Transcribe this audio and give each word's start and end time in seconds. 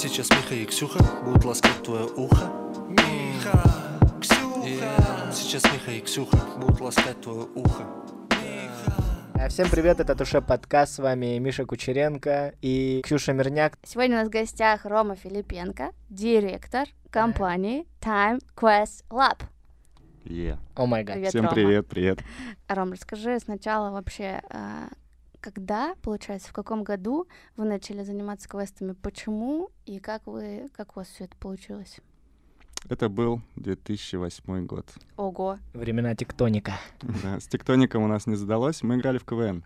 Сейчас 0.00 0.30
Миха 0.30 0.54
и 0.54 0.64
Ксюха 0.64 1.02
будут 1.24 1.44
ласкать 1.44 1.82
твое 1.82 2.04
ухо. 2.04 2.46
Миха, 2.88 3.98
Ксюха. 4.20 5.32
Сейчас 5.32 5.64
Миха 5.64 5.90
и 5.90 6.00
Ксюха 6.00 6.36
будут 6.56 6.80
ласкать 6.80 7.20
твое 7.20 7.48
ухо. 7.56 7.84
А, 9.34 9.48
Всем 9.48 9.68
привет, 9.68 9.98
это 9.98 10.14
Туше 10.14 10.40
подкаст, 10.40 10.94
с 10.94 10.98
вами 11.00 11.36
Миша 11.38 11.66
Кучеренко 11.66 12.54
и 12.62 13.00
Ксюша 13.04 13.32
Мирняк. 13.32 13.76
Сегодня 13.84 14.18
у 14.18 14.18
нас 14.20 14.28
в 14.28 14.30
гостях 14.30 14.84
Рома 14.84 15.16
Филипенко, 15.16 15.90
директор 16.08 16.86
компании 17.10 17.84
Time 18.00 18.40
Quest 18.54 19.02
Lab. 19.10 19.42
Е. 20.24 20.58
О 20.76 20.86
май 20.86 21.02
гад. 21.02 21.14
Привет, 21.16 21.30
Всем 21.30 21.42
Рома. 21.42 21.54
привет, 21.56 21.88
привет. 21.88 22.18
Ром, 22.68 22.92
расскажи 22.92 23.40
сначала 23.40 23.90
вообще, 23.90 24.42
а, 24.48 24.90
когда, 25.50 25.94
получается, 26.02 26.50
в 26.50 26.52
каком 26.52 26.84
году 26.84 27.26
вы 27.56 27.64
начали 27.64 28.02
заниматься 28.02 28.48
квестами, 28.48 28.92
почему 28.92 29.70
и 29.86 29.98
как 29.98 30.26
вы, 30.26 30.68
как 30.76 30.94
у 30.94 31.00
вас 31.00 31.08
все 31.08 31.24
это 31.24 31.36
получилось? 31.38 32.00
Это 32.90 33.08
был 33.08 33.40
2008 33.56 34.66
год. 34.66 34.86
Ого. 35.16 35.58
Времена 35.72 36.14
тектоника. 36.14 36.74
Да, 37.22 37.40
с 37.40 37.46
тектоником 37.46 38.02
у 38.02 38.06
нас 38.06 38.26
не 38.26 38.36
задалось. 38.36 38.82
Мы 38.82 38.96
играли 38.96 39.16
в 39.16 39.24
КВН. 39.24 39.64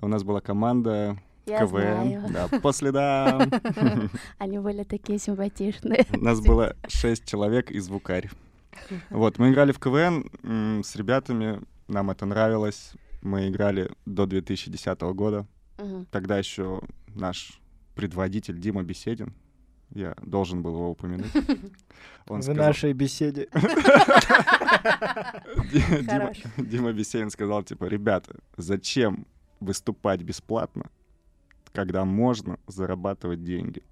У 0.00 0.08
нас 0.08 0.24
была 0.24 0.40
команда 0.40 1.18
Я 1.46 1.58
КВН. 1.60 1.68
знаю. 1.68 2.22
Да, 2.30 2.48
по 2.60 2.72
следам. 2.72 3.50
Они 4.38 4.58
были 4.58 4.82
такие 4.84 5.18
симпатичные. 5.18 6.06
У 6.10 6.24
нас 6.24 6.40
было 6.40 6.74
шесть 6.88 7.26
человек 7.26 7.70
и 7.70 7.78
звукарь. 7.80 8.30
Вот, 9.10 9.38
мы 9.38 9.50
играли 9.50 9.72
в 9.72 9.78
КВН 9.78 10.82
с 10.82 10.96
ребятами, 10.96 11.60
нам 11.86 12.10
это 12.10 12.24
нравилось. 12.26 12.92
Мы 13.28 13.48
играли 13.48 13.90
до 14.06 14.24
2010 14.26 15.00
года. 15.12 15.46
Мгм. 15.76 16.06
Тогда 16.10 16.38
еще 16.38 16.80
наш 17.14 17.60
предводитель 17.94 18.58
Дима 18.58 18.82
Беседин, 18.82 19.34
я 19.94 20.14
должен 20.22 20.62
был 20.62 20.74
его 20.76 20.90
упомянуть. 20.90 21.30
Он 22.26 22.40
В 22.40 22.44
сказал- 22.44 22.66
нашей 22.66 22.92
беседе. 22.94 23.48
Ди- 25.72 26.02
Дима. 26.02 26.32
Дима 26.56 26.92
Бесенин 26.92 27.30
сказал, 27.30 27.62
типа, 27.62 27.84
ребята, 27.84 28.34
зачем 28.56 29.26
выступать 29.60 30.22
бесплатно, 30.22 30.90
когда 31.72 32.04
можно 32.06 32.58
зарабатывать 32.66 33.44
деньги? 33.44 33.82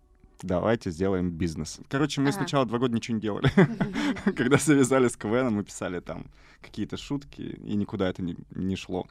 Давайте 0.43 0.91
сделаем 0.91 1.31
бизнес. 1.31 1.81
Короче, 1.89 2.21
мы 2.21 2.29
Ага. 2.29 2.39
сначала 2.39 2.67
два 2.67 2.79
года 2.79 2.95
ничего 2.95 3.17
не 3.17 3.21
делали. 3.21 3.51
Когда 4.37 4.57
завязали 4.59 5.09
с 5.09 5.17
КВН, 5.17 5.55
мы 5.55 5.65
писали 5.65 6.01
там 6.01 6.27
какие-то 6.61 6.97
шутки, 6.97 7.43
и 7.43 7.75
никуда 7.75 8.09
это 8.09 8.23
не, 8.23 8.37
не 8.51 8.77
шло. 8.77 9.07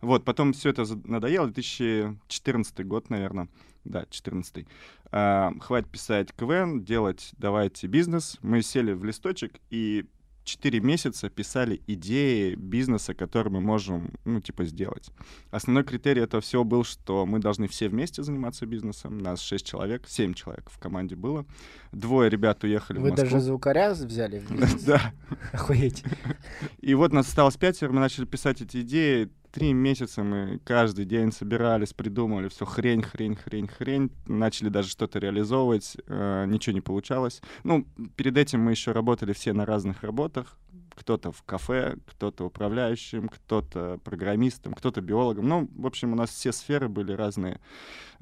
Вот, 0.00 0.24
потом 0.24 0.52
все 0.52 0.70
это 0.70 0.84
надоело, 1.04 1.46
2014 1.46 2.86
год, 2.86 3.08
наверное. 3.10 3.48
Да, 3.84 4.04
14 4.10 4.66
Хватит 5.10 5.90
писать 5.90 6.32
КВН, 6.32 6.82
делать 6.84 7.32
давайте 7.38 7.86
бизнес. 7.86 8.38
Мы 8.42 8.62
сели 8.62 8.92
в 8.92 9.04
листочек 9.04 9.60
и 9.70 10.06
4 10.44 10.80
месяца 10.80 11.28
писали 11.30 11.80
идеи 11.86 12.54
бизнеса, 12.54 13.14
которые 13.14 13.52
мы 13.52 13.60
можем, 13.60 14.12
ну, 14.24 14.40
типа, 14.40 14.64
сделать. 14.64 15.10
Основной 15.50 15.84
критерий 15.84 16.22
этого 16.22 16.40
всего 16.40 16.64
был, 16.64 16.84
что 16.84 17.26
мы 17.26 17.38
должны 17.38 17.68
все 17.68 17.88
вместе 17.88 18.22
заниматься 18.22 18.66
бизнесом. 18.66 19.18
Нас 19.18 19.40
6 19.40 19.64
человек, 19.64 20.08
7 20.08 20.34
человек 20.34 20.68
в 20.70 20.78
команде 20.78 21.14
было. 21.16 21.46
Двое 21.92 22.28
ребят 22.30 22.64
уехали 22.64 22.98
в 22.98 23.02
Вы 23.02 23.10
Москву. 23.10 23.24
даже 23.30 23.40
звукаря 23.40 23.92
взяли 23.92 24.38
в 24.40 24.50
бизнес? 24.50 24.82
Да. 24.82 25.12
Охуеть. 25.52 26.02
И 26.80 26.94
вот 26.94 27.12
нас 27.12 27.28
осталось 27.28 27.56
пятеро, 27.56 27.92
мы 27.92 28.00
начали 28.00 28.24
писать 28.24 28.60
эти 28.62 28.80
идеи. 28.80 29.30
Три 29.52 29.74
месяца 29.74 30.22
мы 30.22 30.60
каждый 30.64 31.04
день 31.04 31.30
собирались, 31.30 31.92
придумывали 31.92 32.48
все 32.48 32.64
хрень, 32.64 33.02
хрень, 33.02 33.36
хрень, 33.36 33.68
хрень. 33.68 34.10
Начали 34.26 34.70
даже 34.70 34.88
что-то 34.88 35.18
реализовывать, 35.18 35.98
э, 36.06 36.46
ничего 36.46 36.72
не 36.72 36.80
получалось. 36.80 37.42
Ну, 37.62 37.86
перед 38.16 38.38
этим 38.38 38.60
мы 38.60 38.70
еще 38.70 38.92
работали 38.92 39.34
все 39.34 39.52
на 39.52 39.66
разных 39.66 40.02
работах. 40.04 40.56
Кто-то 40.94 41.32
в 41.32 41.42
кафе, 41.42 41.96
кто-то 42.06 42.46
управляющим, 42.46 43.28
кто-то 43.28 44.00
программистом, 44.02 44.72
кто-то 44.72 45.02
биологом. 45.02 45.46
Ну, 45.46 45.68
в 45.76 45.86
общем, 45.86 46.12
у 46.12 46.16
нас 46.16 46.30
все 46.30 46.50
сферы 46.50 46.88
были 46.88 47.12
разные. 47.12 47.60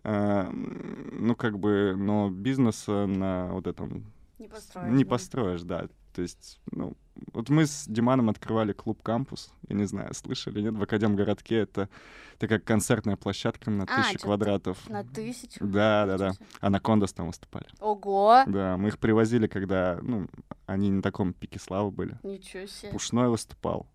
Э, 0.03 0.51
ну, 0.51 1.37
как 1.37 1.61
бы, 1.61 1.95
но 1.97 2.29
бизнеса 2.29 3.07
на 3.07 3.53
вот 3.53 3.69
этом 3.69 4.05
Не 4.41 4.49
построишь. 4.49 4.91
не 4.91 5.05
да? 5.05 5.11
построишь, 5.11 5.63
да. 5.63 5.89
То 6.21 6.25
есть, 6.25 6.61
ну, 6.71 6.99
вот 7.33 7.49
мы 7.49 7.65
с 7.65 7.87
Диманом 7.87 8.29
открывали 8.29 8.75
клуб 8.75 9.03
«Кампус». 9.03 9.55
Я 9.71 9.75
не 9.75 9.87
знаю, 9.87 10.13
слышали, 10.13 10.61
нет? 10.61 10.75
В 10.75 10.83
Академгородке 10.83 11.61
это 11.61 11.89
такая 12.37 12.59
концертная 12.59 13.17
площадка 13.17 13.71
на 13.71 13.85
А, 13.85 14.03
тысячу 14.03 14.19
квадратов. 14.19 14.87
На 14.91 15.03
тысячу? 15.03 15.65
Да, 15.65 16.05
да, 16.05 16.19
да. 16.19 16.33
Анакондас 16.61 17.15
там 17.15 17.29
выступали. 17.29 17.65
Ого! 17.81 18.43
Да, 18.47 18.77
мы 18.77 18.89
их 18.89 18.99
привозили, 18.99 19.47
когда, 19.47 19.99
ну, 20.03 20.29
они 20.67 20.91
на 20.91 21.01
таком 21.01 21.33
пике 21.33 21.59
славы 21.59 21.91
были. 21.91 22.19
Ничего 22.23 22.67
себе. 22.67 22.93
Пушной 22.93 23.31
выступал. 23.31 23.87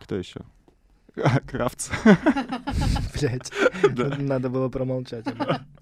Кто 0.00 0.16
еще? 0.16 0.40
Кравц. 1.46 1.90
Блять. 3.20 3.52
Надо 4.18 4.48
было 4.48 4.68
промолчать. 4.68 5.26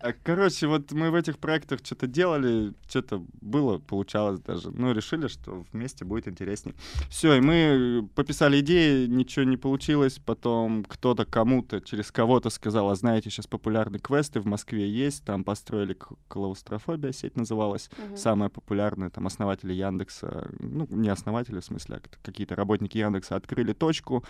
А, 0.01 0.13
Короче, 0.23 0.67
вот 0.67 0.93
мы 0.93 1.11
в 1.11 1.15
этих 1.15 1.39
проектах 1.39 1.81
что-то 1.85 2.07
делали, 2.07 2.73
что-то 2.89 3.25
было, 3.41 3.79
получалось 3.79 4.41
даже. 4.41 4.71
Ну, 4.71 4.93
решили, 4.93 5.29
что 5.29 5.65
вместе 5.73 6.05
будет 6.05 6.29
интересней. 6.29 6.75
Все, 7.09 7.35
и 7.35 7.41
мы 7.41 8.09
пописали 8.15 8.61
идеи, 8.61 9.07
ничего 9.07 9.45
не 9.45 9.57
получилось. 9.57 10.19
Потом 10.25 10.85
кто-то 10.85 11.25
кому-то 11.25 11.81
через 11.81 12.11
кого-то 12.11 12.51
сказал, 12.51 12.91
а 12.91 12.95
знаете, 12.95 13.31
сейчас 13.31 13.47
популярные 13.47 14.01
квесты 14.01 14.41
в 14.41 14.47
Москве 14.47 14.89
есть, 14.89 15.25
там 15.25 15.45
построили 15.45 15.97
клаустрофобия, 16.29 17.13
сеть 17.13 17.37
называлась. 17.37 17.91
Самая 18.17 18.49
популярная, 18.49 19.11
там, 19.11 19.27
основатели 19.27 19.73
Яндекса, 19.73 20.49
ну, 20.59 20.87
не 20.91 21.09
основатели, 21.09 21.61
в 21.61 21.65
смысле, 21.65 21.97
а 21.97 22.01
какие-то 22.23 22.55
работники 22.55 22.99
Яндекса 22.99 23.37
открыли 23.37 23.73
точку, 23.73 24.25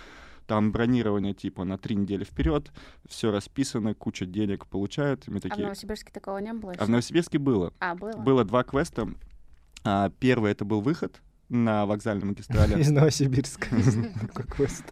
там 0.49 0.73
бронирование 0.73 1.35
типа 1.35 1.65
на 1.65 1.77
три 1.77 1.95
недели 1.95 2.25
вперед, 2.25 2.73
все 3.07 3.31
расписано, 3.31 3.95
куча 3.95 4.25
денег 4.27 4.67
получают. 4.67 5.29
и 5.29 5.31
Мы 5.31 5.37
А 5.37 5.41
в 5.41 5.43
такие, 5.43 5.63
Новосибирске 5.65 6.11
такого 6.11 6.39
не 6.39 6.55
было? 6.55 6.75
а 6.77 6.87
в? 6.87 6.89
Новосибирске 6.89 7.39
было. 7.39 7.73
А, 7.79 7.95
было? 7.95 8.13
Было 8.13 8.45
два 8.45 8.65
квеста. 8.65 9.09
А, 9.85 10.11
первый 10.19 10.51
это 10.51 10.65
был 10.65 10.81
выход 10.81 11.21
на 11.51 11.85
вокзальной 11.87 12.25
магистрали, 12.27 12.81
Из 12.81 12.91
Новосибирска. 12.91 13.69
Какой 14.35 14.47
квест. 14.47 14.85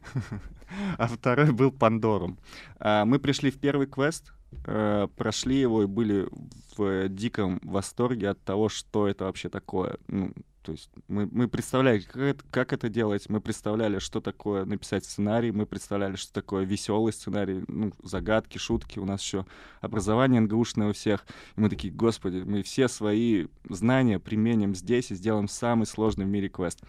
а 0.99 1.06
второй 1.09 1.53
был 1.53 1.73
Пандорум. 1.73 2.38
А, 2.78 3.06
Мы 3.06 3.19
пришли 3.19 3.50
в 3.50 3.59
первый 3.59 3.87
квест, 3.87 4.34
э, 4.67 5.09
прошли 5.17 5.59
его 5.59 5.83
и 5.84 5.87
были 5.87 6.28
в 6.77 7.09
диком 7.09 7.61
восторге 7.65 8.28
от 8.28 8.44
того, 8.44 8.69
что 8.69 9.09
это 9.09 9.25
вообще 9.25 9.49
такое. 9.49 9.97
Ну, 10.09 10.33
то 10.66 10.72
есть 10.72 10.91
мы, 11.06 11.28
мы 11.31 11.47
представляли, 11.47 12.00
как 12.00 12.16
это, 12.16 12.44
как 12.50 12.72
это 12.72 12.88
делать, 12.88 13.28
мы 13.28 13.41
представляли, 13.41 14.00
что 14.00 14.21
такое 14.21 14.65
написать 14.65 15.04
сценарий, 15.04 15.53
мы 15.53 15.65
представляли, 15.65 16.16
что 16.16 16.32
такое 16.32 16.65
веселый 16.65 17.12
сценарий, 17.12 17.62
ну, 17.69 17.93
загадки, 18.03 18.59
шутки. 18.59 18.99
У 18.99 19.05
нас 19.05 19.22
еще 19.22 19.47
образование 19.81 20.41
НГУшное 20.41 20.88
у 20.88 20.93
всех. 20.93 21.25
И 21.55 21.60
мы 21.60 21.71
такие, 21.71 21.94
господи, 21.94 22.38
мы 22.44 22.65
все 22.65 22.88
свои 22.88 23.47
знания 23.71 24.19
применим 24.19 24.75
здесь 24.75 25.12
и 25.12 25.15
сделаем 25.15 25.47
самый 25.47 25.87
сложный 25.87 26.25
в 26.25 26.28
мире 26.28 26.49
квест. 26.49 26.81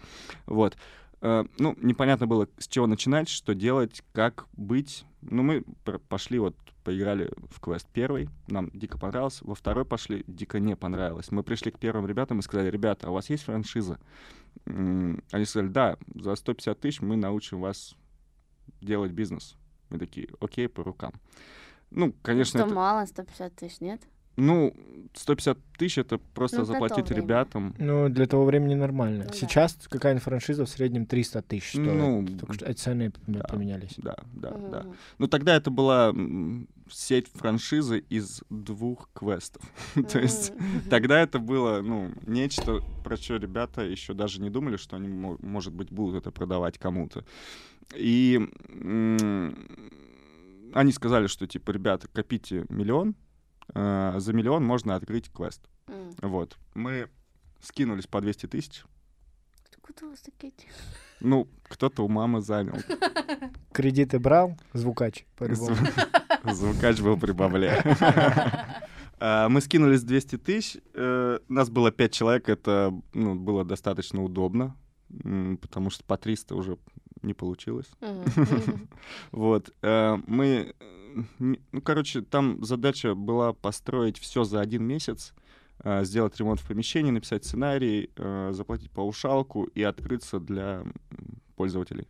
Вот. 0.46 0.76
Э, 1.20 1.44
Ну, 1.58 1.74
непонятно 1.80 2.26
было, 2.26 2.48
с 2.58 2.68
чего 2.68 2.86
начинать, 2.86 3.28
что 3.28 3.54
делать, 3.54 4.02
как 4.12 4.46
быть. 4.52 5.04
Ну, 5.20 5.42
мы 5.42 5.64
пошли 6.08 6.38
вот, 6.38 6.56
поиграли 6.84 7.30
в 7.50 7.60
квест 7.60 7.86
первый, 7.92 8.28
нам 8.46 8.70
дико 8.70 8.98
понравился. 8.98 9.44
Во 9.44 9.54
второй 9.54 9.84
пошли, 9.84 10.24
дико 10.26 10.60
не 10.60 10.76
понравилось. 10.76 11.30
Мы 11.32 11.42
пришли 11.42 11.70
к 11.72 11.78
первым 11.78 12.06
ребятам 12.06 12.38
и 12.38 12.42
сказали, 12.42 12.70
ребята, 12.70 13.08
а 13.08 13.10
у 13.10 13.14
вас 13.14 13.28
есть 13.30 13.42
франшиза? 13.44 13.98
Они 14.64 15.44
сказали, 15.44 15.68
да, 15.68 15.98
за 16.14 16.34
150 16.36 16.78
тысяч 16.80 17.00
мы 17.00 17.16
научим 17.16 17.60
вас 17.60 17.94
делать 18.80 19.12
бизнес. 19.12 19.56
Мы 19.90 19.98
такие, 19.98 20.28
окей, 20.40 20.68
по 20.68 20.84
рукам. 20.84 21.12
Ну, 21.90 22.12
конечно, 22.22 22.60
Что 22.60 22.66
это- 22.66 22.74
мало, 22.74 23.06
150 23.06 23.54
тысяч, 23.56 23.80
нет? 23.80 24.02
Ну, 24.38 24.74
150 25.14 25.58
тысяч 25.78 25.98
это 25.98 26.18
просто 26.34 26.58
Ну, 26.58 26.64
заплатить 26.64 27.10
ребятам. 27.10 27.74
Ну, 27.78 28.08
для 28.08 28.26
того 28.26 28.44
времени 28.44 28.74
нормально. 28.74 29.24
Ну 29.24 29.30
да. 29.30 29.34
Сейчас 29.36 29.76
какая-нибудь 29.90 30.22
франшиза 30.22 30.64
в 30.64 30.68
среднем 30.68 31.06
300 31.06 31.42
тысяч 31.42 31.70
стоит. 31.70 31.86
Ну, 31.92 32.26
Только 32.38 32.52
что 32.52 32.66
эти 32.66 32.78
цены 32.78 33.12
да. 33.26 33.40
поменялись. 33.44 33.94
Да, 33.96 34.16
да, 34.34 34.50
да. 34.50 34.80
Мгм. 34.82 34.94
Ну, 35.18 35.26
тогда 35.26 35.56
это 35.56 35.70
была 35.70 36.14
сеть 36.90 37.26
франшизы 37.34 37.98
из 38.10 38.42
двух 38.50 39.10
квестов. 39.12 39.62
То 40.12 40.20
есть 40.20 40.52
тогда 40.88 41.20
это 41.20 41.38
было, 41.40 41.80
ну, 41.82 42.12
нечто, 42.26 42.80
про 43.02 43.16
что 43.16 43.36
ребята 43.36 43.82
еще 43.82 44.14
даже 44.14 44.40
не 44.40 44.50
думали, 44.50 44.76
что 44.76 44.96
они, 44.96 45.08
мо- 45.08 45.38
может 45.40 45.72
быть, 45.74 45.90
будут 45.90 46.16
это 46.22 46.30
продавать 46.30 46.78
кому-то. 46.78 47.24
И 47.96 48.38
м, 48.68 49.56
они 50.74 50.92
сказали, 50.92 51.26
что, 51.26 51.46
типа, 51.46 51.70
ребята, 51.72 52.06
копите 52.12 52.66
миллион, 52.68 53.14
э, 53.74 54.14
за 54.18 54.32
миллион 54.32 54.64
можно 54.64 54.94
открыть 54.94 55.30
квест. 55.30 55.68
М. 55.86 56.14
Вот. 56.22 56.56
Мы 56.74 57.08
скинулись 57.60 58.06
по 58.06 58.20
200 58.20 58.46
тысяч. 58.46 58.84
Откуда 59.72 60.06
у 60.06 60.10
вас 60.10 60.20
такие 60.20 60.52
деньги? 60.52 60.72
Ну, 61.20 61.48
кто-то 61.64 62.04
у 62.04 62.08
мамы 62.08 62.40
занял. 62.40 62.76
Кредиты 63.72 64.18
брал, 64.18 64.56
звукач, 64.72 65.24
по-любому. 65.36 65.76
Звукач 66.44 67.00
был 67.00 67.18
при 67.18 67.32
бабле. 67.32 67.82
А, 69.18 69.48
Мы 69.48 69.60
скинулись 69.60 70.02
200 70.02 70.38
тысяч, 70.38 70.80
э, 70.94 71.38
нас 71.48 71.70
было 71.70 71.90
5 71.90 72.12
человек, 72.12 72.48
это 72.48 72.92
ну, 73.12 73.34
было 73.34 73.64
достаточно 73.64 74.22
удобно, 74.22 74.76
потому 75.60 75.90
что 75.90 76.04
по 76.04 76.16
300 76.16 76.54
уже 76.54 76.78
не 77.22 77.34
получилось. 77.34 77.90
Вот. 79.32 79.70
э, 79.82 80.18
Мы, 80.26 80.74
э, 80.80 81.24
ну, 81.38 81.80
короче, 81.82 82.22
там 82.22 82.64
задача 82.64 83.14
была 83.14 83.52
построить 83.52 84.18
все 84.18 84.44
за 84.44 84.60
один 84.60 84.84
месяц, 84.84 85.34
э, 85.84 86.04
сделать 86.04 86.38
ремонт 86.38 86.60
в 86.60 86.68
помещении, 86.68 87.10
написать 87.10 87.44
сценарий, 87.44 88.10
заплатить 88.50 88.90
паушалку 88.90 89.64
и 89.64 89.82
открыться 89.82 90.40
для 90.40 90.84
пользователей. 91.56 92.06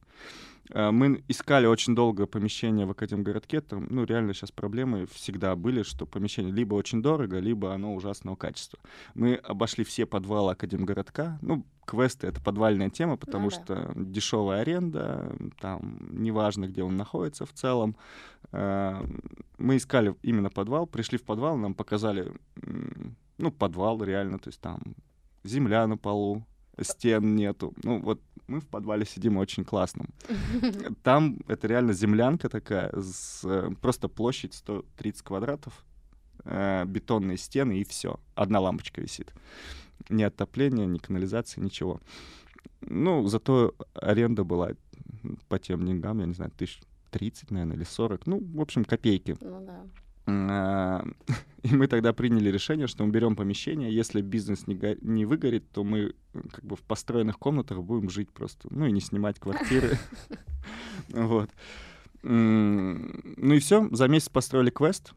Мы 0.74 1.22
искали 1.28 1.66
очень 1.66 1.94
долго 1.94 2.26
помещение 2.26 2.86
в 2.86 2.90
Академгородке. 2.90 3.60
Там, 3.60 3.86
ну, 3.90 4.04
реально 4.04 4.34
сейчас 4.34 4.50
проблемы 4.50 5.06
всегда 5.06 5.56
были, 5.56 5.82
что 5.82 6.06
помещение 6.06 6.52
либо 6.52 6.74
очень 6.74 7.02
дорого, 7.02 7.38
либо 7.38 7.72
оно 7.74 7.94
ужасного 7.94 8.36
качества. 8.36 8.78
Мы 9.14 9.34
обошли 9.36 9.84
все 9.84 10.04
подвалы 10.06 10.52
Академгородка. 10.52 11.38
Ну, 11.42 11.64
квесты— 11.86 12.26
это 12.28 12.40
подвальная 12.42 12.90
тема, 12.90 13.16
потому 13.16 13.44
Ну 13.44 13.50
да. 13.50 13.56
что 13.56 13.92
дешевая 13.96 14.60
аренда, 14.60 15.34
там 15.60 15.98
неважно, 16.10 16.66
где 16.66 16.82
он 16.82 16.96
находится 16.96 17.46
в 17.46 17.52
целом. 17.52 17.96
Э, 18.52 19.02
Мы 19.58 19.76
искали 19.76 20.14
именно 20.22 20.50
подвал, 20.50 20.86
пришли 20.86 21.18
в 21.18 21.24
подвал, 21.24 21.56
нам 21.56 21.74
показали, 21.74 22.32
ну, 23.38 23.50
подвал 23.50 24.02
реально, 24.02 24.38
то 24.38 24.48
есть 24.48 24.60
там 24.60 24.80
земля 25.44 25.86
на 25.86 25.96
полу, 25.96 26.44
стен 26.82 27.36
нету. 27.36 27.74
Ну, 27.82 28.00
вот 28.00 28.20
мы 28.46 28.60
в 28.60 28.66
подвале 28.66 29.04
сидим 29.04 29.36
очень 29.36 29.64
классном. 29.64 30.08
Там 31.02 31.38
это 31.48 31.66
реально 31.66 31.92
землянка 31.92 32.48
такая, 32.48 32.90
с, 32.92 33.42
э, 33.44 33.70
просто 33.80 34.08
площадь 34.08 34.54
130 34.54 35.22
квадратов, 35.22 35.84
э, 36.44 36.84
бетонные 36.86 37.36
стены 37.36 37.78
и 37.78 37.84
все. 37.84 38.18
Одна 38.34 38.60
лампочка 38.60 39.00
висит. 39.00 39.32
Ни 40.08 40.22
отопления, 40.22 40.86
ни 40.86 40.98
канализации, 40.98 41.60
ничего. 41.60 42.00
Ну, 42.80 43.26
зато 43.26 43.74
аренда 43.94 44.44
была 44.44 44.70
по 45.48 45.58
тем 45.58 45.84
деньгам, 45.86 46.20
я 46.20 46.26
не 46.26 46.34
знаю, 46.34 46.50
тысяч 46.52 46.80
30, 47.10 47.50
наверное, 47.50 47.76
или 47.76 47.84
40. 47.84 48.26
Ну, 48.26 48.40
в 48.54 48.60
общем, 48.60 48.84
копейки. 48.84 49.36
Ну 49.40 49.64
да. 49.64 49.84
А, 50.30 51.04
И 51.62 51.74
мы 51.74 51.86
тогда 51.88 52.12
приняли 52.12 52.50
решение, 52.50 52.86
что 52.86 53.04
мы 53.04 53.10
берем 53.10 53.34
помещение. 53.34 53.92
Если 53.94 54.20
бизнес 54.20 54.66
не, 54.66 54.74
го- 54.74 54.96
не 55.00 55.24
выгорит, 55.24 55.70
то 55.72 55.82
мы 55.84 56.14
как 56.52 56.64
бы 56.64 56.76
в 56.76 56.82
построенных 56.82 57.38
комнатах 57.38 57.82
будем 57.82 58.10
жить 58.10 58.30
просто. 58.30 58.68
Ну 58.70 58.86
и 58.86 58.92
не 58.92 59.00
снимать 59.00 59.38
квартиры. 59.38 59.98
Вот. 61.10 61.50
Ну 62.22 63.54
и 63.54 63.58
все. 63.60 63.88
За 63.92 64.08
месяц 64.08 64.28
построили 64.28 64.70
квест. 64.70 65.12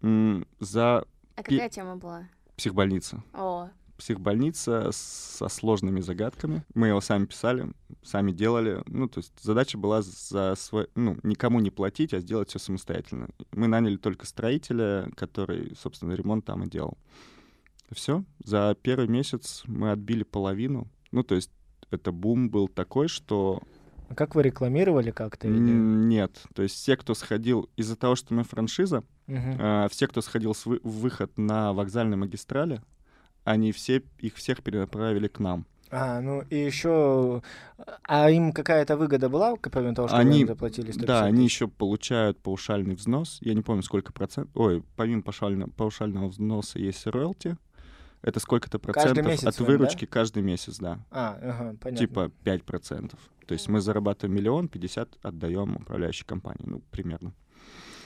За 0.00 0.98
А 1.36 1.42
какая 1.42 1.68
тема 1.70 1.96
была? 1.96 2.28
психбольница. 2.56 3.22
О, 3.32 3.68
Психбольница 3.96 4.90
со 4.92 5.48
сложными 5.48 6.00
загадками. 6.00 6.64
Мы 6.74 6.88
его 6.88 7.00
сами 7.00 7.26
писали, 7.26 7.72
сами 8.02 8.32
делали. 8.32 8.82
Ну, 8.86 9.08
то 9.08 9.18
есть 9.18 9.32
задача 9.40 9.78
была 9.78 10.02
за 10.02 10.54
свой, 10.56 10.88
ну, 10.94 11.16
никому 11.22 11.60
не 11.60 11.70
платить, 11.70 12.12
а 12.12 12.20
сделать 12.20 12.50
все 12.50 12.58
самостоятельно. 12.58 13.28
Мы 13.52 13.68
наняли 13.68 13.96
только 13.96 14.26
строителя, 14.26 15.10
который, 15.16 15.74
собственно, 15.80 16.12
ремонт 16.12 16.44
там 16.44 16.64
и 16.64 16.68
делал. 16.68 16.98
Все. 17.92 18.24
За 18.44 18.76
первый 18.82 19.06
месяц 19.08 19.62
мы 19.66 19.92
отбили 19.92 20.24
половину. 20.24 20.88
Ну, 21.12 21.22
то 21.22 21.34
есть 21.36 21.50
это 21.90 22.10
бум 22.10 22.50
был 22.50 22.66
такой, 22.66 23.06
что 23.08 23.62
А 24.08 24.14
как 24.14 24.34
вы 24.34 24.42
рекламировали 24.42 25.12
как-то? 25.12 25.46
или- 25.48 25.56
нет. 25.56 26.42
То 26.54 26.62
есть 26.62 26.74
все, 26.74 26.96
кто 26.96 27.14
сходил, 27.14 27.70
из-за 27.76 27.94
того, 27.96 28.16
что 28.16 28.34
мы 28.34 28.42
франшиза, 28.42 29.04
Мгм. 29.28 29.56
а, 29.60 29.88
все, 29.88 30.08
кто 30.08 30.20
сходил 30.20 30.54
с 30.54 30.66
вы- 30.66 30.80
выход 30.82 31.38
на 31.38 31.72
вокзальной 31.72 32.16
магистрали, 32.16 32.82
они 33.44 33.72
все, 33.72 34.02
их 34.18 34.34
всех 34.34 34.62
перенаправили 34.62 35.28
к 35.28 35.38
нам. 35.38 35.66
А, 35.90 36.20
ну 36.20 36.42
и 36.50 36.56
еще... 36.56 37.42
А 38.02 38.28
им 38.30 38.52
какая-то 38.52 38.96
выгода 38.96 39.28
была, 39.28 39.54
помимо 39.56 39.94
того, 39.94 40.08
что 40.08 40.16
Они- 40.16 40.44
заплатили 40.44 40.90
150 40.90 41.06
Да, 41.06 41.24
они 41.24 41.44
еще 41.44 41.68
получают 41.68 42.40
паушальный 42.40 42.96
взнос. 42.96 43.38
Я 43.42 43.54
не 43.54 43.62
помню, 43.62 43.82
сколько 43.82 44.12
процентов. 44.12 44.50
Ой, 44.56 44.82
помимо 44.96 45.22
паушального, 45.22 45.70
паушального 45.70 46.28
взноса 46.28 46.80
есть 46.80 47.06
роялти. 47.06 47.56
Это 48.22 48.40
сколько-то 48.40 48.78
процентов 48.78 49.24
месяц 49.24 49.44
от 49.44 49.58
вам, 49.60 49.66
да? 49.66 49.72
выручки 49.72 50.06
каждый 50.06 50.42
месяц, 50.42 50.78
да. 50.78 50.98
А, 51.10 51.38
ага, 51.40 51.76
понятно. 51.80 52.06
Типа 52.06 52.30
5%. 52.42 53.14
То 53.46 53.52
есть 53.52 53.68
мы 53.68 53.80
зарабатываем 53.80 54.34
миллион, 54.34 54.68
50 54.68 55.18
отдаем 55.22 55.76
управляющей 55.76 56.24
компании. 56.24 56.64
Ну, 56.64 56.80
примерно. 56.90 57.34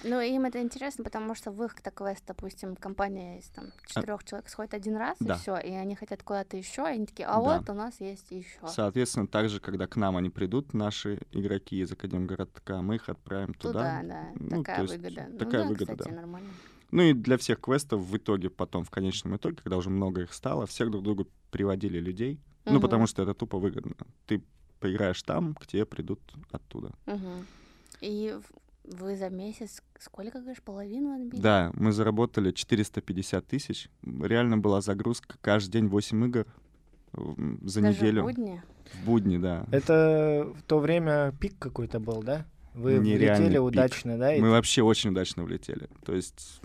Ну, 0.04 0.20
им 0.20 0.44
это 0.44 0.62
интересно, 0.62 1.02
потому 1.04 1.34
что 1.34 1.50
в 1.50 1.62
их 1.64 1.74
квест, 1.74 2.22
допустим, 2.26 2.76
компания 2.76 3.38
из 3.38 3.46
там 3.48 3.66
четырех 3.86 4.22
человек 4.24 4.48
сходит 4.48 4.74
один 4.74 4.96
раз, 4.96 5.16
А 5.20 5.24
Да. 5.24 5.34
и 5.34 5.38
все, 5.38 5.56
и 5.58 5.70
они 5.72 5.94
хотят 5.96 6.22
куда-то 6.22 6.56
еще, 6.56 6.82
и 6.82 6.94
они 6.94 7.06
такие, 7.06 7.26
а 7.26 7.40
Да. 7.40 7.58
вот 7.58 7.70
у 7.70 7.74
нас 7.74 8.00
есть 8.00 8.30
еще. 8.30 8.66
Соответственно, 8.66 9.26
также, 9.26 9.60
когда 9.60 9.86
к 9.86 9.96
нам 9.96 10.16
они 10.16 10.30
придут, 10.30 10.72
наши 10.74 11.20
игроки 11.32 11.80
из 11.80 11.90
Академгородка, 11.90 12.80
мы 12.82 12.96
их 12.96 13.08
отправим 13.08 13.54
Туда, 13.54 14.00
туда. 14.00 14.02
да, 14.02 14.32
Ну, 14.38 14.62
такая 14.62 14.76
то 14.76 14.82
есть 14.82 14.94
выгода. 14.96 15.26
Ну 15.30 15.38
такая 15.38 15.62
да, 15.62 15.68
выгода, 15.68 15.92
кстати, 15.96 16.08
да. 16.10 16.14
нормально. 16.14 16.54
Ну 16.90 17.02
и 17.02 17.12
для 17.12 17.36
всех 17.36 17.60
квестов 17.60 18.00
в 18.00 18.16
итоге 18.16 18.48
потом, 18.50 18.84
в 18.84 18.90
конечном 18.90 19.36
итоге, 19.36 19.56
когда 19.56 19.76
уже 19.76 19.90
много 19.90 20.22
их 20.22 20.32
стало, 20.32 20.66
всех 20.66 20.90
друг 20.90 21.02
другу 21.02 21.26
приводили 21.50 21.98
людей. 21.98 22.40
Ну, 22.64 22.74
Мгм. 22.74 22.80
потому 22.82 23.06
что 23.06 23.22
это 23.22 23.34
тупо 23.34 23.58
выгодно. 23.58 23.94
Ты 24.26 24.42
поиграешь 24.80 25.22
там, 25.22 25.54
к 25.54 25.66
тебе 25.66 25.84
придут 25.84 26.20
оттуда. 26.52 26.92
Мгм. 27.06 27.46
И 28.00 28.38
вы 28.92 29.16
за 29.16 29.28
месяц 29.30 29.82
сколько, 29.98 30.40
говоришь, 30.40 30.62
половину 30.62 31.14
отбили? 31.14 31.40
Да, 31.40 31.70
мы 31.74 31.92
заработали 31.92 32.50
450 32.52 33.46
тысяч. 33.46 33.90
Реально 34.02 34.58
была 34.58 34.80
загрузка 34.80 35.36
каждый 35.40 35.72
день 35.72 35.88
8 35.88 36.24
игр 36.26 36.46
за 37.12 37.80
Даже 37.80 37.96
в 37.96 38.02
неделю. 38.02 38.22
будни? 38.22 38.62
В 38.92 39.04
будни, 39.06 39.38
да. 39.38 39.66
Это 39.70 40.52
в 40.54 40.62
то 40.62 40.78
время 40.78 41.32
пик 41.40 41.58
какой-то 41.58 42.00
был, 42.00 42.22
да? 42.22 42.46
Вы 42.78 42.98
Нереальный 42.98 43.46
влетели 43.46 43.54
пик. 43.54 43.62
удачно, 43.62 44.18
да? 44.18 44.34
и- 44.34 44.40
Мы 44.40 44.50
вообще 44.50 44.82
очень 44.82 45.10
удачно 45.10 45.44
влетели. 45.44 45.88
То 46.04 46.14
есть 46.14 46.60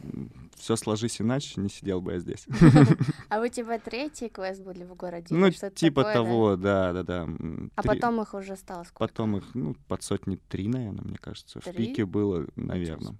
все 0.55 0.75
сложись 0.75 1.19
иначе, 1.19 1.59
не 1.59 1.69
сидел 1.69 2.01
бы 2.01 2.13
я 2.13 2.19
здесь. 2.19 2.45
А 3.29 3.39
вы 3.39 3.49
типа 3.49 3.79
третий 3.79 4.29
квест 4.29 4.61
были 4.61 4.83
в 4.83 4.95
городе? 4.95 5.33
Ну, 5.33 5.49
типа 5.49 6.03
того, 6.03 6.55
да, 6.55 6.93
да, 6.93 7.03
да. 7.03 7.27
А 7.75 7.81
потом 7.83 8.21
их 8.21 8.33
уже 8.33 8.55
стало 8.55 8.83
сколько? 8.83 8.99
Потом 8.99 9.37
их, 9.37 9.43
ну, 9.55 9.75
под 9.87 10.03
сотни 10.03 10.35
три, 10.49 10.67
наверное, 10.67 11.03
мне 11.03 11.17
кажется. 11.17 11.59
В 11.59 11.71
пике 11.73 12.05
было, 12.05 12.45
наверное. 12.55 13.15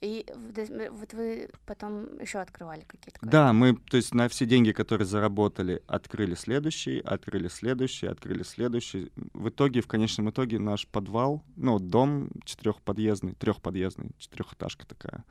И 0.00 0.24
м, 0.28 0.96
вот 0.96 1.12
вы 1.12 1.48
потом 1.66 2.20
еще 2.20 2.38
открывали 2.38 2.82
какие-то? 2.82 3.18
Да, 3.22 3.52
мы, 3.52 3.74
то 3.76 3.96
есть 3.96 4.14
на 4.14 4.28
все 4.28 4.46
деньги, 4.46 4.70
которые 4.70 5.06
заработали, 5.06 5.82
открыли 5.88 6.34
следующий, 6.34 7.00
открыли 7.00 7.48
следующий, 7.48 8.06
открыли 8.06 8.44
следующий. 8.44 9.10
В 9.34 9.48
итоге, 9.48 9.80
в 9.80 9.88
конечном 9.88 10.30
итоге, 10.30 10.58
наш 10.60 10.86
подвал, 10.86 11.42
ну, 11.56 11.78
дом 11.80 12.30
четырехподъездный, 12.44 13.34
трехподъездный, 13.34 14.10
четырехэтажка 14.18 14.86
такая. 14.86 15.24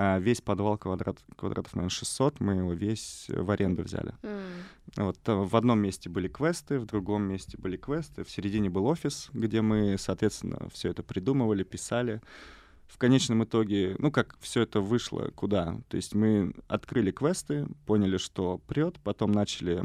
А 0.00 0.18
весь 0.20 0.40
подвал 0.40 0.78
квадрат, 0.78 1.18
квадратов, 1.36 1.74
наверное, 1.74 1.90
600, 1.90 2.40
мы 2.40 2.54
его 2.54 2.72
весь 2.72 3.26
в 3.28 3.50
аренду 3.50 3.82
взяли. 3.82 4.14
М, 4.22 4.40
Вот, 4.96 5.18
э, 5.28 5.32
в 5.34 5.54
одном 5.54 5.80
месте 5.80 6.08
были 6.08 6.28
квесты, 6.28 6.78
в 6.78 6.86
другом 6.86 7.24
месте 7.24 7.58
были 7.58 7.76
квесты, 7.76 8.24
в 8.24 8.30
середине 8.30 8.70
был 8.70 8.86
офис, 8.86 9.28
где 9.34 9.60
мы, 9.60 9.96
соответственно, 9.98 10.68
все 10.72 10.90
это 10.90 11.02
придумывали, 11.02 11.62
писали. 11.62 12.22
В 12.88 12.96
конечном 12.98 13.44
итоге, 13.44 13.94
ну 13.98 14.10
как 14.10 14.36
все 14.40 14.62
это 14.62 14.80
вышло, 14.80 15.30
куда? 15.34 15.78
То 15.88 15.96
есть 15.96 16.14
мы 16.14 16.54
открыли 16.66 17.10
квесты, 17.10 17.66
поняли, 17.86 18.16
что 18.16 18.58
прет, 18.66 18.98
потом 19.04 19.30
начали, 19.30 19.84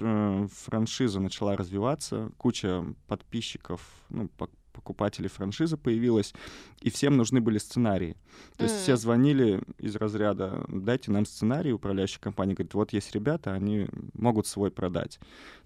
э, 0.00 0.48
франшиза 0.50 1.20
начала 1.20 1.56
развиваться, 1.56 2.30
куча 2.38 2.84
подписчиков, 3.08 3.82
ну, 4.08 4.28
покупателей 4.76 5.28
франшизы 5.28 5.76
появилась, 5.76 6.34
и 6.80 6.90
всем 6.90 7.16
нужны 7.16 7.40
были 7.40 7.58
сценарии. 7.58 8.16
То 8.56 8.64
есть 8.64 8.76
все 8.76 8.96
звонили 8.96 9.62
из 9.78 9.96
разряда 9.96 10.64
«дайте 10.68 11.10
нам 11.10 11.26
сценарий», 11.26 11.72
управляющая 11.72 12.20
компания 12.20 12.54
говорит, 12.54 12.74
вот 12.74 12.92
есть 12.92 13.12
ребята, 13.14 13.52
они 13.52 13.88
могут 14.14 14.46
свой 14.46 14.70
продать. 14.70 15.18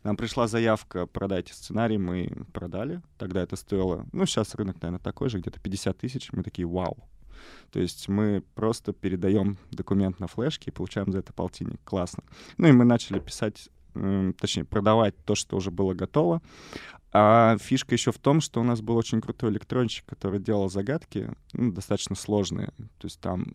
Нам 0.04 0.16
пришла 0.16 0.46
заявка 0.46 1.06
«продайте 1.06 1.52
сценарий», 1.52 1.98
мы 1.98 2.46
продали, 2.52 3.02
тогда 3.18 3.42
это 3.42 3.56
стоило, 3.56 4.06
ну 4.12 4.24
сейчас 4.24 4.54
рынок, 4.54 4.80
наверное, 4.80 5.02
такой 5.02 5.28
же, 5.28 5.38
где-то 5.38 5.60
50 5.60 5.98
тысяч, 5.98 6.32
мы 6.32 6.42
такие 6.42 6.66
«вау». 6.66 6.96
То 7.72 7.80
есть 7.80 8.08
мы 8.08 8.42
просто 8.54 8.92
передаем 8.92 9.58
документ 9.70 10.20
на 10.20 10.26
флешке 10.26 10.70
и 10.70 10.74
получаем 10.74 11.12
за 11.12 11.18
это 11.18 11.32
полтинник. 11.32 11.80
Классно. 11.84 12.22
Ну 12.56 12.68
и 12.68 12.72
мы 12.72 12.84
начали 12.84 13.18
писать, 13.18 13.68
м, 13.94 14.34
точнее, 14.34 14.64
продавать 14.64 15.14
то, 15.24 15.34
что 15.34 15.56
уже 15.56 15.70
было 15.70 15.94
готово. 15.94 16.42
А 17.12 17.56
фишка 17.58 17.94
еще 17.94 18.12
в 18.12 18.18
том, 18.18 18.40
что 18.40 18.60
у 18.60 18.64
нас 18.64 18.80
был 18.80 18.96
очень 18.96 19.20
крутой 19.20 19.50
электронщик, 19.50 20.04
который 20.06 20.38
делал 20.40 20.68
загадки, 20.68 21.30
ну, 21.52 21.72
достаточно 21.72 22.14
сложные. 22.14 22.68
То 22.98 23.06
есть 23.06 23.20
там, 23.20 23.54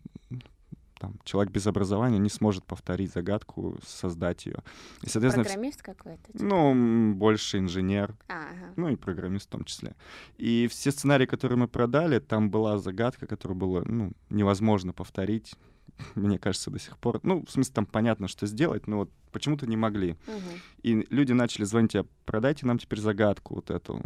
там 0.98 1.14
человек 1.24 1.52
без 1.52 1.66
образования 1.66 2.18
не 2.18 2.28
сможет 2.28 2.64
повторить 2.64 3.12
загадку, 3.12 3.76
создать 3.86 4.46
ее. 4.46 4.58
И, 5.02 5.08
соответственно, 5.08 5.44
Программист 5.44 5.82
какой-то? 5.82 6.32
типа? 6.32 6.44
ну, 6.44 7.14
больше 7.14 7.58
инженер, 7.58 8.14
А, 8.28 8.48
ага. 8.50 8.72
ну 8.76 8.88
и 8.88 8.96
программист 8.96 9.46
в 9.46 9.50
том 9.50 9.64
числе. 9.64 9.94
И 10.36 10.68
все 10.70 10.90
сценарии, 10.90 11.26
которые 11.26 11.58
мы 11.58 11.68
продали, 11.68 12.18
там 12.18 12.50
была 12.50 12.78
загадка, 12.78 13.26
которую 13.26 13.56
было 13.56 13.82
ну, 13.86 14.12
невозможно 14.30 14.92
повторить 14.92 15.54
мне 16.14 16.38
кажется, 16.38 16.70
до 16.70 16.78
сих 16.78 16.98
пор. 16.98 17.20
Ну, 17.22 17.44
в 17.44 17.50
смысле, 17.50 17.74
там 17.74 17.86
понятно, 17.86 18.28
что 18.28 18.46
сделать, 18.46 18.86
но 18.86 18.98
вот 18.98 19.10
почему-то 19.32 19.66
не 19.66 19.76
могли. 19.76 20.16
Мгм. 20.26 20.60
И 20.82 21.06
люди 21.10 21.32
начали 21.32 21.64
звонить, 21.64 21.96
а 21.96 22.06
продайте 22.24 22.66
нам 22.66 22.78
теперь 22.78 23.00
загадку 23.00 23.56
вот 23.56 23.70
эту. 23.70 24.02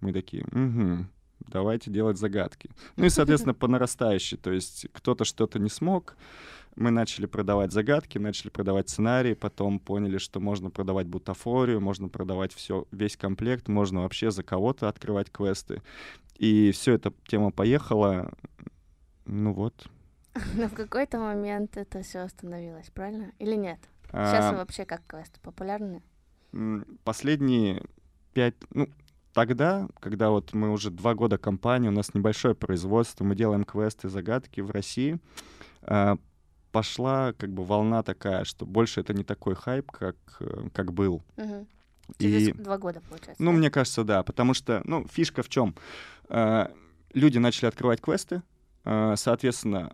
Мы 0.00 0.12
такие, 0.12 0.44
угу, 0.44 1.06
давайте 1.48 1.90
делать 1.90 2.18
загадки. 2.18 2.70
Ну 2.96 3.04
и, 3.04 3.10
соответственно, 3.10 3.54
по 3.54 3.68
нарастающей. 3.68 4.36
То 4.36 4.52
есть 4.52 4.86
кто-то 4.92 5.24
что-то 5.24 5.58
не 5.58 5.68
смог, 5.68 6.16
мы 6.74 6.90
начали 6.90 7.26
продавать 7.26 7.72
загадки, 7.72 8.18
начали 8.18 8.48
продавать 8.48 8.88
сценарии, 8.88 9.34
потом 9.34 9.78
поняли, 9.78 10.18
что 10.18 10.40
можно 10.40 10.70
продавать 10.70 11.06
бутафорию, 11.06 11.80
можно 11.80 12.08
продавать 12.08 12.54
все, 12.54 12.86
весь 12.90 13.16
комплект, 13.16 13.68
можно 13.68 14.02
вообще 14.02 14.30
за 14.30 14.42
кого-то 14.42 14.88
открывать 14.88 15.30
квесты. 15.30 15.82
И 16.38 16.70
все 16.72 16.94
эта 16.94 17.12
тема 17.26 17.50
поехала. 17.50 18.32
Ну 19.26 19.52
вот. 19.52 19.86
Но 20.54 20.68
в 20.68 20.74
какой-то 20.74 21.18
момент 21.18 21.76
это 21.76 22.02
все 22.02 22.20
остановилось, 22.20 22.90
правильно? 22.90 23.32
Или 23.38 23.54
нет? 23.54 23.78
Сейчас 24.06 24.52
А, 24.52 24.56
вообще 24.56 24.84
как 24.84 25.02
квесты 25.06 25.40
популярны? 25.40 26.02
Последние 27.04 27.82
пять... 28.34 28.54
Ну, 28.70 28.88
тогда, 29.32 29.88
когда 30.00 30.30
вот 30.30 30.52
мы 30.52 30.70
уже 30.70 30.90
два 30.90 31.14
года 31.14 31.38
компания, 31.38 31.88
у 31.88 31.92
нас 31.92 32.14
небольшое 32.14 32.54
производство, 32.54 33.24
мы 33.24 33.34
делаем 33.34 33.64
квесты, 33.64 34.08
загадки 34.08 34.60
в 34.60 34.70
России, 34.70 35.18
а, 35.82 36.16
пошла 36.72 37.32
как 37.34 37.50
бы 37.50 37.64
волна 37.64 38.02
такая, 38.02 38.44
что 38.44 38.66
больше 38.66 39.00
это 39.00 39.14
не 39.14 39.24
такой 39.24 39.54
хайп, 39.54 39.90
как, 39.90 40.16
э, 40.40 40.68
как 40.72 40.92
был. 40.92 41.22
Мгм. 41.36 41.66
Через 42.18 42.48
И, 42.48 42.52
два 42.52 42.78
года, 42.78 43.00
получается. 43.08 43.42
ну, 43.42 43.52
да? 43.52 43.56
мне 43.58 43.70
кажется, 43.70 44.04
да, 44.04 44.22
потому 44.22 44.54
что, 44.54 44.82
ну, 44.84 45.06
фишка 45.06 45.42
в 45.42 45.48
чем? 45.48 45.74
Люди 46.28 47.38
начали 47.38 47.66
открывать 47.66 48.00
квесты, 48.00 48.42
а, 48.84 49.16
соответственно, 49.16 49.92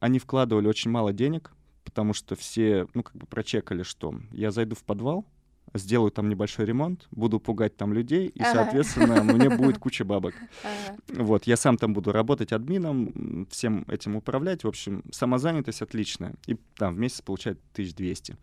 они 0.00 0.18
вкладывали 0.18 0.66
очень 0.66 0.90
мало 0.90 1.12
денег, 1.12 1.52
потому 1.84 2.12
что 2.12 2.36
все, 2.36 2.86
ну, 2.94 3.02
как 3.02 3.16
бы 3.16 3.26
прочекали, 3.26 3.82
что 3.82 4.14
я 4.32 4.50
зайду 4.50 4.74
в 4.74 4.84
подвал, 4.84 5.26
сделаю 5.78 6.10
там 6.10 6.28
небольшой 6.28 6.66
ремонт, 6.66 7.06
буду 7.10 7.40
пугать 7.40 7.76
там 7.76 7.92
людей, 7.92 8.28
и, 8.28 8.42
соответственно, 8.42 9.22
мне 9.22 9.50
будет 9.50 9.78
куча 9.86 10.04
бабок. 10.04 10.34
Вот, 11.08 11.44
я 11.44 11.56
сам 11.56 11.76
там 11.76 11.94
буду 11.94 12.12
работать 12.12 12.52
админом, 12.52 13.46
всем 13.50 13.84
этим 13.88 14.16
управлять. 14.16 14.64
В 14.64 14.68
общем, 14.68 15.02
самозанятость 15.10 15.82
отличная. 15.82 16.34
И 16.46 16.56
там 16.76 16.94
в 16.94 16.98
месяц 16.98 17.22
получает 17.22 17.58
1200. 17.72 18.36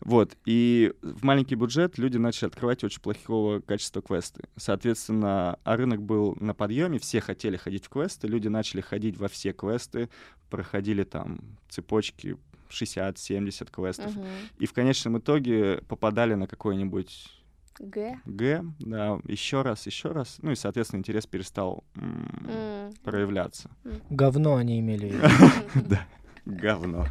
Вот, 0.00 0.36
и 0.44 0.92
в 1.02 1.24
маленький 1.24 1.54
бюджет 1.54 1.98
люди 1.98 2.18
начали 2.18 2.48
открывать 2.48 2.84
очень 2.84 3.00
плохого 3.00 3.60
качества 3.60 4.02
квесты. 4.02 4.44
Соответственно, 4.56 5.58
а 5.64 5.76
рынок 5.76 6.02
был 6.02 6.36
на 6.38 6.54
подъеме, 6.54 6.98
все 6.98 7.20
хотели 7.20 7.56
ходить 7.56 7.86
в 7.86 7.88
квесты, 7.88 8.28
люди 8.28 8.48
начали 8.48 8.82
ходить 8.82 9.16
во 9.16 9.28
все 9.28 9.52
квесты, 9.52 10.10
проходили 10.50 11.04
там 11.04 11.40
цепочки 11.68 12.36
60-70 12.70 13.70
квестов. 13.70 14.14
Мгм. 14.16 14.26
И 14.58 14.66
в 14.66 14.72
конечном 14.72 15.18
итоге 15.18 15.78
попадали 15.88 16.34
на 16.34 16.46
какой-нибудь 16.46 17.32
Г. 17.78 18.20
Г, 18.24 18.64
да, 18.78 19.20
еще 19.26 19.60
раз, 19.62 19.86
еще 19.86 20.10
раз. 20.12 20.38
Ну 20.40 20.50
и, 20.52 20.54
соответственно, 20.54 21.00
интерес 21.00 21.26
перестал 21.26 21.84
м, 21.94 22.26
М. 22.48 22.94
проявляться. 23.04 23.70
Говно 24.08 24.56
они 24.56 24.80
имели 24.80 25.08
в 25.08 25.12
виду. 25.12 25.86
Да, 25.88 26.06
говно. 26.46 27.06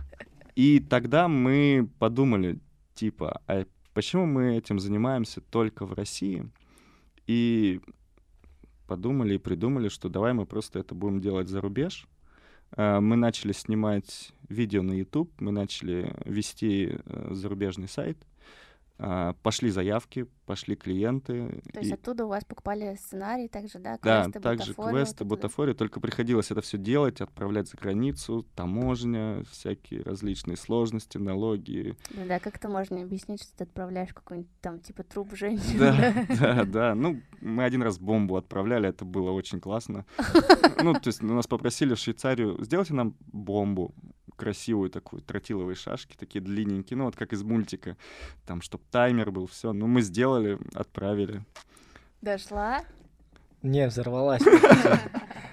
И 0.56 0.80
тогда 0.80 1.28
мы 1.28 1.88
подумали, 2.00 2.60
типа, 2.96 3.42
а 3.48 3.66
почему 3.94 4.26
мы 4.26 4.58
этим 4.58 4.80
занимаемся 4.80 5.42
только 5.42 5.86
в 5.86 5.94
России? 5.94 6.50
И 7.28 7.80
подумали 8.88 9.36
и 9.36 9.40
придумали, 9.40 9.90
что 9.90 10.10
давай 10.10 10.34
мы 10.34 10.46
просто 10.46 10.80
это 10.80 10.96
будем 10.96 11.20
делать 11.22 11.48
за 11.48 11.62
рубеж. 11.62 12.08
А, 12.76 13.00
Мы 13.00 13.16
начали 13.16 13.52
снимать 13.52 14.32
видео 14.50 14.84
на 14.84 14.92
YouTube, 14.94 15.32
мы 15.40 15.52
начали 15.52 16.14
вести 16.26 17.00
э, 17.06 17.28
зарубежный 17.32 17.88
сайт. 17.88 18.18
А, 18.98 19.34
Пошли 19.44 19.70
заявки, 19.72 20.26
пошли 20.46 20.76
клиенты. 20.76 21.62
То 21.74 21.80
есть 21.80 21.92
и- 21.92 21.94
оттуда 21.94 22.26
у 22.26 22.30
вас 22.30 22.46
покупали 22.46 22.96
сценарий 22.96 23.50
также, 23.50 23.80
да? 23.80 24.00
да, 24.02 24.24
Квесты, 24.24 24.40
также 24.40 24.72
бутафорию, 24.72 24.94
квесты, 25.06 25.24
вот 25.26 25.42
да? 25.42 25.74
только 25.74 26.00
приходилось 26.00 26.52
это 26.52 26.62
все 26.62 26.78
делать, 26.78 27.20
отправлять 27.20 27.68
за 27.68 27.78
границу, 27.78 28.46
таможня, 28.56 29.44
всякие 29.52 30.02
различные 30.04 30.56
сложности, 30.56 31.18
налоги. 31.18 31.96
Блин, 32.12 32.28
Да, 32.30 32.40
как 32.40 32.56
это 32.56 32.70
можно 32.70 33.02
объяснить, 33.02 33.44
что 33.44 33.58
ты 33.58 33.64
отправляешь 33.66 34.14
какой-нибудь 34.14 34.52
там 34.62 34.80
типа 34.80 35.04
труп 35.04 35.36
женщины? 35.36 35.78
Да, 35.80 36.26
да, 36.40 36.64
да. 36.64 36.96
Ну, 36.96 37.22
мы 37.42 37.66
один 37.66 37.84
раз 37.84 38.00
бомбу 38.00 38.38
отправляли, 38.38 38.88
это 38.88 39.04
было 39.04 39.32
очень 39.32 39.60
классно. 39.60 40.06
Ну, 40.84 40.94
то 40.94 41.08
есть 41.08 41.24
нас 41.24 41.48
попросили 41.48 41.96
в 41.96 41.98
Швейцарию, 42.00 42.64
сделайте 42.64 42.94
нам 42.94 43.16
бомбу 43.32 43.94
красивую 44.36 44.90
такую, 44.90 45.22
тротиловые 45.22 45.76
шашки, 45.76 46.16
такие 46.18 46.42
длинненькие, 46.44 46.98
ну, 46.98 47.06
вот 47.06 47.16
как 47.16 47.34
из 47.34 47.44
мультика, 47.44 47.98
там, 48.46 48.62
чтоб 48.62 48.82
таймер 48.92 49.32
был, 49.32 49.48
все. 49.48 49.74
Ну, 49.74 49.88
мы 49.88 50.02
сделали, 50.02 50.58
отправили. 50.74 51.44
Дошла? 52.22 52.84
Не, 53.62 53.88
взорвалась. 53.88 54.42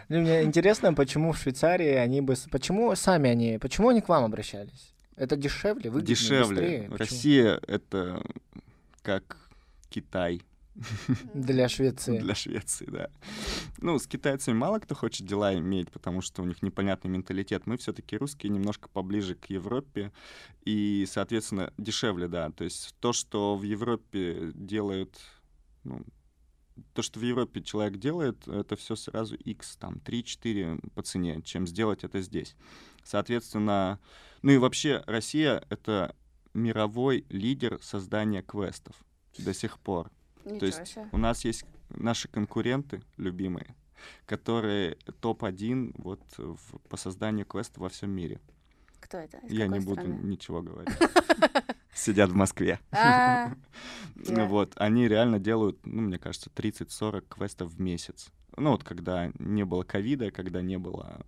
Ну, 0.08 0.20
мне 0.20 0.42
интересно, 0.42 0.92
почему 0.92 1.32
в 1.32 1.38
Швейцарии 1.38 1.94
они 1.94 2.20
бы... 2.20 2.34
Почему 2.50 2.94
сами 2.96 3.30
они... 3.30 3.58
Почему 3.58 3.88
они 3.88 4.02
к 4.02 4.10
вам 4.10 4.24
обращались? 4.24 4.92
Это 5.16 5.36
дешевле, 5.36 5.88
выгоднее, 5.88 6.16
Дешевле. 6.16 6.88
Россия— 6.90 7.58
это 7.66 8.22
как 9.00 9.38
Китай. 9.88 10.42
Для 11.34 11.68
Швеции. 11.68 12.18
Для 12.18 12.34
Швеции, 12.34 12.86
да. 12.86 13.10
Ну, 13.78 13.98
с 13.98 14.06
китайцами 14.06 14.54
мало 14.54 14.78
кто 14.78 14.94
хочет 14.94 15.26
дела 15.26 15.54
иметь, 15.54 15.90
потому 15.90 16.20
что 16.20 16.42
у 16.42 16.46
них 16.46 16.62
непонятный 16.62 17.10
менталитет. 17.10 17.66
Мы 17.66 17.76
все-таки 17.76 18.16
русские 18.16 18.50
немножко 18.50 18.88
поближе 18.88 19.34
к 19.34 19.46
Европе, 19.46 20.12
и, 20.64 21.06
соответственно, 21.08 21.72
дешевле, 21.76 22.28
да. 22.28 22.50
То 22.50 22.64
есть 22.64 22.94
то, 23.00 23.12
что 23.12 23.56
в 23.56 23.62
Европе 23.62 24.50
делают, 24.54 25.18
ну, 25.84 26.04
то, 26.94 27.02
что 27.02 27.20
в 27.20 27.22
Европе 27.22 27.62
человек 27.62 27.98
делает, 27.98 28.48
это 28.48 28.76
все 28.76 28.96
сразу 28.96 29.34
x, 29.36 29.76
там, 29.76 30.00
3-4 30.04 30.90
по 30.94 31.02
цене, 31.02 31.42
чем 31.42 31.66
сделать 31.66 32.04
это 32.04 32.20
здесь. 32.22 32.56
Соответственно, 33.04 34.00
ну 34.42 34.52
и 34.52 34.58
вообще 34.58 35.02
Россия— 35.06 35.64
это 35.70 36.16
мировой 36.54 37.26
лидер 37.28 37.78
создания 37.82 38.42
квестов 38.42 38.96
до 39.38 39.52
сих 39.52 39.78
пор. 39.78 40.10
Ничего 40.44 40.66
есть 40.66 40.86
себе. 40.86 41.08
У 41.12 41.18
нас 41.18 41.44
есть 41.44 41.64
наши 41.90 42.28
конкуренты 42.28 43.02
любимые, 43.16 43.74
которые 44.26 44.96
топ-1 45.20 45.94
вот 45.98 46.20
в- 46.36 46.78
по 46.88 46.96
созданию 46.96 47.46
квеста 47.46 47.80
во 47.80 47.88
всем 47.88 48.10
мире. 48.10 48.40
Кто 49.00 49.18
это? 49.18 49.38
Из 49.38 49.52
Я 49.52 49.66
не 49.66 49.80
какой 49.80 49.86
буду 49.86 50.00
страны? 50.02 50.20
ничего 50.26 50.62
говорить. 50.62 50.94
Сидят 51.94 52.30
в 52.30 52.34
Москве. 52.34 52.80
А, 52.92 53.52
Ну. 54.14 54.46
Вот, 54.46 54.72
они 54.76 55.08
реально 55.08 55.38
делают, 55.38 55.84
ну, 55.84 56.02
мне 56.02 56.18
кажется, 56.18 56.50
30-40 56.54 57.22
квестов 57.28 57.70
в 57.72 57.80
месяц. 57.80 58.30
Ну, 58.56 58.70
вот 58.70 58.84
когда 58.84 59.30
не 59.38 59.64
было 59.64 59.82
ковида, 59.82 60.30
когда 60.30 60.62
не 60.62 60.78
было 60.78 61.20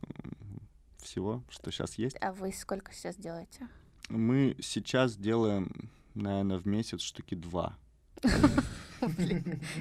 всего, 0.98 1.42
что 1.50 1.70
сейчас 1.70 1.94
есть. 1.96 2.16
А 2.20 2.32
вы 2.32 2.52
сколько 2.52 2.92
сейчас 2.92 3.16
делаете? 3.16 3.68
Мы 4.08 4.56
сейчас 4.60 5.16
делаем, 5.16 5.90
наверное, 6.14 6.58
в 6.58 6.66
месяц 6.66 7.00
штуки 7.00 7.34
два. 7.34 7.76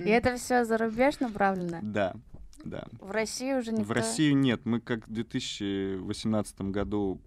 И 0.05 0.09
это 0.09 0.35
все 0.35 0.65
за 0.65 0.77
рубеж 0.77 1.19
направлено? 1.19 1.79
Да, 1.81 2.13
да. 2.63 2.85
В 2.99 3.11
России 3.11 3.53
уже 3.53 3.71
никто... 3.71 3.85
В 3.85 3.91
Россию 3.91 4.37
нет. 4.37 4.65
Мы 4.65 4.79
как 4.81 5.07
в 5.07 5.11
2018 5.13 6.61
году 6.61 7.21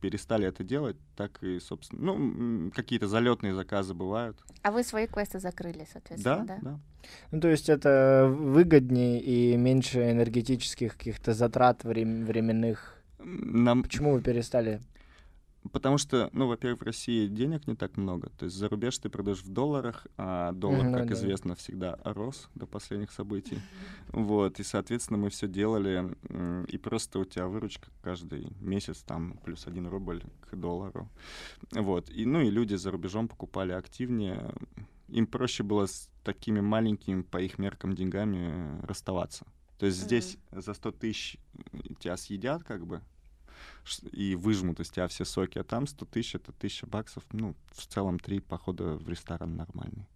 перестали 0.00 0.46
это 0.46 0.62
делать, 0.62 0.96
так 1.16 1.42
и, 1.42 1.58
собственно, 1.58 2.12
ну, 2.14 2.70
какие-то 2.70 3.06
залетные 3.08 3.54
заказы 3.54 3.94
бывают. 3.94 4.36
А 4.62 4.70
вы 4.70 4.82
свои 4.84 5.06
квесты 5.06 5.38
закрыли, 5.40 5.86
соответственно, 5.90 6.44
Да, 6.46 6.56
да? 6.56 6.58
да. 6.62 6.80
Ну, 7.30 7.40
то 7.40 7.48
есть 7.48 7.68
это 7.68 8.26
выгоднее 8.30 9.20
и 9.20 9.56
меньше 9.56 10.10
энергетических 10.10 10.96
каких-то 10.96 11.32
затрат 11.32 11.84
врем- 11.84 12.24
временных. 12.24 12.94
Нам, 13.18 13.82
Почему 13.82 14.12
вы 14.12 14.20
перестали? 14.20 14.80
Потому 15.72 15.98
что, 15.98 16.30
ну, 16.32 16.46
во-первых, 16.46 16.80
в 16.80 16.84
России 16.84 17.26
денег 17.26 17.66
не 17.66 17.74
так 17.74 17.96
много. 17.96 18.30
То 18.30 18.46
есть 18.46 18.56
за 18.56 18.68
рубеж 18.68 18.98
ты 18.98 19.08
продаешь 19.08 19.42
в 19.42 19.48
долларах, 19.48 20.06
а 20.16 20.52
доллар, 20.52 20.92
как 20.92 21.10
известно, 21.10 21.54
всегда 21.54 21.98
рос 22.04 22.48
до 22.54 22.66
последних 22.66 23.10
событий. 23.12 23.58
Вот, 24.08 24.60
и, 24.60 24.62
соответственно, 24.62 25.18
мы 25.18 25.30
все 25.30 25.48
делали, 25.48 26.16
и 26.68 26.78
просто 26.78 27.18
у 27.18 27.24
тебя 27.24 27.46
выручка 27.46 27.88
каждый 28.02 28.48
месяц 28.60 29.02
там 29.02 29.38
плюс 29.44 29.66
один 29.66 29.86
рубль 29.86 30.22
к 30.40 30.56
доллару. 30.56 31.08
Вот, 31.72 32.10
и, 32.10 32.24
ну, 32.24 32.40
и 32.40 32.50
люди 32.50 32.74
за 32.74 32.90
рубежом 32.90 33.28
покупали 33.28 33.72
активнее. 33.72 34.54
Им 35.08 35.26
проще 35.26 35.62
было 35.62 35.86
с 35.86 36.10
такими 36.24 36.60
маленькими 36.60 37.22
по 37.22 37.40
их 37.40 37.58
меркам 37.58 37.94
деньгами 37.94 38.50
э, 38.50 38.86
расставаться. 38.86 39.46
То 39.78 39.86
есть 39.86 39.98
здесь 39.98 40.38
за 40.50 40.74
100 40.74 40.92
тысяч 40.92 41.38
тебя 42.00 42.16
съедят 42.16 42.64
как 42.64 42.86
бы, 42.86 43.02
и 44.12 44.34
выжмут 44.36 44.80
из 44.80 44.90
тебя 44.90 45.08
все 45.08 45.24
соки, 45.24 45.58
а 45.58 45.64
там 45.64 45.86
100 45.86 46.04
тысяч— 46.06 46.34
это 46.36 46.52
1000 46.52 46.86
баксов, 46.86 47.24
ну, 47.32 47.54
в 47.72 47.86
целом 47.86 48.18
три 48.18 48.40
похода 48.40 48.96
в 48.96 49.08
ресторан 49.08 49.56
нормальный. 49.56 50.06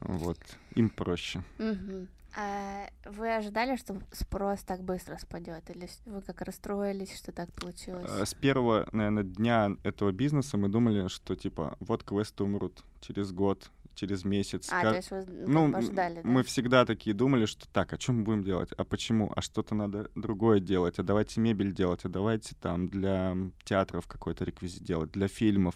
Вот, 0.00 0.38
им 0.74 0.90
проще. 0.90 1.42
Мгм. 1.58 2.08
А 2.38 2.88
вы 3.06 3.34
ожидали, 3.34 3.76
что 3.76 3.98
спрос 4.12 4.60
так 4.60 4.82
быстро 4.82 5.16
спадет? 5.16 5.70
Или 5.70 5.88
вы 6.04 6.20
как 6.20 6.42
расстроились, 6.42 7.16
что 7.16 7.32
так 7.32 7.50
получилось? 7.54 8.10
Э, 8.10 8.26
С 8.26 8.34
первого, 8.34 8.86
наверное, 8.92 9.22
дня 9.22 9.70
этого 9.84 10.12
бизнеса 10.12 10.58
мы 10.58 10.68
думали, 10.68 11.08
что 11.08 11.34
типа 11.34 11.78
вот 11.80 12.02
квесты 12.02 12.44
умрут 12.44 12.84
через 13.00 13.32
год, 13.32 13.70
через 13.96 14.24
месяц. 14.24 14.68
А, 14.70 14.82
Как- 14.82 14.90
то 14.92 14.96
есть 14.96 15.10
вы 15.10 15.24
ну, 15.48 15.66
Ну, 15.66 15.72
бы 15.72 15.78
ожидали, 15.78 16.20
да? 16.22 16.28
мы 16.28 16.42
всегда 16.44 16.84
такие 16.84 17.14
думали, 17.14 17.46
что 17.46 17.66
так, 17.72 17.92
а 17.92 17.98
что 17.98 18.12
мы 18.12 18.22
будем 18.22 18.44
делать? 18.44 18.70
А 18.76 18.84
почему? 18.84 19.32
А 19.34 19.40
что-то 19.42 19.74
надо 19.74 20.10
другое 20.14 20.60
делать? 20.60 20.98
А 20.98 21.02
давайте 21.02 21.40
мебель 21.40 21.74
делать? 21.74 22.04
А 22.04 22.08
давайте 22.08 22.54
там 22.60 22.88
для 22.88 23.36
театров 23.64 24.06
какой-то 24.06 24.44
реквизит 24.44 24.82
делать, 24.84 25.10
для 25.10 25.26
фильмов. 25.28 25.74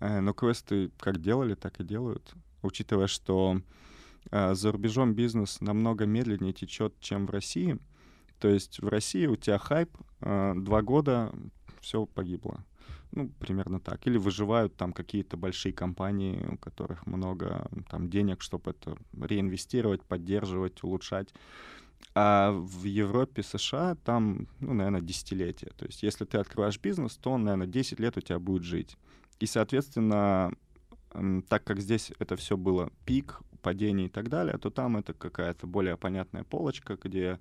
Э, 0.00 0.20
Но 0.20 0.32
квесты 0.32 0.90
как 0.98 1.20
делали, 1.20 1.54
так 1.54 1.78
и 1.80 1.84
делают. 1.84 2.34
Учитывая, 2.62 3.06
что 3.06 3.60
э, 4.30 4.54
за 4.54 4.72
рубежом 4.72 5.14
бизнес 5.14 5.60
намного 5.60 6.06
медленнее 6.06 6.52
течет, 6.54 6.98
чем 7.00 7.26
в 7.26 7.30
России. 7.30 7.78
То 8.38 8.48
есть 8.48 8.80
в 8.80 8.88
России 8.88 9.26
у 9.26 9.36
тебя 9.36 9.58
хайп, 9.58 9.90
э, 10.22 10.54
два 10.56 10.80
года 10.82 11.32
все 11.80 12.06
погибло. 12.06 12.64
Ну, 13.12 13.28
примерно 13.40 13.80
так. 13.80 14.06
Или 14.06 14.18
выживают 14.18 14.76
там 14.76 14.92
какие-то 14.92 15.36
большие 15.36 15.72
компании, 15.72 16.46
у 16.46 16.56
которых 16.56 17.06
много 17.06 17.68
там 17.88 18.08
денег, 18.08 18.40
чтобы 18.40 18.70
это 18.70 18.96
реинвестировать, 19.20 20.02
поддерживать, 20.02 20.82
улучшать. 20.84 21.34
А 22.14 22.52
в 22.52 22.84
Европе, 22.84 23.42
США 23.42 23.94
там, 24.04 24.46
ну, 24.60 24.74
наверное, 24.74 25.00
десятилетия. 25.00 25.72
То 25.76 25.86
есть 25.86 26.02
если 26.02 26.24
ты 26.24 26.38
открываешь 26.38 26.80
бизнес, 26.80 27.16
то 27.16 27.32
он, 27.32 27.44
наверное, 27.44 27.66
10 27.66 28.00
лет 28.00 28.16
у 28.16 28.20
тебя 28.20 28.38
будет 28.38 28.62
жить. 28.62 28.96
И, 29.38 29.46
соответственно, 29.46 30.52
так 31.48 31.64
как 31.64 31.80
здесь 31.80 32.12
это 32.18 32.36
все 32.36 32.56
было 32.56 32.90
пик, 33.04 33.40
падение 33.62 34.06
и 34.06 34.10
так 34.10 34.28
далее, 34.28 34.56
то 34.58 34.70
там 34.70 34.96
это 34.96 35.12
какая-то 35.12 35.66
более 35.66 35.96
понятная 35.96 36.44
полочка, 36.44 36.96
где 37.02 37.38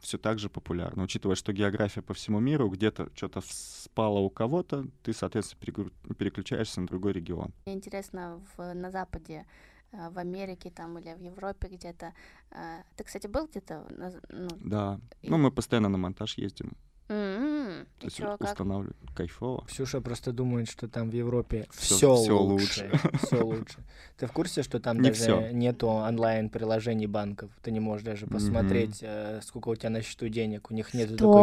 все 0.00 0.18
так 0.18 0.38
же 0.38 0.48
популярно. 0.48 1.02
Учитывая, 1.04 1.36
что 1.36 1.52
география 1.52 2.02
по 2.02 2.14
всему 2.14 2.40
миру, 2.40 2.68
где-то 2.68 3.08
что-то 3.14 3.40
спало 3.44 4.18
у 4.18 4.30
кого-то, 4.30 4.86
ты, 5.02 5.12
соответственно, 5.12 5.90
переключаешься 6.18 6.80
на 6.80 6.86
другой 6.86 7.12
регион. 7.12 7.52
Мне 7.66 7.74
интересно, 7.76 8.40
в, 8.56 8.74
на 8.74 8.90
Западе, 8.90 9.44
э, 9.92 10.10
в 10.10 10.18
Америке 10.18 10.70
там 10.70 10.98
или 10.98 11.14
в 11.14 11.20
Европе 11.20 11.68
где-то. 11.68 12.12
э, 12.50 12.82
Ты, 12.96 13.04
кстати, 13.04 13.28
был 13.28 13.46
где-то? 13.46 13.86
Ну, 14.30 14.48
Да. 14.64 15.00
И- 15.22 15.30
Ну, 15.30 15.38
мы 15.38 15.50
постоянно 15.50 15.88
на 15.88 15.98
монтаж 15.98 16.38
ездим. 16.38 16.72
М-м, 17.12 17.86
То 17.98 18.06
есть 18.06 18.16
чё, 18.16 18.36
как? 18.38 18.40
устанавливаем. 18.50 18.94
Кайфово. 19.14 19.64
Ксюша 19.66 20.00
просто 20.00 20.32
думает, 20.32 20.68
что 20.70 20.88
там 20.88 21.10
в 21.10 21.12
Европе 21.14 21.66
все, 21.70 22.14
лучше. 22.14 22.90
Все 23.22 23.42
лучше. 23.44 23.78
Ты 24.16 24.26
в 24.26 24.32
курсе, 24.32 24.62
что 24.62 24.80
там 24.80 24.98
Не 25.00 25.10
даже 25.10 25.20
всё. 25.22 25.50
нету 25.52 25.88
онлайн-приложений 25.88 27.06
банков? 27.08 27.50
Ты 27.62 27.70
не 27.72 27.80
можешь 27.80 28.04
даже 28.04 28.26
посмотреть, 28.26 28.98
э, 29.02 29.40
сколько 29.42 29.68
у 29.68 29.76
тебя 29.76 29.90
на 29.90 30.02
счету 30.02 30.28
денег. 30.28 30.70
У 30.70 30.74
них 30.74 30.94
нету 30.94 31.14
Что? 31.14 31.32
такой 31.32 31.42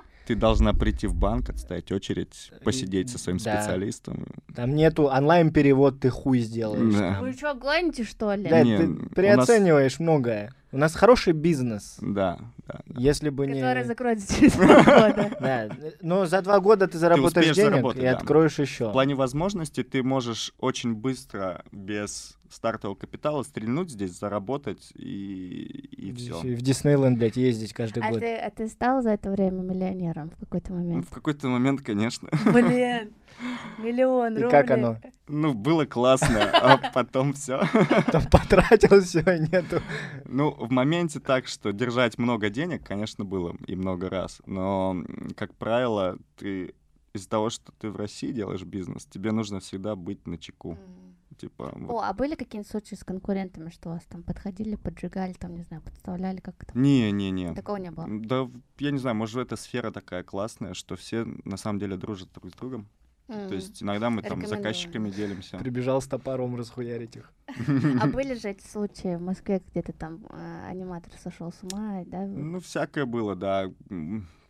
фичи. 0.00 0.13
Ты 0.26 0.34
должна 0.34 0.72
прийти 0.72 1.06
в 1.06 1.14
банк, 1.14 1.50
отстоять 1.50 1.92
очередь, 1.92 2.50
И- 2.60 2.64
посидеть 2.64 3.10
со 3.10 3.18
своим 3.18 3.38
да. 3.38 3.60
специалистом. 3.60 4.26
Там 4.54 4.74
нету 4.74 5.04
онлайн-перевод, 5.04 6.00
ты 6.00 6.08
хуй 6.10 6.38
сделаешь. 6.40 6.94
Да. 6.94 7.14
там. 7.16 7.20
Вы 7.24 7.32
что, 7.32 7.54
гоните, 7.54 8.04
что 8.04 8.32
ли? 8.34 8.48
Да, 8.48 8.62
Не, 8.62 8.76
ты 8.78 8.86
нас- 8.88 9.08
переоцениваешь 9.14 9.98
многое. 9.98 10.50
У 10.72 10.76
нас 10.78 10.94
хороший 10.94 11.34
бизнес. 11.34 11.98
Да, 12.00 12.38
да. 12.66 12.80
да. 12.86 13.00
Если 13.00 13.28
бы 13.28 13.46
не... 13.46 13.60
Который 13.60 13.84
закроется 13.84 14.34
через 14.40 14.52
полгода. 14.54 15.30
Да, 15.40 15.68
но 16.02 16.26
за 16.26 16.42
два 16.42 16.58
года 16.58 16.88
ты 16.88 16.98
заработаешь 16.98 17.54
денег 17.54 17.94
и 17.96 18.04
откроешь 18.06 18.58
еще. 18.58 18.88
В 18.88 18.92
плане 18.92 19.14
возможностей 19.14 19.84
ты 19.84 20.02
можешь 20.02 20.52
очень 20.58 20.94
быстро, 20.94 21.64
без 21.70 22.36
стартового 22.50 22.96
капитала, 22.96 23.42
стрельнуть 23.42 23.90
здесь, 23.90 24.18
заработать 24.18 24.92
и, 24.94 25.62
и 25.96 26.12
все. 26.12 26.38
В 26.40 26.62
Диснейленд, 26.62 27.18
блядь, 27.18 27.36
ездить 27.36 27.72
каждый 27.72 28.02
А 28.02 28.10
год. 28.10 28.20
ты, 28.20 28.34
а 28.36 28.50
ты 28.50 28.68
стал 28.68 29.02
за 29.02 29.10
это 29.10 29.30
время 29.30 29.62
миллионером 29.62 30.30
в 30.30 30.36
какой-то 30.38 30.72
момент? 30.72 31.06
в 31.06 31.10
какой-то 31.10 31.48
момент, 31.48 31.80
конечно. 31.82 32.28
Блин, 32.52 33.12
миллион 33.78 34.34
И 34.38 34.42
рублей. 34.42 34.50
как 34.50 34.70
оно? 34.70 34.98
Ну, 35.26 35.54
было 35.54 35.84
классно, 35.86 36.50
а 36.52 36.78
потом 36.92 37.32
все. 37.32 37.62
Там 38.12 38.22
потратил 38.30 39.00
все, 39.00 39.22
нету. 39.50 39.80
Ну, 40.26 40.50
в 40.50 40.70
моменте 40.70 41.18
так, 41.20 41.46
что 41.46 41.72
держать 41.72 42.18
много 42.18 42.50
денег, 42.50 42.86
конечно, 42.86 43.24
было 43.24 43.56
и 43.66 43.74
много 43.74 44.10
раз. 44.10 44.40
Но, 44.46 44.96
как 45.36 45.54
правило, 45.54 46.18
ты 46.36 46.74
из-за 47.14 47.28
того, 47.28 47.48
что 47.48 47.72
ты 47.78 47.90
в 47.90 47.96
России 47.96 48.32
делаешь 48.32 48.64
бизнес, 48.64 49.06
тебе 49.06 49.30
нужно 49.32 49.60
всегда 49.60 49.94
быть 49.96 50.26
на 50.26 50.36
чеку. 50.36 50.72
М. 50.72 50.78
Типа, 51.34 51.70
О, 51.70 51.78
вот. 51.78 52.00
а 52.02 52.12
были 52.12 52.34
какие-нибудь 52.34 52.70
случаи 52.70 52.94
с 52.94 53.04
конкурентами, 53.04 53.70
что 53.70 53.90
вас 53.90 54.04
там 54.04 54.22
подходили, 54.22 54.76
поджигали, 54.76 55.32
там, 55.32 55.54
не 55.56 55.62
знаю, 55.62 55.82
подставляли, 55.82 56.38
как 56.40 56.62
это? 56.62 56.78
Не-не-не. 56.78 57.54
Такого 57.54 57.76
не 57.76 57.90
было. 57.90 58.06
Да, 58.08 58.48
я 58.78 58.90
не 58.90 58.98
знаю, 58.98 59.16
может, 59.16 59.36
эта 59.36 59.56
сфера 59.56 59.90
такая 59.90 60.22
классная, 60.22 60.74
что 60.74 60.96
все 60.96 61.24
на 61.44 61.56
самом 61.56 61.78
деле 61.78 61.96
дружат 61.96 62.32
друг 62.32 62.52
с 62.52 62.56
другом. 62.56 62.88
То 63.26 63.32
М. 63.32 63.52
есть 63.52 63.82
иногда 63.82 64.10
мы 64.10 64.20
там 64.22 64.38
Рекомендую. 64.40 64.58
заказчиками 64.58 65.10
делимся. 65.10 65.56
Прибежал 65.58 66.02
с 66.02 66.06
топором 66.06 66.56
расхуярить 66.56 67.16
их. 67.16 67.32
А 68.00 68.06
были 68.06 68.34
же 68.34 68.50
эти 68.50 68.62
случаи 68.66 69.16
в 69.16 69.22
Москве, 69.22 69.62
где-то 69.70 69.92
там 69.94 70.26
э, 70.28 70.66
аниматор 70.68 71.12
сошел 71.18 71.50
с 71.50 71.62
ума, 71.62 72.02
да? 72.06 72.26
Ну, 72.26 72.60
всякое 72.60 73.06
было, 73.06 73.34
да. 73.34 73.70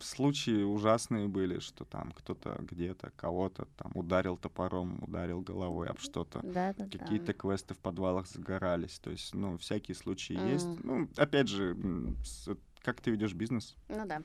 Случаи 0.00 0.62
ужасные 0.64 1.28
были, 1.28 1.60
что 1.60 1.84
там 1.84 2.12
кто-то 2.12 2.58
где-то 2.60 3.12
кого-то 3.16 3.66
там 3.76 3.92
ударил 3.94 4.36
топором, 4.36 5.02
ударил 5.02 5.40
головой 5.40 5.88
об 5.88 5.98
что-то. 5.98 6.40
Да, 6.42 6.74
да, 6.76 6.86
Какие-то 6.86 7.32
квесты 7.32 7.74
в 7.74 7.78
подвалах 7.78 8.26
загорались. 8.26 8.98
То 8.98 9.10
есть, 9.10 9.32
ну, 9.34 9.56
всякие 9.56 9.94
случаи 9.94 10.34
есть. 10.50 10.66
Ну, 10.82 11.08
опять 11.16 11.48
же, 11.48 11.76
с- 12.24 12.50
как 12.82 13.00
ты 13.00 13.12
ведешь 13.12 13.34
бизнес? 13.34 13.76
Ну 13.88 14.04
да. 14.04 14.20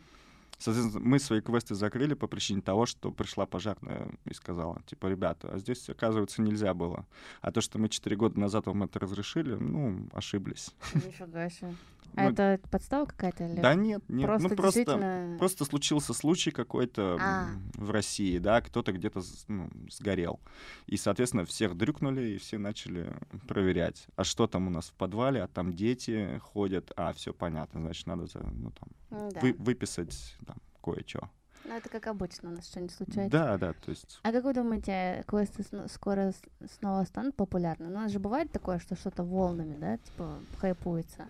Соответственно, 0.60 1.04
мы 1.04 1.20
свои 1.20 1.40
квесты 1.40 1.74
закрыли 1.74 2.14
по 2.14 2.28
причине 2.28 2.62
того, 2.62 2.86
что 2.86 3.12
пришла 3.12 3.46
пожарная 3.46 4.10
и 4.26 4.34
сказала, 4.34 4.82
типа, 4.86 5.08
ребята, 5.08 5.50
а 5.54 5.58
здесь, 5.58 5.90
оказывается, 5.90 6.42
нельзя 6.42 6.74
было. 6.74 7.06
А 7.42 7.52
то, 7.52 7.62
что 7.62 7.80
мы 7.80 7.88
четыре 7.88 8.18
года 8.18 8.40
назад 8.40 8.66
вам 8.66 8.84
это 8.84 9.00
разрешили, 9.00 9.56
ну, 9.56 10.08
ошиблись. 10.12 10.72
Нифига 10.94 11.50
себе. 11.50 11.74
А 12.16 12.24
Ну, 12.24 12.30
это 12.32 12.60
подстава 12.70 13.06
какая-то 13.06 13.46
или 13.46 13.60
Да 13.62 13.76
нет, 13.76 14.02
нет. 14.08 14.26
просто 14.28 14.50
ну, 14.50 14.56
просто, 14.56 14.80
действительно... 14.80 15.38
просто 15.38 15.66
случился 15.66 16.14
случай 16.14 16.52
какой-то 16.52 17.18
А. 17.20 17.48
в 17.76 17.92
России, 17.92 18.38
да, 18.40 18.62
кто-то 18.62 18.92
где-то 18.92 19.22
ну, 19.48 19.70
сгорел. 19.90 20.40
И, 20.88 20.98
соответственно, 20.98 21.46
всех 21.46 21.76
дрюкнули, 21.78 22.32
и 22.32 22.38
все 22.38 22.58
начали 22.58 23.16
проверять. 23.48 24.08
А 24.16 24.24
что 24.24 24.48
там 24.48 24.68
у 24.68 24.70
нас 24.70 24.88
в 24.90 24.94
подвале? 24.94 25.44
А 25.44 25.48
там 25.48 25.74
дети 25.74 26.40
ходят. 26.44 26.92
А, 26.96 27.14
все 27.14 27.34
понятно, 27.34 27.82
значит, 27.82 28.08
надо 28.08 28.26
ну, 28.52 28.72
там, 28.72 29.20
М, 29.22 29.30
да. 29.32 29.40
вы- 29.42 29.56
выписать 29.58 30.36
там, 30.46 30.58
кое-что. 30.84 31.30
Ну 31.66 31.76
это 31.76 31.90
как 31.90 32.08
обычно 32.08 32.50
у 32.50 32.54
нас 32.54 32.68
что-нибудь 32.68 32.94
случается. 32.96 33.30
Да, 33.30 33.58
да, 33.58 33.74
то 33.74 33.90
есть... 33.92 34.20
А 34.24 34.32
как 34.32 34.44
вы 34.46 34.54
думаете, 34.54 35.24
квесты 35.28 35.62
сно- 35.64 35.88
скоро 35.90 36.34
снова 36.80 37.04
станут 37.04 37.36
популярны? 37.36 37.88
Ну, 37.90 37.92
У 37.92 38.02
нас 38.02 38.12
же 38.12 38.18
бывает 38.20 38.52
такое, 38.52 38.80
что 38.80 38.96
что-то 38.96 39.24
волнами, 39.24 39.76
да, 39.78 39.98
типа 39.98 40.40
хайпуется. 40.60 41.28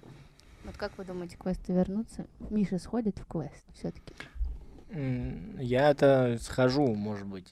Вот 0.69 0.77
как 0.77 0.95
вы 0.99 1.03
думаете, 1.03 1.36
квесты 1.36 1.73
вернутся? 1.73 2.27
Миша 2.51 2.77
сходит 2.77 3.17
в 3.17 3.25
квест 3.25 3.65
все-таки. 3.73 4.13
М, 4.91 5.58
Я-то 5.58 6.38
схожу, 6.39 6.93
может 6.93 7.25
быть. 7.25 7.51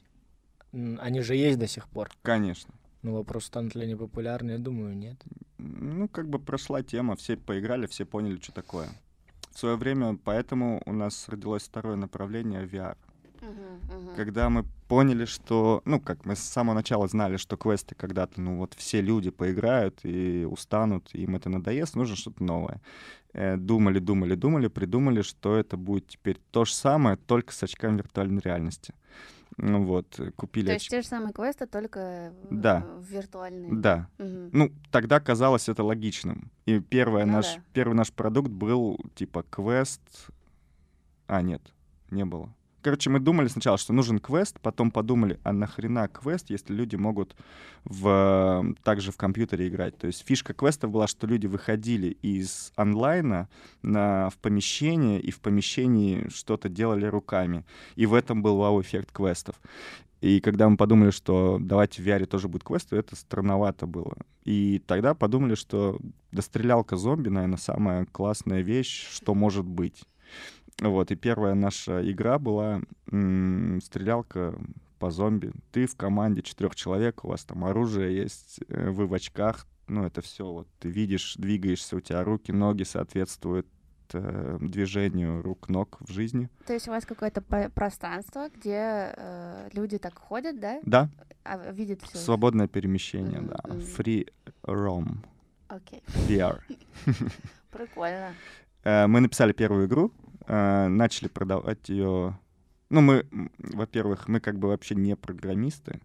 Они 0.72 1.20
же 1.22 1.34
есть 1.34 1.58
до 1.58 1.66
сих 1.66 1.88
пор. 1.88 2.10
Конечно. 2.22 2.72
Но 3.02 3.14
вопрос, 3.14 3.46
станут 3.46 3.74
ли 3.74 3.82
они 3.82 3.96
популярны, 3.96 4.52
я 4.52 4.58
думаю, 4.58 4.96
нет. 4.96 5.20
Ну, 5.58 6.06
как 6.06 6.28
бы 6.28 6.38
прошла 6.38 6.84
тема, 6.84 7.16
все 7.16 7.36
поиграли, 7.36 7.88
все 7.88 8.04
поняли, 8.04 8.38
что 8.40 8.52
такое. 8.52 8.88
В 9.50 9.58
свое 9.58 9.74
время 9.74 10.16
поэтому 10.22 10.80
у 10.86 10.92
нас 10.92 11.28
родилось 11.28 11.64
второе 11.64 11.96
направление 11.96 12.66
VR. 12.66 12.96
Когда 14.16 14.48
мы 14.50 14.64
поняли, 14.88 15.24
что, 15.24 15.82
ну, 15.84 16.00
как 16.00 16.24
мы 16.24 16.34
с 16.34 16.40
самого 16.40 16.74
начала 16.74 17.06
знали, 17.08 17.36
что 17.36 17.56
квесты 17.56 17.94
когда-то, 17.94 18.40
ну, 18.40 18.56
вот 18.58 18.74
все 18.74 19.00
люди 19.00 19.30
поиграют 19.30 20.00
и 20.04 20.44
устанут, 20.50 21.10
им 21.14 21.36
это 21.36 21.48
надоест, 21.48 21.94
нужно 21.96 22.16
что-то 22.16 22.42
новое. 22.42 22.80
Э, 23.32 23.56
Думали, 23.56 23.98
думали, 23.98 24.34
думали, 24.34 24.68
придумали, 24.68 25.22
что 25.22 25.56
это 25.56 25.76
будет 25.76 26.08
теперь 26.08 26.38
то 26.50 26.64
же 26.64 26.72
самое, 26.74 27.16
только 27.16 27.52
с 27.52 27.62
очками 27.62 27.98
виртуальной 27.98 28.40
реальности. 28.42 28.94
Ну 29.56 29.82
вот, 29.84 30.18
э, 30.20 30.30
купили 30.32 30.66
То 30.66 30.72
есть 30.72 30.86
очки. 30.86 30.96
те 30.96 31.02
же 31.02 31.08
самые 31.08 31.32
квесты, 31.32 31.66
только 31.66 32.32
в- 32.50 32.54
Да. 32.60 32.86
виртуальные. 33.00 33.72
Да, 33.74 34.08
Мгм. 34.18 34.50
ну, 34.52 34.72
тогда 34.90 35.20
казалось 35.20 35.68
это 35.68 35.82
логичным. 35.84 36.50
И 36.66 36.80
первое 36.80 37.24
Ну 37.26 37.32
наш, 37.34 37.54
да. 37.56 37.62
первый 37.72 37.94
наш 37.94 38.12
продукт 38.12 38.50
был 38.50 38.98
типа 39.14 39.44
квест... 39.50 40.00
А, 41.26 41.42
нет, 41.42 41.62
не 42.10 42.24
было. 42.24 42.54
Короче, 42.80 43.10
мы 43.10 43.18
думали 43.18 43.48
сначала, 43.48 43.76
что 43.76 43.92
нужен 43.92 44.20
квест, 44.20 44.60
потом 44.60 44.92
подумали, 44.92 45.40
а 45.42 45.52
нахрена 45.52 46.06
квест, 46.08 46.48
если 46.50 46.72
люди 46.72 46.94
могут 46.94 47.34
в, 47.84 48.74
также 48.84 49.10
в 49.10 49.16
компьютере 49.16 49.66
играть. 49.68 49.98
То 49.98 50.06
есть 50.06 50.24
фишка 50.24 50.54
квеста 50.54 50.86
была, 50.86 51.08
что 51.08 51.26
люди 51.26 51.46
выходили 51.46 52.16
из 52.22 52.72
онлайна 52.76 53.48
на, 53.82 54.30
в 54.30 54.38
помещение, 54.38 55.20
и 55.20 55.32
в 55.32 55.40
помещении 55.40 56.28
что-то 56.28 56.68
делали 56.68 57.06
руками. 57.06 57.64
И 57.96 58.06
в 58.06 58.14
этом 58.14 58.42
был 58.42 58.56
вау-эффект 58.58 59.10
квестов. 59.12 59.56
И 60.20 60.40
когда 60.40 60.68
мы 60.68 60.76
подумали, 60.76 61.10
что 61.10 61.58
давайте 61.60 62.02
в 62.02 62.06
VR 62.06 62.26
тоже 62.26 62.48
будет 62.48 62.64
квест, 62.64 62.90
то 62.90 62.96
это 62.96 63.16
странновато 63.16 63.86
было. 63.86 64.16
И 64.44 64.82
тогда 64.86 65.14
подумали, 65.14 65.54
что 65.54 65.98
дострелялка 66.32 66.96
зомби, 66.96 67.28
наверное, 67.28 67.58
самая 67.58 68.04
классная 68.06 68.60
вещь, 68.60 69.06
что 69.10 69.34
может 69.34 69.64
быть. 69.64 70.04
Вот, 70.80 71.10
и 71.10 71.16
первая 71.16 71.54
наша 71.54 72.08
игра 72.10 72.38
была 72.38 72.80
м- 73.10 73.80
стрелялка 73.82 74.54
по 74.98 75.10
зомби. 75.10 75.52
Ты 75.72 75.86
в 75.86 75.96
команде 75.96 76.42
четырех 76.42 76.74
человек, 76.76 77.24
у 77.24 77.28
вас 77.28 77.44
там 77.44 77.64
оружие 77.64 78.16
есть, 78.16 78.60
э, 78.68 78.90
вы 78.90 79.06
в 79.06 79.14
очках, 79.14 79.66
ну, 79.88 80.04
это 80.04 80.20
все, 80.20 80.44
вот 80.44 80.68
ты 80.78 80.88
видишь, 80.88 81.34
двигаешься, 81.36 81.96
у 81.96 82.00
тебя 82.00 82.22
руки, 82.22 82.52
ноги 82.52 82.82
соответствуют 82.84 83.66
э, 84.12 84.58
движению 84.60 85.42
рук, 85.42 85.68
ног 85.68 85.96
в 86.00 86.12
жизни. 86.12 86.48
То 86.66 86.72
есть 86.74 86.86
у 86.88 86.90
вас 86.92 87.04
какое-то 87.06 87.40
пространство, 87.74 88.48
где 88.54 89.12
э, 89.16 89.68
люди 89.72 89.98
так 89.98 90.16
ходят, 90.18 90.60
да? 90.60 90.80
Да, 90.84 91.08
А 91.44 91.70
видят 91.72 92.02
все. 92.02 92.18
свободное 92.18 92.68
перемещение, 92.68 93.40
Мгм, 93.40 93.48
да. 93.48 93.60
Free 93.96 94.28
roam, 94.64 95.16
Окей, 95.68 96.02
VR. 96.28 96.60
прикольно. 97.70 98.34
Э, 98.84 99.06
Мы 99.06 99.20
написали 99.20 99.52
первую 99.52 99.86
игру, 99.86 100.12
э, 100.48 100.88
начали 100.88 101.28
продавать 101.28 101.88
ее. 101.88 102.38
Ну, 102.90 103.00
мы, 103.02 103.26
во-первых, 103.58 104.28
мы 104.28 104.40
как 104.40 104.58
бы 104.58 104.68
вообще 104.68 104.94
не 104.94 105.14
программисты, 105.14 106.00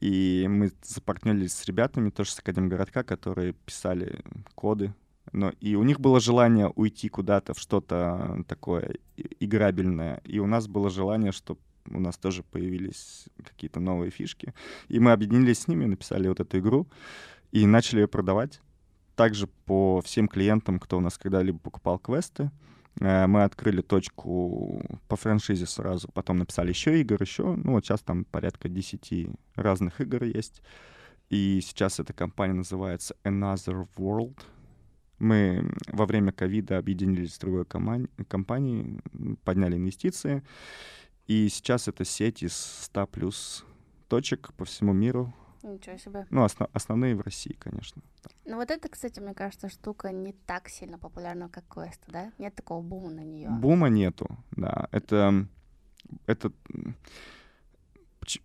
и 0.00 0.46
мы 0.48 0.70
запартнерились 0.82 1.52
с 1.52 1.64
ребятами 1.66 2.10
тоже 2.10 2.30
с 2.30 2.38
Академгородка, 2.38 3.02
которые 3.02 3.52
писали 3.52 4.20
коды. 4.54 4.94
Но 5.32 5.52
и 5.60 5.74
у 5.74 5.82
них 5.82 6.00
было 6.00 6.20
желание 6.20 6.68
уйти 6.68 7.08
куда-то 7.08 7.54
в 7.54 7.58
что-то 7.58 8.44
такое 8.46 8.94
играбельное, 9.40 10.22
и 10.24 10.38
у 10.38 10.46
нас 10.46 10.68
было 10.68 10.90
желание, 10.90 11.32
чтобы 11.32 11.60
у 11.90 12.00
нас 12.00 12.16
тоже 12.16 12.42
появились 12.42 13.26
какие-то 13.44 13.80
новые 13.80 14.10
фишки. 14.10 14.54
И 14.88 15.00
мы 15.00 15.12
объединились 15.12 15.60
с 15.60 15.68
ними, 15.68 15.86
написали 15.86 16.28
вот 16.28 16.40
эту 16.40 16.58
игру 16.58 16.86
и 17.50 17.66
начали 17.66 18.00
ее 18.00 18.08
продавать 18.08 18.60
также 19.16 19.48
по 19.48 20.00
всем 20.00 20.28
клиентам, 20.28 20.78
кто 20.78 20.96
у 20.98 21.00
нас 21.00 21.18
когда-либо 21.18 21.58
покупал 21.58 21.98
квесты. 21.98 22.50
Э, 23.00 23.26
Мы 23.26 23.44
открыли 23.44 23.82
точку 23.82 24.82
по 25.08 25.16
франшизе 25.16 25.66
сразу, 25.66 26.08
потом 26.12 26.38
написали 26.38 26.70
еще 26.70 27.00
игр, 27.00 27.20
еще, 27.20 27.54
ну 27.56 27.72
вот 27.72 27.84
сейчас 27.84 28.00
там 28.00 28.24
порядка 28.24 28.68
10 28.68 29.28
разных 29.56 30.00
игр 30.00 30.24
есть. 30.24 30.62
И 31.30 31.60
сейчас 31.62 32.00
эта 32.00 32.12
компания 32.12 32.54
называется 32.54 33.14
Another 33.24 33.86
World. 33.96 34.38
Мы 35.18 35.68
во 35.88 36.06
время 36.06 36.32
ковида 36.32 36.78
объединились 36.78 37.34
с 37.34 37.38
другой 37.38 37.66
компанией, 37.66 39.00
подняли 39.44 39.76
инвестиции, 39.76 40.44
и 41.26 41.48
сейчас 41.48 41.88
это 41.88 42.04
сеть 42.04 42.42
из 42.42 42.54
100 42.54 43.06
плюс 43.08 43.64
точек 44.08 44.52
по 44.54 44.64
всему 44.64 44.92
миру. 44.92 45.34
Ничего 45.62 45.98
себе. 45.98 46.26
Ну, 46.30 46.44
осно- 46.44 46.68
основные 46.72 47.14
в 47.14 47.20
России, 47.20 47.56
конечно. 47.58 48.02
Ну 48.46 48.56
вот 48.56 48.70
это, 48.70 48.88
кстати, 48.88 49.20
мне 49.20 49.34
кажется, 49.34 49.68
штука 49.68 50.12
не 50.12 50.32
так 50.32 50.68
сильно 50.68 50.98
популярна, 50.98 51.48
как 51.48 51.64
квест, 51.68 52.00
да? 52.08 52.32
Нет 52.38 52.54
такого 52.54 52.80
бума 52.82 53.10
на 53.10 53.24
нее. 53.24 53.48
Бума 53.50 53.88
нету, 53.88 54.26
да. 54.52 54.88
Это, 54.92 55.46
это 56.26 56.52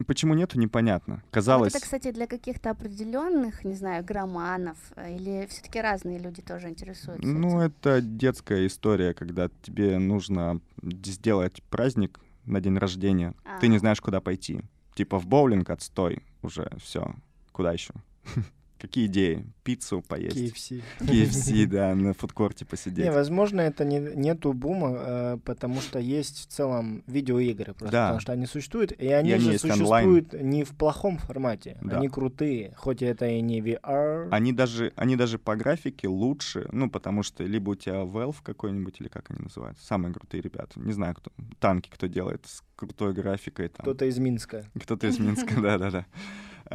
почему 0.08 0.34
нету, 0.34 0.60
непонятно. 0.60 1.16
Вот 1.16 1.32
Казалось, 1.32 1.74
это, 1.76 1.84
кстати, 1.84 2.12
для 2.12 2.28
каких-то 2.28 2.70
определенных, 2.70 3.66
не 3.66 3.76
знаю, 3.76 4.04
громанов, 4.04 4.78
или 4.98 5.46
все-таки 5.50 5.82
разные 5.82 6.20
люди 6.20 6.42
тоже 6.42 6.70
интересуются. 6.70 7.28
ну 7.28 7.48
этим? 7.50 7.60
это 7.60 8.02
детская 8.02 8.66
история, 8.68 9.14
когда 9.14 9.50
тебе 9.62 9.98
нужно 10.00 10.62
сделать 10.82 11.62
праздник 11.70 12.20
на 12.46 12.60
день 12.62 12.78
рождения, 12.78 13.34
ты 13.62 13.68
не 13.68 13.78
А. 13.78 13.80
знаешь, 13.80 14.02
куда 14.02 14.22
пойти. 14.22 14.62
Типа 14.96 15.20
в 15.20 15.26
боулинг 15.28 15.70
отстой 15.70 16.24
уже, 16.44 16.70
все. 16.80 17.14
Куда 17.52 17.72
еще? 17.72 17.94
Какие 18.84 19.06
идеи? 19.06 19.46
Пиццу 19.64 20.02
поесть? 20.02 20.36
KFC. 20.38 20.84
KFC, 21.00 21.66
да, 21.72 21.96
на 21.96 22.14
фудкорте 22.14 22.66
Не, 22.66 22.70
посидеть. 22.70 23.14
возможно, 23.14 23.62
это 23.62 23.86
не, 23.86 23.98
нету 23.98 24.52
бума, 24.52 24.94
э, 25.00 25.38
потому 25.46 25.80
что 25.80 26.00
есть 26.00 26.40
в 26.42 26.48
целом 26.52 27.02
видеоигры, 27.08 27.74
просто 27.74 27.90
Да. 27.94 28.04
потому 28.08 28.20
что 28.20 28.34
они 28.34 28.46
существуют, 28.46 28.92
и 28.92 29.08
они 29.08 29.32
они 29.32 29.42
же 29.46 29.52
есть 29.54 29.64
онлайн. 29.64 29.80
существуют 30.10 30.44
не 30.44 30.66
в 30.66 30.72
плохом 30.76 31.18
формате, 31.18 31.78
Да. 31.82 31.98
они 31.98 32.10
крутые, 32.10 32.74
хоть 32.76 33.02
это 33.02 33.26
и 33.26 33.40
не 33.40 33.62
VR. 33.62 34.28
Они 34.32 34.52
даже, 34.52 34.92
они 34.98 35.16
даже 35.16 35.40
по 35.40 35.56
графике 35.56 36.10
лучше, 36.10 36.68
ну, 36.74 36.90
потому 36.90 37.24
что 37.24 37.46
либо 37.46 37.70
у 37.70 37.76
тебя 37.76 38.02
Valve 38.04 38.36
какой-нибудь, 38.44 39.00
или 39.00 39.08
как 39.08 39.32
они 39.32 39.40
называются, 39.44 39.86
самые 39.86 40.14
крутые 40.14 40.42
ребята, 40.42 40.78
не 40.78 40.92
знаю, 40.92 41.16
кто, 41.16 41.32
танки 41.60 41.90
кто 41.90 42.08
делает 42.08 42.46
с 42.48 42.62
крутой 42.76 43.14
графикой, 43.14 43.70
Кто-то 43.70 44.04
из 44.04 44.18
Минска. 44.20 44.66
кто-то 44.78 45.08
из 45.08 45.20
Минска, 45.20 45.54
да-да-да, 45.62 46.06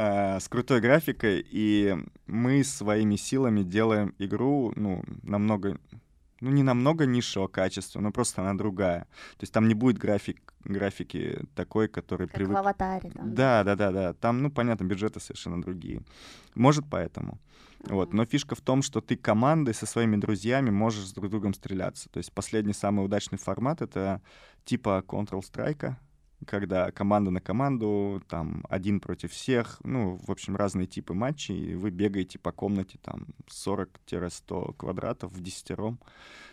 А, 0.00 0.38
с 0.38 0.48
крутой 0.48 0.80
графикой, 0.80 1.44
и 1.50 1.96
мы 2.28 2.62
своими 2.62 3.16
силами 3.16 3.64
делаем 3.64 4.14
игру, 4.18 4.72
ну, 4.76 5.02
намного, 5.24 5.76
ну, 6.40 6.50
не 6.52 6.62
намного 6.62 7.04
низшего 7.04 7.48
качества, 7.48 7.98
но 7.98 8.12
просто 8.12 8.42
она 8.42 8.54
другая. 8.56 9.08
То 9.38 9.42
есть 9.42 9.52
там 9.52 9.66
не 9.66 9.74
будет 9.74 9.98
график, 9.98 10.54
графики 10.62 11.40
такой, 11.56 11.88
который 11.88 12.28
Как 12.28 12.36
привык 12.36 12.54
в 12.54 12.60
аватаре 12.60 13.10
там. 13.10 13.34
да, 13.34 13.64
да, 13.64 13.74
да, 13.74 13.90
да. 13.90 14.12
Там, 14.14 14.40
ну, 14.40 14.52
понятно, 14.52 14.84
бюджеты 14.84 15.18
совершенно 15.18 15.60
другие. 15.60 16.04
Может, 16.54 16.84
поэтому. 16.88 17.40
Вот. 17.80 18.12
Но 18.12 18.24
фишка 18.24 18.54
в 18.54 18.60
том, 18.60 18.82
что 18.82 19.00
ты 19.00 19.16
командой 19.16 19.74
со 19.74 19.84
своими 19.86 20.14
друзьями 20.14 20.70
можешь 20.70 21.08
с 21.08 21.12
друг 21.12 21.28
другом 21.28 21.54
стреляться. 21.54 22.08
То 22.08 22.18
есть 22.18 22.32
последний 22.32 22.72
самый 22.72 23.04
удачный 23.04 23.38
формат— 23.38 23.82
это 23.82 24.22
типа 24.64 25.02
Counter-Strike, 25.08 25.96
когда 26.46 26.90
команда 26.90 27.30
на 27.30 27.40
команду, 27.40 28.22
там, 28.28 28.64
один 28.68 29.00
против 29.00 29.32
всех, 29.32 29.80
ну, 29.84 30.18
в 30.26 30.30
общем, 30.30 30.56
разные 30.56 30.86
типы 30.86 31.14
матчей, 31.14 31.72
и 31.72 31.74
вы 31.74 31.90
бегаете 31.90 32.38
по 32.38 32.52
комнате, 32.52 32.98
там, 33.02 33.26
40-100 33.48 34.74
квадратов 34.74 35.32
в 35.32 35.40
десятером. 35.42 35.98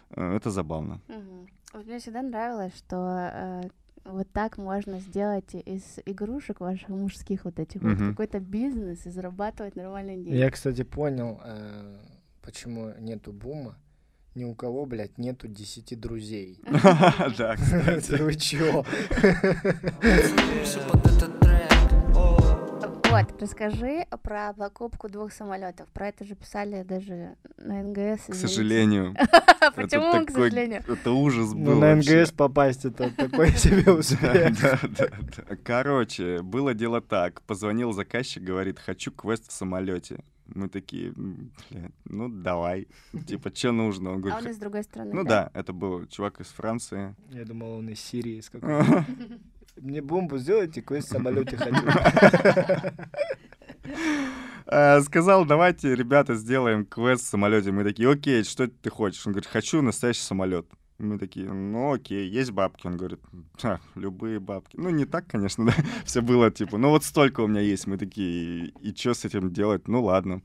Э, 0.09 0.35
Это 0.35 0.49
забавно. 0.51 1.01
Мгм. 1.07 1.47
Вот 1.73 1.85
мне 1.85 1.99
всегда 1.99 2.21
нравилось, 2.21 2.75
что 2.77 2.95
э, 3.33 3.61
вот 4.05 4.27
так 4.31 4.57
можно 4.57 4.99
сделать 4.99 5.53
из 5.53 5.99
игрушек 6.05 6.59
ваших 6.59 6.89
мужских 6.89 7.45
вот 7.45 7.59
этих 7.59 7.81
вот 7.81 7.93
Мгм. 7.97 8.11
какой-то 8.11 8.39
бизнес 8.39 9.05
и 9.05 9.09
зарабатывать 9.09 9.75
нормальные 9.75 10.17
деньги. 10.17 10.35
Я, 10.37 10.49
кстати, 10.51 10.83
понял, 10.83 11.41
э, 11.43 11.97
почему 12.41 12.93
нету 12.99 13.31
бума. 13.33 13.77
Ни 14.35 14.43
у 14.43 14.53
кого, 14.53 14.85
блядь, 14.85 15.17
нету 15.17 15.47
10 15.47 15.97
друзей. 15.99 16.59
Да, 17.37 17.55
кстати. 17.55 18.21
Вы 18.21 18.35
чё? 18.35 18.83
Вот, 23.09 23.41
расскажи 23.41 24.05
про 24.23 24.51
покупку 24.53 25.07
двух 25.07 25.31
самолетов. 25.31 25.87
Про 25.93 26.09
это 26.09 26.25
же 26.25 26.35
писали 26.35 26.83
даже 26.83 27.35
на 27.57 27.81
НГС. 27.81 28.25
К 28.27 28.33
сожалению. 28.35 29.15
Почему, 29.75 30.25
к 30.25 30.31
сожалению? 30.31 30.83
Это 30.85 31.11
ужас 31.11 31.53
был 31.53 31.75
Ну, 31.75 31.79
на 31.79 31.95
вообще. 31.95 32.19
НГС 32.23 32.31
попасть 32.31 32.83
это 32.83 33.09
такой 33.17 33.51
себе 33.51 33.89
успех. 33.89 34.57
Короче, 35.63 36.41
было 36.41 36.73
дело 36.73 36.99
так. 36.99 37.41
Позвонил 37.43 37.93
заказчик, 37.93 38.43
говорит, 38.43 38.79
хочу 38.79 39.11
квест 39.11 39.47
в 39.49 39.53
самолете. 39.53 40.17
Мы 40.47 40.69
такие, 40.69 41.09
«М, 41.09 41.51
блядь, 41.69 41.91
ну 42.05 42.29
давай. 42.29 42.87
Типа, 43.27 43.49
что 43.53 43.71
нужно? 43.71 44.11
Он 44.11 44.17
А 44.17 44.19
говорит, 44.19 44.45
он 44.45 44.51
из 44.51 44.57
другой 44.57 44.83
страны, 44.83 45.11
ну 45.13 45.23
да, 45.23 45.49
это 45.53 45.73
был 45.73 46.05
чувак 46.07 46.39
из 46.39 46.47
Франции. 46.47 47.15
Я 47.31 47.45
думал, 47.45 47.77
он 47.79 47.89
из 47.89 47.99
Сирии 47.99 48.39
из 48.39 48.49
какой-то. 48.49 49.05
Мне 49.77 50.01
бомбу 50.01 50.37
сделайте, 50.37 50.81
квест 50.81 51.07
в 51.07 51.11
самолете 51.11 51.57
хочу. 51.57 51.81
А, 54.67 54.99
Сказал, 55.01 55.45
давайте, 55.45 55.93
ребята, 55.95 56.33
сделаем 56.35 56.85
квест 56.85 57.23
в 57.25 57.27
самолете. 57.27 57.71
Мы 57.71 57.83
такие, 57.83 58.09
окей, 58.09 58.43
что 58.43 58.67
ты 58.67 58.89
хочешь? 58.89 59.25
Он 59.27 59.33
говорит, 59.33 59.47
хочу 59.47 59.81
настоящий 59.83 60.21
самолет. 60.21 60.65
Мы 60.97 61.17
такие, 61.19 61.51
ну 61.51 61.93
окей, 61.93 62.29
есть 62.29 62.51
бабки. 62.51 62.87
Он 62.87 62.95
говорит, 62.95 63.19
«Ха, 63.59 63.79
любые 63.95 64.39
бабки. 64.39 64.77
Ну, 64.77 64.89
не 64.91 65.05
так, 65.05 65.27
конечно, 65.27 65.65
да. 65.65 65.73
Все 66.05 66.21
было 66.21 66.51
типа, 66.51 66.77
ну 66.77 66.89
вот 66.89 67.03
столько 67.03 67.41
у 67.41 67.47
меня 67.47 67.61
есть. 67.61 67.85
Мы 67.87 67.97
такие, 67.97 68.67
и 68.69 68.95
что 68.95 69.13
с 69.13 69.25
этим 69.25 69.51
делать? 69.51 69.87
Ну 69.87 70.03
ладно. 70.03 70.41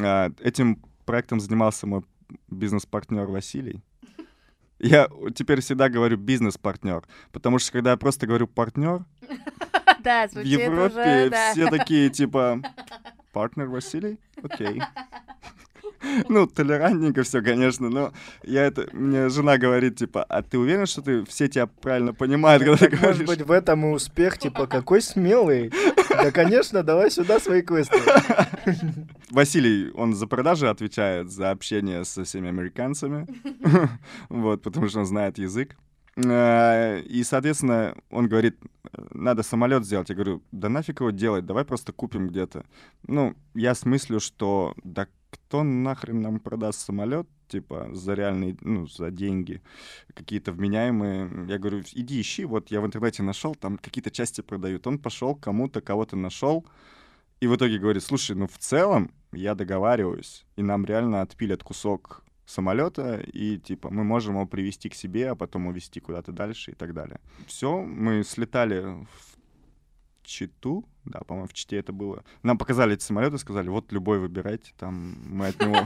А, 0.00 0.30
Этим 0.40 0.82
проектом 1.06 1.40
занимался 1.40 1.86
мой 1.86 2.02
бизнес-партнер 2.48 3.26
Василий. 3.26 3.82
Я 4.78 5.08
теперь 5.34 5.60
всегда 5.60 5.88
говорю 5.88 6.16
бизнес-партнер, 6.16 7.06
потому 7.32 7.58
что 7.58 7.72
когда 7.72 7.90
я 7.92 7.96
просто 7.96 8.26
говорю 8.26 8.46
партнер, 8.46 9.04
Да, 10.02 10.28
в 10.28 10.38
Европе 10.42 10.94
уже, 11.00 11.30
да. 11.30 11.52
все 11.52 11.68
такие 11.68 12.08
типа 12.10 12.62
партнер 13.32 13.66
Василий? 13.66 14.18
Окей. 14.42 14.80
Ну, 16.28 16.46
толерантненько 16.46 17.22
все, 17.22 17.42
конечно, 17.42 17.88
но 17.90 18.12
я 18.42 18.64
это... 18.64 18.88
Мне 18.92 19.28
жена 19.28 19.58
говорит, 19.58 19.96
типа, 19.96 20.22
а 20.24 20.42
ты 20.42 20.58
уверен, 20.58 20.86
что 20.86 21.02
ты 21.02 21.24
все 21.26 21.48
тебя 21.48 21.66
правильно 21.66 22.14
понимают, 22.14 22.62
когда 22.62 22.76
ты 22.78 22.90
Так, 22.90 23.00
может 23.00 23.18
говоришь? 23.18 23.38
быть, 23.38 23.46
в 23.46 23.50
этом 23.50 23.84
и 23.86 23.88
успех, 23.94 24.38
типа, 24.38 24.66
какой 24.66 25.02
смелый. 25.02 25.72
Да, 26.08 26.30
конечно, 26.30 26.82
давай 26.82 27.10
сюда 27.10 27.38
свои 27.40 27.62
квесты. 27.62 27.98
Василий, 29.30 29.90
он 29.94 30.14
за 30.14 30.26
продажи 30.26 30.68
отвечает, 30.68 31.30
за 31.30 31.50
общение 31.50 32.04
со 32.04 32.24
всеми 32.24 32.48
американцами, 32.48 33.26
вот, 34.28 34.62
потому 34.62 34.88
что 34.88 35.00
он 35.00 35.06
знает 35.06 35.38
язык. 35.38 35.76
Э, 36.16 37.00
И, 37.02 37.22
соответственно, 37.24 37.94
он 38.10 38.28
говорит, 38.28 38.56
надо 39.12 39.42
самолет 39.42 39.84
сделать. 39.84 40.08
Я 40.08 40.14
говорю, 40.14 40.42
да 40.52 40.68
нафиг 40.68 41.00
его 41.00 41.10
делать, 41.10 41.46
давай 41.46 41.64
просто 41.64 41.92
купим 41.92 42.28
где-то. 42.28 42.64
Ну, 43.06 43.34
я 43.54 43.74
смыслю, 43.74 44.20
что 44.20 44.74
да 44.82 45.06
кто 45.30 45.62
нахрен 45.62 46.20
нам 46.20 46.40
продаст 46.40 46.80
самолет, 46.80 47.26
типа, 47.48 47.88
за 47.92 48.14
реальные, 48.14 48.56
ну, 48.60 48.86
за 48.86 49.10
деньги, 49.10 49.62
какие-то 50.14 50.52
вменяемые. 50.52 51.46
Я 51.48 51.58
говорю, 51.58 51.82
иди 51.92 52.20
ищи, 52.20 52.44
вот 52.44 52.70
я 52.70 52.80
в 52.80 52.86
интернете 52.86 53.22
нашел, 53.22 53.54
там 53.54 53.78
какие-то 53.78 54.10
части 54.10 54.40
продают. 54.40 54.86
Он 54.86 54.98
пошел 54.98 55.34
кому-то, 55.34 55.80
кого-то 55.80 56.16
нашел, 56.16 56.66
и 57.40 57.46
в 57.46 57.56
итоге 57.56 57.78
говорит, 57.78 58.02
слушай, 58.02 58.36
ну 58.36 58.46
в 58.46 58.58
целом 58.58 59.12
я 59.32 59.54
договариваюсь, 59.54 60.44
и 60.56 60.62
нам 60.62 60.84
реально 60.84 61.22
отпилят 61.22 61.62
кусок 61.62 62.22
самолета, 62.44 63.20
и 63.20 63.58
типа 63.58 63.90
мы 63.90 64.04
можем 64.04 64.34
его 64.34 64.46
привезти 64.46 64.88
к 64.88 64.94
себе, 64.94 65.30
а 65.30 65.34
потом 65.34 65.66
увезти 65.66 66.00
куда-то 66.00 66.32
дальше 66.32 66.72
и 66.72 66.74
так 66.74 66.92
далее. 66.92 67.20
Все, 67.46 67.80
мы 67.80 68.24
слетали 68.24 68.82
в 68.82 69.38
Читу, 70.22 70.84
да, 71.04 71.20
по-моему, 71.20 71.48
в 71.48 71.52
Чите 71.52 71.76
это 71.76 71.92
было. 71.92 72.24
Нам 72.42 72.58
показали 72.58 72.94
эти 72.94 73.02
самолеты, 73.02 73.38
сказали, 73.38 73.68
вот 73.68 73.92
любой 73.92 74.18
выбирайте, 74.18 74.72
там 74.78 75.16
мы 75.26 75.48
от 75.48 75.60
него... 75.60 75.76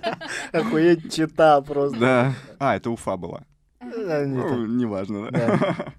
Охуеть, 0.52 1.12
чита 1.12 1.60
просто. 1.60 1.98
Да. 1.98 2.34
А, 2.58 2.76
это 2.76 2.90
Уфа 2.90 3.16
была. 3.16 3.44
Да, 3.80 4.24
не 4.24 4.36
Ну, 4.36 4.66
неважно, 4.66 5.30
да. 5.30 5.92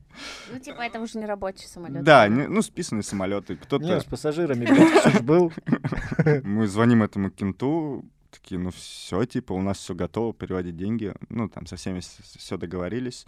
Ну, 0.52 0.60
типа, 0.60 0.82
это 0.82 1.00
уже 1.00 1.18
не 1.18 1.26
рабочий 1.26 1.68
самолет. 1.68 2.04
Да, 2.04 2.28
не- 2.28 2.48
ну, 2.48 2.62
списанные 2.62 3.04
самолеты. 3.04 3.54
Не, 3.54 3.60
Кто-то... 3.60 4.00
с 4.00 4.06
пассажирами, 4.06 4.68
был. 5.22 5.52
Мы 6.44 6.68
звоним 6.68 7.04
этому 7.04 7.32
кенту, 7.32 8.06
такие, 8.30 8.60
ну 8.60 8.72
все, 8.72 9.26
типа, 9.26 9.54
у 9.54 9.62
нас 9.62 9.78
все 9.78 9.96
готово, 9.96 10.34
переводить 10.34 10.78
деньги. 10.78 11.14
Ну, 11.30 11.50
там 11.50 11.66
со 11.66 11.76
всеми 11.76 12.00
все 12.00 12.58
договорились. 12.58 13.26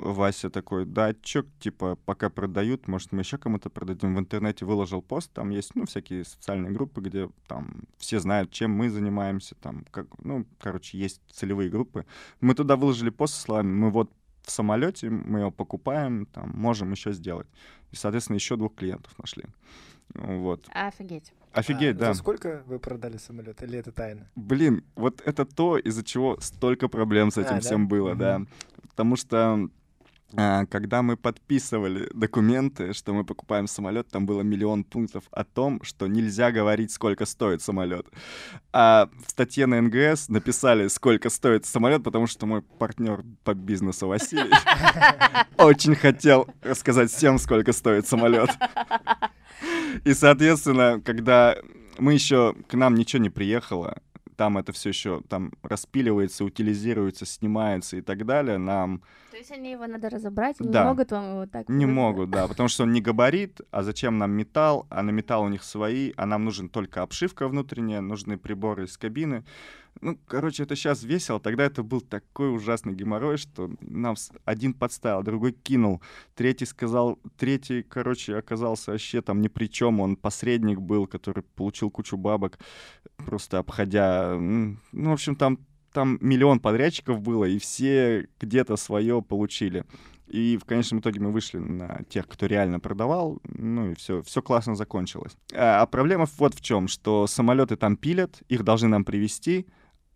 А, 0.00 0.12
Вася 0.12 0.50
такой, 0.50 0.84
да, 0.84 1.14
чё, 1.14 1.44
типа, 1.60 1.96
пока 2.04 2.30
продают, 2.30 2.88
может, 2.88 3.12
мы 3.12 3.20
еще 3.20 3.38
кому-то 3.38 3.70
продадим. 3.70 4.14
В 4.14 4.18
интернете 4.18 4.64
выложил 4.64 5.02
пост, 5.02 5.32
там 5.32 5.50
есть, 5.50 5.74
ну, 5.74 5.86
всякие 5.86 6.24
социальные 6.24 6.72
группы, 6.72 7.00
где 7.00 7.28
там 7.46 7.82
все 7.98 8.20
знают, 8.20 8.50
чем 8.50 8.70
мы 8.72 8.90
занимаемся, 8.90 9.54
там, 9.54 9.84
как, 9.90 10.06
ну, 10.22 10.46
короче, 10.58 10.98
есть 10.98 11.20
целевые 11.30 11.70
группы. 11.70 12.06
Мы 12.40 12.54
туда 12.54 12.76
выложили 12.76 13.10
пост 13.10 13.34
со 13.34 13.40
словами, 13.40 13.72
мы 13.72 13.90
вот 13.90 14.10
в 14.42 14.50
самолете, 14.50 15.10
мы 15.10 15.40
его 15.40 15.50
покупаем, 15.50 16.26
там, 16.26 16.50
можем 16.54 16.92
еще 16.92 17.12
сделать. 17.12 17.48
И, 17.90 17.96
соответственно, 17.96 18.36
еще 18.36 18.56
двух 18.56 18.74
клиентов 18.74 19.12
нашли. 19.18 19.44
Вот. 20.14 20.66
Офигеть. 20.72 21.32
Офигеть, 21.52 21.96
А, 21.96 21.98
да. 21.98 22.14
За 22.14 22.20
сколько 22.20 22.62
вы 22.66 22.78
продали 22.78 23.16
самолет? 23.16 23.62
Или 23.62 23.78
это 23.78 23.90
тайна? 23.90 24.28
Блин, 24.36 24.84
вот 24.94 25.20
это 25.24 25.44
то, 25.44 25.78
из-за 25.78 26.04
чего 26.04 26.38
столько 26.40 26.88
проблем 26.88 27.30
с 27.30 27.38
этим 27.38 27.50
А, 27.50 27.54
да? 27.54 27.60
всем 27.60 27.88
было, 27.88 28.14
да. 28.14 28.38
Мгм. 28.38 28.48
Потому 28.90 29.16
что 29.16 29.36
а, 29.54 29.68
когда 30.34 31.02
мы 31.02 31.16
подписывали 31.16 32.08
документы, 32.12 32.92
что 32.92 33.14
мы 33.14 33.24
покупаем 33.24 33.66
самолет, 33.66 34.08
там 34.08 34.26
было 34.26 34.42
миллион 34.42 34.84
пунктов 34.84 35.24
о 35.30 35.44
том, 35.44 35.82
что 35.82 36.06
нельзя 36.08 36.50
говорить, 36.50 36.90
сколько 36.90 37.26
стоит 37.26 37.62
самолет. 37.62 38.06
А 38.72 39.08
в 39.26 39.30
статье 39.30 39.66
на 39.66 39.80
НГС 39.80 40.28
написали, 40.28 40.88
сколько 40.88 41.30
стоит 41.30 41.64
самолет, 41.64 42.02
потому 42.02 42.26
что 42.26 42.46
мой 42.46 42.62
партнер 42.62 43.24
по 43.44 43.54
бизнесу 43.54 44.08
Василий 44.08 44.52
очень 45.58 45.94
хотел 45.94 46.48
рассказать 46.62 47.10
всем, 47.10 47.38
сколько 47.38 47.72
стоит 47.72 48.06
самолет. 48.06 48.50
И, 50.04 50.12
соответственно, 50.12 51.00
когда 51.04 51.56
мы 51.98 52.12
еще 52.12 52.54
к 52.68 52.74
нам 52.74 52.94
ничего 52.94 53.22
не 53.22 53.30
приехало, 53.30 53.98
там 54.36 54.58
это 54.58 54.72
все 54.72 54.90
еще 54.90 55.22
там 55.28 55.52
распиливается, 55.62 56.44
утилизируется, 56.44 57.26
снимается 57.26 57.96
и 57.96 58.00
так 58.00 58.24
далее, 58.26 58.58
нам 58.58 59.02
То 59.30 59.38
есть 59.38 59.50
они 59.50 59.72
его 59.72 59.86
надо 59.86 60.08
разобрать, 60.10 60.56
Да. 60.58 60.82
не 60.82 60.88
могут 60.88 61.10
вам 61.10 61.24
его 61.24 61.46
так... 61.46 61.68
не 61.68 61.86
могут, 61.86 62.30
да, 62.30 62.46
потому 62.46 62.68
что 62.68 62.84
он 62.84 62.92
не 62.92 63.00
габарит, 63.00 63.60
а 63.70 63.82
зачем 63.82 64.18
нам 64.18 64.32
металл, 64.32 64.86
а 64.90 65.02
на 65.02 65.10
металл 65.10 65.44
у 65.44 65.48
них 65.48 65.62
свои, 65.62 66.12
а 66.16 66.26
нам 66.26 66.44
нужен 66.44 66.68
только 66.68 67.02
обшивка 67.02 67.48
внутренняя, 67.48 68.00
нужны 68.00 68.36
приборы 68.36 68.84
из 68.84 68.96
кабины. 68.96 69.44
Ну, 70.00 70.18
короче, 70.26 70.62
это 70.62 70.76
сейчас 70.76 71.02
весело, 71.02 71.40
тогда 71.40 71.64
это 71.64 71.82
был 71.82 72.00
такой 72.00 72.54
ужасный 72.54 72.94
геморрой, 72.94 73.36
что 73.38 73.70
нам 73.80 74.16
один 74.44 74.74
подставил, 74.74 75.22
другой 75.22 75.52
кинул, 75.52 76.02
третий 76.34 76.66
сказал, 76.66 77.18
третий, 77.36 77.82
короче, 77.82 78.36
оказался 78.36 78.92
вообще 78.92 79.22
там 79.22 79.40
ни 79.40 79.48
при 79.48 79.66
чем, 79.66 80.00
он 80.00 80.16
посредник 80.16 80.80
был, 80.80 81.06
который 81.06 81.42
получил 81.42 81.90
кучу 81.90 82.16
бабок, 82.16 82.58
просто 83.16 83.58
обходя, 83.58 84.36
ну, 84.38 84.78
в 84.92 85.12
общем, 85.12 85.36
там 85.36 85.58
там 85.92 86.18
миллион 86.20 86.60
подрядчиков 86.60 87.22
было, 87.22 87.46
и 87.46 87.58
все 87.58 88.28
где-то 88.38 88.76
свое 88.76 89.22
получили. 89.22 89.86
И 90.26 90.58
в 90.60 90.66
конечном 90.66 91.00
итоге 91.00 91.20
мы 91.20 91.30
вышли 91.30 91.56
на 91.56 92.02
тех, 92.10 92.28
кто 92.28 92.44
реально 92.44 92.80
продавал, 92.80 93.38
ну 93.44 93.92
и 93.92 93.94
все, 93.94 94.20
все 94.22 94.42
классно 94.42 94.74
закончилось. 94.74 95.36
А, 95.54 95.80
а 95.80 95.86
проблема 95.86 96.26
вот 96.36 96.54
в 96.54 96.60
чем, 96.60 96.88
что 96.88 97.26
самолеты 97.26 97.76
там 97.76 97.96
пилят, 97.96 98.42
их 98.48 98.62
должны 98.62 98.88
нам 98.88 99.06
привезти, 99.06 99.66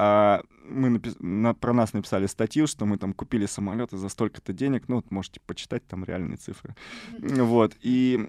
а 0.02 0.42
мы 0.64 0.88
напи- 0.88 1.14
на- 1.18 1.52
про 1.52 1.74
нас 1.74 1.92
написали 1.92 2.26
статью, 2.26 2.66
что 2.66 2.86
мы 2.86 2.96
там 2.96 3.12
купили 3.12 3.44
самолеты 3.44 3.98
за 3.98 4.08
столько-то 4.08 4.54
денег, 4.54 4.84
ну 4.88 4.96
вот 4.96 5.10
можете 5.10 5.40
почитать 5.40 5.86
там 5.86 6.04
реальные 6.04 6.38
цифры. 6.38 6.74
Вот, 7.18 7.76
и 7.82 8.26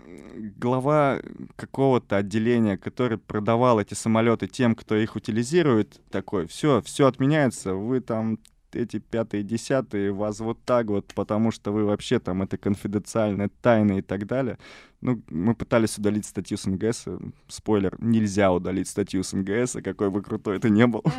глава 0.58 1.22
какого-то 1.56 2.18
отделения, 2.18 2.78
который 2.78 3.18
продавал 3.18 3.80
эти 3.80 3.94
самолеты 3.94 4.48
тем, 4.48 4.76
кто 4.76 4.98
их 4.98 5.16
утилизирует, 5.16 6.02
такой, 6.10 6.46
все, 6.46 6.82
все 6.82 7.08
отменяется, 7.08 7.74
вы 7.74 8.02
там 8.02 8.38
эти 8.76 9.00
пятые, 9.00 9.44
десятые, 9.44 10.12
вас 10.12 10.40
вот 10.40 10.60
так 10.64 10.88
вот, 10.88 11.14
потому 11.14 11.52
что 11.52 11.72
вы 11.72 11.86
вообще 11.86 12.20
там, 12.20 12.42
это 12.42 12.58
конфиденциальная 12.58 13.50
тайна 13.62 14.00
и 14.00 14.02
так 14.02 14.28
далее. 14.28 14.58
Ну, 15.02 15.22
мы 15.30 15.56
пытались 15.56 15.98
удалить 15.98 16.26
статью 16.26 16.58
с 16.58 16.66
НГС. 16.66 17.06
Спойлер, 17.48 17.96
нельзя 18.00 18.52
удалить 18.52 18.88
статью 18.88 19.24
с 19.24 19.34
НГС, 19.34 19.78
какой 19.84 20.10
бы 20.10 20.22
крутой 20.22 20.58
это 20.58 20.70
не 20.70 20.86
был. 20.86 21.04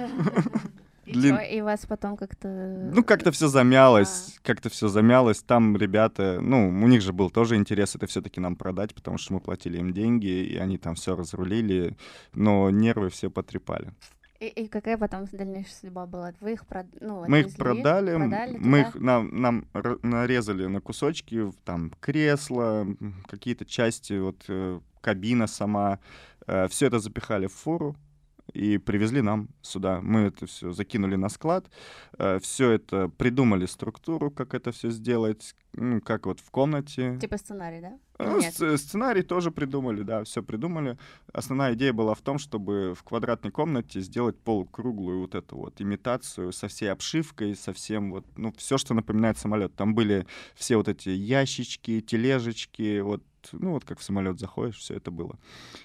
Чё, 1.05 1.41
И 1.41 1.61
вас 1.63 1.85
потом 1.87 2.17
как-то... 2.17 2.49
Ну, 2.95 3.03
как-то 3.03 3.33
все 3.33 3.49
замялось, 3.49 4.39
как-то 4.43 4.69
все 4.71 4.87
замялось. 4.87 5.43
Там 5.43 5.77
ребята, 5.77 6.39
ну, 6.41 6.69
у 6.69 6.87
них 6.87 7.03
же 7.03 7.13
был 7.13 7.29
тоже 7.29 7.57
интерес 7.57 7.97
это 7.97 8.07
все-таки 8.07 8.41
нам 8.41 8.55
продать, 8.55 8.95
потому 8.95 9.19
что 9.19 9.35
мы 9.35 9.41
платили 9.41 9.79
им 9.79 9.93
деньги, 9.93 10.29
и 10.29 10.57
они 10.57 10.79
там 10.79 10.95
все 10.95 11.17
разрулили, 11.17 11.97
но 12.35 12.71
нервы 12.71 13.11
все 13.11 13.31
потрепали. 13.31 13.93
И, 14.43 14.47
и 14.49 14.67
какая 14.67 14.99
потом 14.99 15.27
дальнейшая 15.31 15.73
судьба 15.73 16.05
была? 16.07 16.33
Вы 16.41 16.55
их 16.55 16.67
прод... 16.67 16.87
ну, 17.01 17.25
Мы 17.29 17.41
их 17.41 17.55
продали, 17.55 18.17
продали 18.17 18.57
мы 18.59 18.81
их 18.81 18.95
нам, 18.97 19.41
нам 19.41 19.67
нарезали 20.03 20.67
на 20.67 20.81
кусочки, 20.81 21.53
там 21.65 21.93
кресло, 22.01 22.81
м, 22.81 23.23
какие-то 23.29 23.65
части, 23.65 24.19
вот 24.19 24.45
э, 24.49 24.81
кабина 25.01 25.47
сама, 25.47 26.01
все 26.71 26.87
это 26.87 26.99
запихали 26.99 27.47
в 27.47 27.53
фуру 27.53 27.95
и 28.53 28.79
привезли 28.79 29.23
нам 29.23 29.49
сюда. 29.63 30.01
Мы 30.01 30.21
это 30.21 30.47
все 30.47 30.73
закинули 30.73 31.17
на 31.17 31.29
склад, 31.29 31.71
все 32.41 32.71
это 32.71 33.09
придумали 33.09 33.67
структуру, 33.67 34.31
как 34.31 34.55
это 34.55 34.73
все 34.73 34.91
сделать, 34.91 35.55
ну, 35.73 36.01
как 36.01 36.27
вот 36.27 36.41
в 36.41 36.51
комнате. 36.51 37.19
Типа 37.21 37.39
сценарий, 37.39 37.81
да? 37.81 37.99
Ну, 38.19 38.37
Или 38.37 38.45
нет? 38.45 38.55
сц- 38.55 38.77
сценарий 38.77 39.23
тоже 39.23 39.51
придумали, 39.51 40.03
да, 40.03 40.23
все 40.25 40.43
придумали. 40.43 40.99
Основная 41.33 41.75
идея 41.75 41.93
была 41.93 42.15
в 42.15 42.21
том, 42.21 42.39
чтобы 42.39 42.95
в 42.95 43.03
квадратной 43.03 43.51
комнате 43.51 44.01
сделать 44.01 44.39
полукруглую 44.39 45.21
вот 45.21 45.35
эту 45.35 45.57
вот 45.57 45.81
имитацию 45.81 46.53
со 46.53 46.69
всей 46.69 46.93
обшивкой, 46.93 47.57
со 47.57 47.73
всем 47.73 48.11
вот, 48.13 48.27
ну, 48.37 48.53
все, 48.59 48.79
что 48.79 48.95
напоминает 48.95 49.39
самолет. 49.39 49.75
Там 49.75 49.95
были 49.95 50.27
все 50.55 50.77
вот 50.77 50.89
эти 50.89 51.09
ящички, 51.09 52.01
тележечки, 52.01 53.01
вот, 53.01 53.23
ну, 53.53 53.73
вот 53.73 53.85
как 53.85 53.99
в 53.99 54.03
самолет 54.03 54.39
заходишь, 54.39 54.77
все 54.77 54.95
это 54.95 55.11
было. 55.11 55.39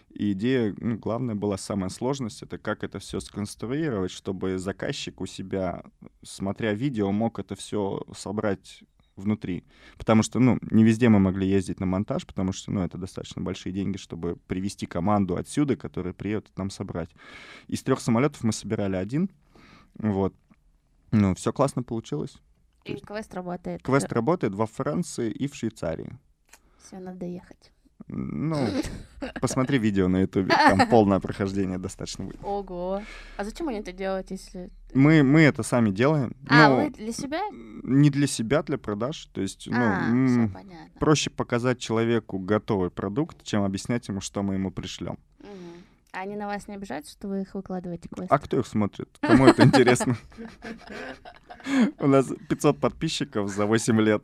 И 0.10 0.32
идея, 0.34 0.76
ну, 0.80 0.98
главная 0.98 1.36
была 1.36 1.58
самая 1.58 1.90
сложность, 1.90 2.42
это 2.44 2.58
как 2.58 2.84
это 2.84 3.00
все 3.00 3.20
сконструировать, 3.20 4.12
чтобы 4.12 4.58
заказчик 4.58 5.22
у 5.22 5.26
себя, 5.26 5.84
смотря 6.24 6.74
видео, 6.74 7.12
мог 7.12 7.40
это 7.40 7.56
все 7.56 8.02
собрать 8.16 8.84
внутри. 9.18 9.64
Потому 9.98 10.24
что, 10.24 10.40
ну, 10.40 10.60
не 10.72 10.84
везде 10.84 11.10
мы 11.10 11.20
могли 11.20 11.48
ездить 11.48 11.80
на 11.80 11.86
монтаж, 11.86 12.26
потому 12.26 12.54
что, 12.54 12.72
ну, 12.72 12.82
это 12.82 12.98
достаточно 12.98 13.42
большие 13.42 13.74
деньги, 13.74 13.98
чтобы 13.98 14.38
привести 14.48 14.86
команду 14.86 15.36
отсюда, 15.36 15.76
которая 15.76 16.14
приедет 16.14 16.52
нам 16.58 16.70
собрать. 16.70 17.10
Из 17.68 17.82
трех 17.84 18.00
самолетов 18.00 18.44
мы 18.44 18.54
собирали 18.54 18.96
один. 18.96 19.30
Вот. 19.96 20.34
Ну, 21.12 21.36
все 21.36 21.52
классно 21.52 21.84
получилось. 21.84 22.38
И 22.86 22.96
квест 22.96 23.34
работает. 23.34 23.84
Квест 23.84 24.12
работает 24.12 24.54
во 24.54 24.66
Франции 24.66 25.32
и 25.32 25.48
в 25.48 25.56
Швейцарии. 25.56 26.18
Все, 26.88 27.00
надо 27.00 27.26
ехать. 27.26 27.72
Ну, 28.08 28.66
посмотри 29.42 29.78
видео 29.78 30.08
на 30.08 30.22
ютубе, 30.22 30.48
там 30.56 30.88
полное 30.90 31.20
прохождение 31.20 31.78
достаточно 31.78 32.24
будет. 32.26 32.40
Ого. 32.44 33.02
А 33.36 33.44
зачем 33.44 33.68
они 33.68 33.80
это 33.80 33.92
делают, 33.92 34.32
если... 34.32 34.70
Мы, 34.94 35.24
мы 35.24 35.42
это 35.42 35.64
сами 35.64 35.90
делаем. 35.90 36.34
А, 36.48 36.70
Ну, 36.70 36.76
вы 36.78 36.90
для 36.92 37.12
себя? 37.12 37.42
Не 37.52 38.10
для 38.10 38.28
себя, 38.28 38.64
для 38.64 38.78
продаж. 38.78 39.26
То 39.34 39.42
есть, 39.42 39.68
ну, 39.68 39.78
а, 39.78 40.08
понятно. 40.54 41.00
проще 41.00 41.30
показать 41.30 41.80
человеку 41.80 42.40
готовый 42.40 42.90
продукт, 42.90 43.44
чем 43.44 43.64
объяснять 43.64 44.08
ему, 44.08 44.22
что 44.22 44.44
мы 44.44 44.54
ему 44.54 44.72
пришлем. 44.72 45.18
Мгм. 45.40 45.77
Они 46.20 46.36
на 46.36 46.48
вас 46.48 46.68
не 46.68 46.74
обижаются, 46.74 47.12
что 47.12 47.28
вы 47.28 47.42
их 47.42 47.54
выкладываете 47.54 48.10
квесты? 48.10 48.34
А 48.34 48.40
кто 48.40 48.60
их 48.60 48.66
смотрит? 48.66 49.08
Кому 49.22 49.46
это 49.46 49.64
интересно? 49.64 50.18
У 52.00 52.08
нас 52.08 52.28
500 52.50 52.80
подписчиков 52.80 53.50
за 53.50 53.66
8 53.66 54.02
лет. 54.02 54.24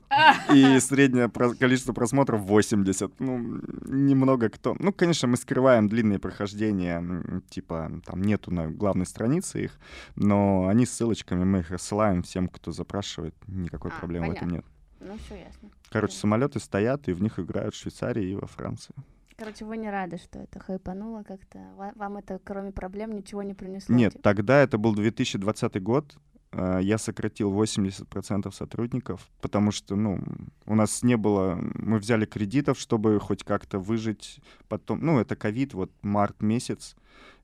И 0.53 0.79
среднее 0.79 1.29
количество 1.29 1.93
просмотров 1.93 2.41
80. 2.41 3.19
Ну, 3.19 3.61
немного 3.85 4.49
кто. 4.49 4.75
Ну, 4.79 4.91
конечно, 4.91 5.27
мы 5.27 5.37
скрываем 5.37 5.87
длинные 5.87 6.19
прохождения. 6.19 7.03
Типа, 7.49 7.91
там 8.05 8.21
нету 8.21 8.51
на 8.51 8.71
главной 8.71 9.05
странице 9.05 9.65
их. 9.65 9.79
Но 10.15 10.67
они 10.67 10.85
с 10.85 10.93
ссылочками, 10.93 11.43
мы 11.43 11.59
их 11.59 11.69
рассылаем 11.69 12.23
всем, 12.23 12.47
кто 12.47 12.71
запрашивает. 12.71 13.35
Никакой 13.47 13.91
А, 13.91 13.99
проблемы 13.99 14.29
в 14.29 14.31
этом 14.31 14.49
нет. 14.49 14.65
Ну, 14.99 15.15
все 15.25 15.35
ясно. 15.35 15.69
Короче, 15.89 16.15
самолеты 16.15 16.59
стоят, 16.59 17.07
и 17.07 17.13
в 17.13 17.21
них 17.21 17.37
играют 17.37 17.75
в 17.75 17.77
Швейцарии 17.77 18.31
и 18.31 18.35
во 18.35 18.47
Франции. 18.47 18.95
Короче, 19.37 19.65
вы 19.65 19.77
не 19.77 19.89
рады, 19.89 20.17
что 20.17 20.39
это 20.39 20.59
хайпануло 20.59 21.23
как-то? 21.23 21.59
Ва- 21.75 21.93
Вам 21.95 22.17
это, 22.17 22.39
кроме 22.43 22.71
проблем, 22.71 23.11
ничего 23.13 23.41
не 23.43 23.53
принесло? 23.53 23.95
Нет, 23.95 24.13
типа? 24.13 24.23
тогда 24.23 24.61
это 24.61 24.77
был 24.77 24.93
2020 24.93 25.81
год. 25.81 26.15
э, 26.51 26.79
Я 26.83 26.97
сократил 26.99 27.51
80% 27.51 28.51
сотрудников, 28.53 29.27
потому 29.41 29.71
что, 29.71 29.95
ну, 29.95 30.19
у 30.67 30.75
нас 30.75 31.01
не 31.03 31.17
было... 31.17 31.55
Мы 31.75 31.97
взяли 31.97 32.25
кредитов, 32.25 32.77
чтобы 32.79 33.19
хоть 33.19 33.43
как-то 33.43 33.79
выжить. 33.79 34.39
Потом, 34.67 34.99
ну, 35.01 35.19
это 35.19 35.35
ковид, 35.35 35.73
вот 35.73 35.91
март 36.03 36.41
месяц. 36.41 36.95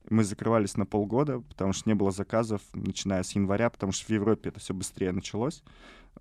Мы 0.08 0.22
закрывались 0.24 0.76
на 0.76 0.86
полгода, 0.86 1.40
потому 1.40 1.72
что 1.72 1.88
не 1.90 1.94
было 1.94 2.10
заказов, 2.12 2.62
начиная 2.72 3.22
с 3.22 3.32
января, 3.32 3.68
потому 3.68 3.92
что 3.92 4.06
в 4.06 4.10
Европе 4.10 4.48
это 4.50 4.60
все 4.60 4.74
быстрее 4.74 5.12
началось. 5.12 5.62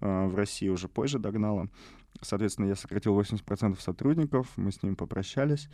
э, 0.02 0.26
В 0.28 0.36
России 0.36 0.68
уже 0.70 0.88
позже 0.88 1.20
догнало. 1.20 1.68
Соответственно, 2.22 2.68
я 2.68 2.76
сократил 2.76 3.20
80% 3.20 3.80
сотрудников, 3.80 4.48
мы 4.58 4.72
с 4.72 4.84
ними 4.84 4.96
попрощались. 4.96 5.70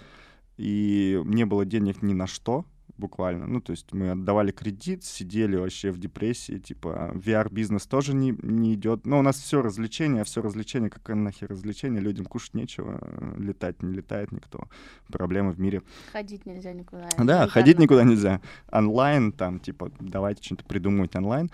И 0.57 1.19
не 1.25 1.45
было 1.45 1.65
денег 1.65 2.01
ни 2.01 2.13
на 2.13 2.27
что, 2.27 2.65
буквально. 2.97 3.45
Ну, 3.45 3.61
то 3.61 3.71
есть 3.71 3.91
мы 3.91 4.11
отдавали 4.11 4.51
кредит, 4.51 5.03
сидели 5.03 5.55
вообще 5.55 5.91
в 5.91 5.99
депрессии, 5.99 6.59
типа 6.59 7.11
VR-бизнес 7.13 7.85
тоже 7.87 8.13
не, 8.13 8.33
не 8.41 8.75
идет. 8.75 9.05
Но 9.05 9.19
у 9.19 9.21
нас 9.21 9.37
все 9.37 9.61
развлечение, 9.61 10.23
все 10.23 10.41
развлечение, 10.41 10.89
какое 10.89 11.15
нахер 11.15 11.49
развлечение, 11.49 12.01
людям 12.01 12.25
кушать 12.25 12.53
нечего, 12.53 12.99
э, 13.01 13.35
летать 13.37 13.83
не 13.83 13.93
летает 13.93 14.31
никто. 14.31 14.69
Проблемы 15.07 15.51
в 15.51 15.59
мире. 15.59 15.81
Ходить 16.11 16.45
нельзя 16.45 16.73
никуда. 16.73 17.09
Да, 17.17 17.47
ходить 17.47 17.79
никуда 17.79 18.03
нельзя. 18.03 18.41
Онлайн, 18.71 19.31
там, 19.31 19.59
типа, 19.59 19.91
давайте 19.99 20.43
что-то 20.43 20.63
придумывать 20.65 21.15
онлайн. 21.15 21.51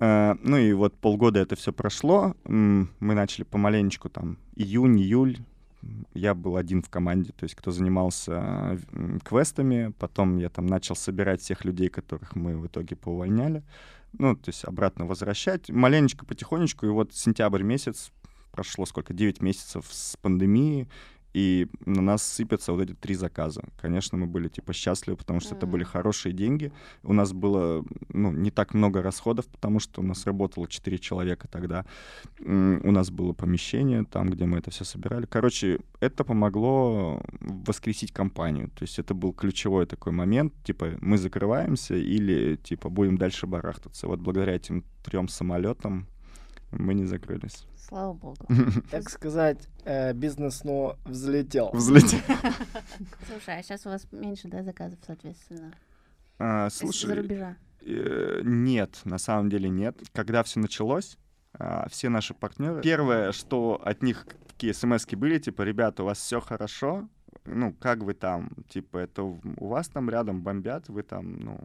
Ну 0.00 0.56
и 0.56 0.72
вот 0.72 0.94
полгода 0.94 1.40
это 1.40 1.56
все 1.56 1.72
прошло. 1.72 2.34
Мы 2.44 2.88
начали 3.14 3.44
помаленечку 3.44 4.08
там 4.08 4.38
июнь, 4.56 4.98
июль. 4.98 5.38
Я 6.14 6.34
был 6.34 6.56
один 6.56 6.82
в 6.82 6.90
команде, 6.90 7.32
то 7.32 7.44
есть 7.44 7.54
кто 7.54 7.70
занимался 7.70 8.78
э, 8.92 9.18
квестами. 9.24 9.94
Потом 9.98 10.36
я 10.36 10.50
там 10.50 10.66
начал 10.66 10.94
собирать 10.94 11.40
всех 11.40 11.64
людей, 11.64 11.88
которых 11.88 12.36
мы 12.36 12.56
в 12.56 12.66
итоге 12.66 12.96
поувольняли. 12.96 13.62
Ну, 14.12 14.36
то 14.36 14.48
есть 14.48 14.64
обратно 14.64 15.06
возвращать. 15.06 15.70
Маленечко, 15.70 16.26
потихонечку. 16.26 16.86
И 16.86 16.90
вот 16.90 17.14
сентябрь 17.14 17.62
месяц, 17.62 18.12
прошло 18.50 18.84
сколько, 18.84 19.14
9 19.14 19.40
месяцев 19.40 19.86
с 19.90 20.16
пандемии, 20.16 20.88
и 21.32 21.68
на 21.86 22.02
нас 22.02 22.22
сыпятся 22.22 22.72
вот 22.72 22.82
эти 22.82 22.94
три 22.94 23.14
заказа. 23.14 23.62
Конечно, 23.80 24.18
мы 24.18 24.26
были 24.26 24.48
типа 24.48 24.72
счастливы, 24.72 25.16
потому 25.16 25.40
что 25.40 25.54
это 25.54 25.66
были 25.66 25.84
хорошие 25.84 26.32
деньги. 26.32 26.72
У 27.02 27.12
нас 27.12 27.32
было 27.32 27.84
ну, 28.08 28.32
не 28.32 28.50
так 28.50 28.74
много 28.74 29.02
расходов, 29.02 29.46
потому 29.46 29.80
что 29.80 30.00
у 30.00 30.04
нас 30.04 30.26
работало 30.26 30.66
4 30.66 30.98
человека 30.98 31.48
тогда. 31.48 31.84
У 32.40 32.90
нас 32.90 33.10
было 33.10 33.32
помещение 33.32 34.04
там, 34.04 34.30
где 34.30 34.44
мы 34.44 34.58
это 34.58 34.70
все 34.70 34.84
собирали. 34.84 35.26
Короче, 35.26 35.80
это 36.00 36.24
помогло 36.24 37.22
воскресить 37.40 38.12
компанию. 38.12 38.68
То 38.70 38.82
есть 38.82 38.98
это 38.98 39.14
был 39.14 39.32
ключевой 39.32 39.86
такой 39.86 40.12
момент, 40.12 40.52
типа 40.64 40.96
мы 41.00 41.16
закрываемся 41.18 41.94
или 41.94 42.56
типа 42.56 42.88
будем 42.88 43.16
дальше 43.18 43.46
барахтаться. 43.46 44.08
Вот 44.08 44.20
благодаря 44.20 44.54
этим 44.54 44.84
трем 45.04 45.28
самолетам 45.28 46.06
мы 46.72 46.94
не 46.94 47.04
закрылись. 47.04 47.66
Слава 47.76 48.12
богу. 48.12 48.46
Так 48.90 49.08
сказать, 49.10 49.68
э, 49.84 50.12
бизнес, 50.12 50.64
но 50.64 50.96
взлетел. 51.04 51.70
Взлетел. 51.72 52.20
Слушай, 53.28 53.58
а 53.58 53.62
сейчас 53.62 53.86
у 53.86 53.90
вас 53.90 54.06
меньше, 54.12 54.48
да, 54.48 54.62
заказов, 54.62 54.98
соответственно? 55.06 55.72
А, 56.38 56.66
Из- 56.68 56.72
За 56.74 56.78
Слушай, 56.78 57.14
рубежа. 57.14 57.56
Э, 57.82 58.40
Нет, 58.44 59.00
на 59.04 59.18
самом 59.18 59.48
деле 59.50 59.68
нет. 59.68 59.96
Когда 60.12 60.42
все 60.42 60.60
началось, 60.60 61.18
а, 61.54 61.88
все 61.88 62.08
наши 62.08 62.34
партнеры, 62.34 62.82
первое, 62.82 63.32
что 63.32 63.80
от 63.84 64.02
них 64.02 64.26
такие 64.48 64.74
смс 64.74 65.06
были, 65.06 65.38
типа, 65.38 65.62
ребята, 65.62 66.02
у 66.02 66.06
вас 66.06 66.18
все 66.18 66.40
хорошо, 66.40 67.08
ну, 67.46 67.72
как 67.72 68.02
вы 68.02 68.14
там, 68.14 68.50
типа, 68.68 68.98
это 68.98 69.22
у 69.22 69.66
вас 69.66 69.88
там 69.88 70.10
рядом 70.10 70.42
бомбят, 70.42 70.88
вы 70.88 71.02
там, 71.02 71.40
ну, 71.40 71.58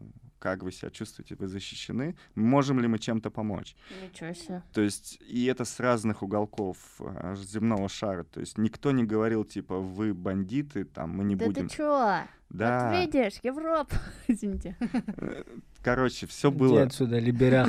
как 0.46 0.62
вы 0.62 0.72
себя 0.72 0.92
чувствуете, 0.92 1.34
вы 1.40 1.48
защищены, 1.48 2.16
можем 2.36 2.80
ли 2.80 2.88
мы 2.88 3.00
чем-то 3.00 3.32
помочь? 3.32 3.76
Ничего 4.04 4.32
себе. 4.32 4.62
То 4.74 4.82
есть, 4.82 5.18
и 5.28 5.46
это 5.46 5.66
с 5.66 5.80
разных 5.80 6.22
уголков 6.22 6.78
а, 7.00 7.34
земного 7.36 7.90
шара. 7.90 8.26
То 8.26 8.42
есть, 8.42 8.60
никто 8.60 8.92
не 8.92 9.04
говорил, 9.04 9.44
типа, 9.44 9.80
вы 9.80 10.14
бандиты, 10.14 10.86
там, 10.86 11.18
мы 11.18 11.24
не 11.24 11.36
да 11.36 11.48
будем... 11.48 11.68
ты 11.68 11.76
чё? 11.76 12.20
Да, 12.52 12.92
Вот 12.92 13.00
видишь, 13.00 13.40
Европа. 13.42 13.96
Извините. 14.28 14.78
э, 15.18 15.44
короче, 15.82 16.28
все 16.28 16.50
Иди 16.50 16.58
было... 16.60 16.84
отсюда, 16.84 17.18
либерят. 17.18 17.68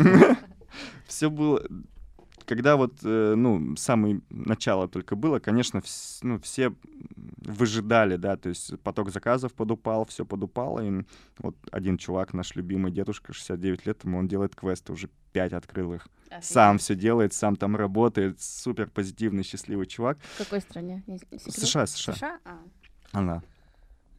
все 1.07 1.31
было... 1.31 1.67
Когда 2.47 2.77
вот, 2.77 3.01
э, 3.03 3.35
ну, 3.37 3.75
самое 3.77 4.21
начало 4.31 4.87
только 4.89 5.17
было, 5.17 5.41
конечно, 5.41 5.79
вс- 5.79 6.21
ну, 6.23 6.39
все 6.39 6.73
выжидали, 7.39 8.17
да, 8.17 8.37
то 8.37 8.49
есть 8.49 8.79
поток 8.81 9.11
заказов 9.11 9.53
подупал, 9.53 10.05
все 10.07 10.25
подупало, 10.25 10.81
и 10.81 11.05
вот 11.39 11.57
один 11.73 11.99
чувак, 11.99 12.35
наш 12.35 12.55
любимый 12.55 12.93
дедушка, 12.93 13.33
69 13.33 13.87
лет 13.87 14.05
ему, 14.05 14.19
он 14.19 14.29
делает 14.29 14.55
квесты, 14.55 14.93
уже 14.93 15.09
5 15.33 15.53
открыл 15.55 15.95
их. 15.95 16.07
Сам 16.41 16.79
все 16.79 16.95
делает, 16.95 17.33
сам 17.35 17.57
там 17.57 17.77
работает, 17.77 18.41
супер 18.41 18.91
позитивный, 18.91 19.43
счастливый 19.43 19.87
чувак. 19.87 20.19
В 20.37 20.39
какой 20.39 20.61
стране? 20.61 21.03
США, 21.39 21.87
США. 21.87 22.15
США? 22.15 22.39
А. 22.45 22.59
Она. 23.13 23.43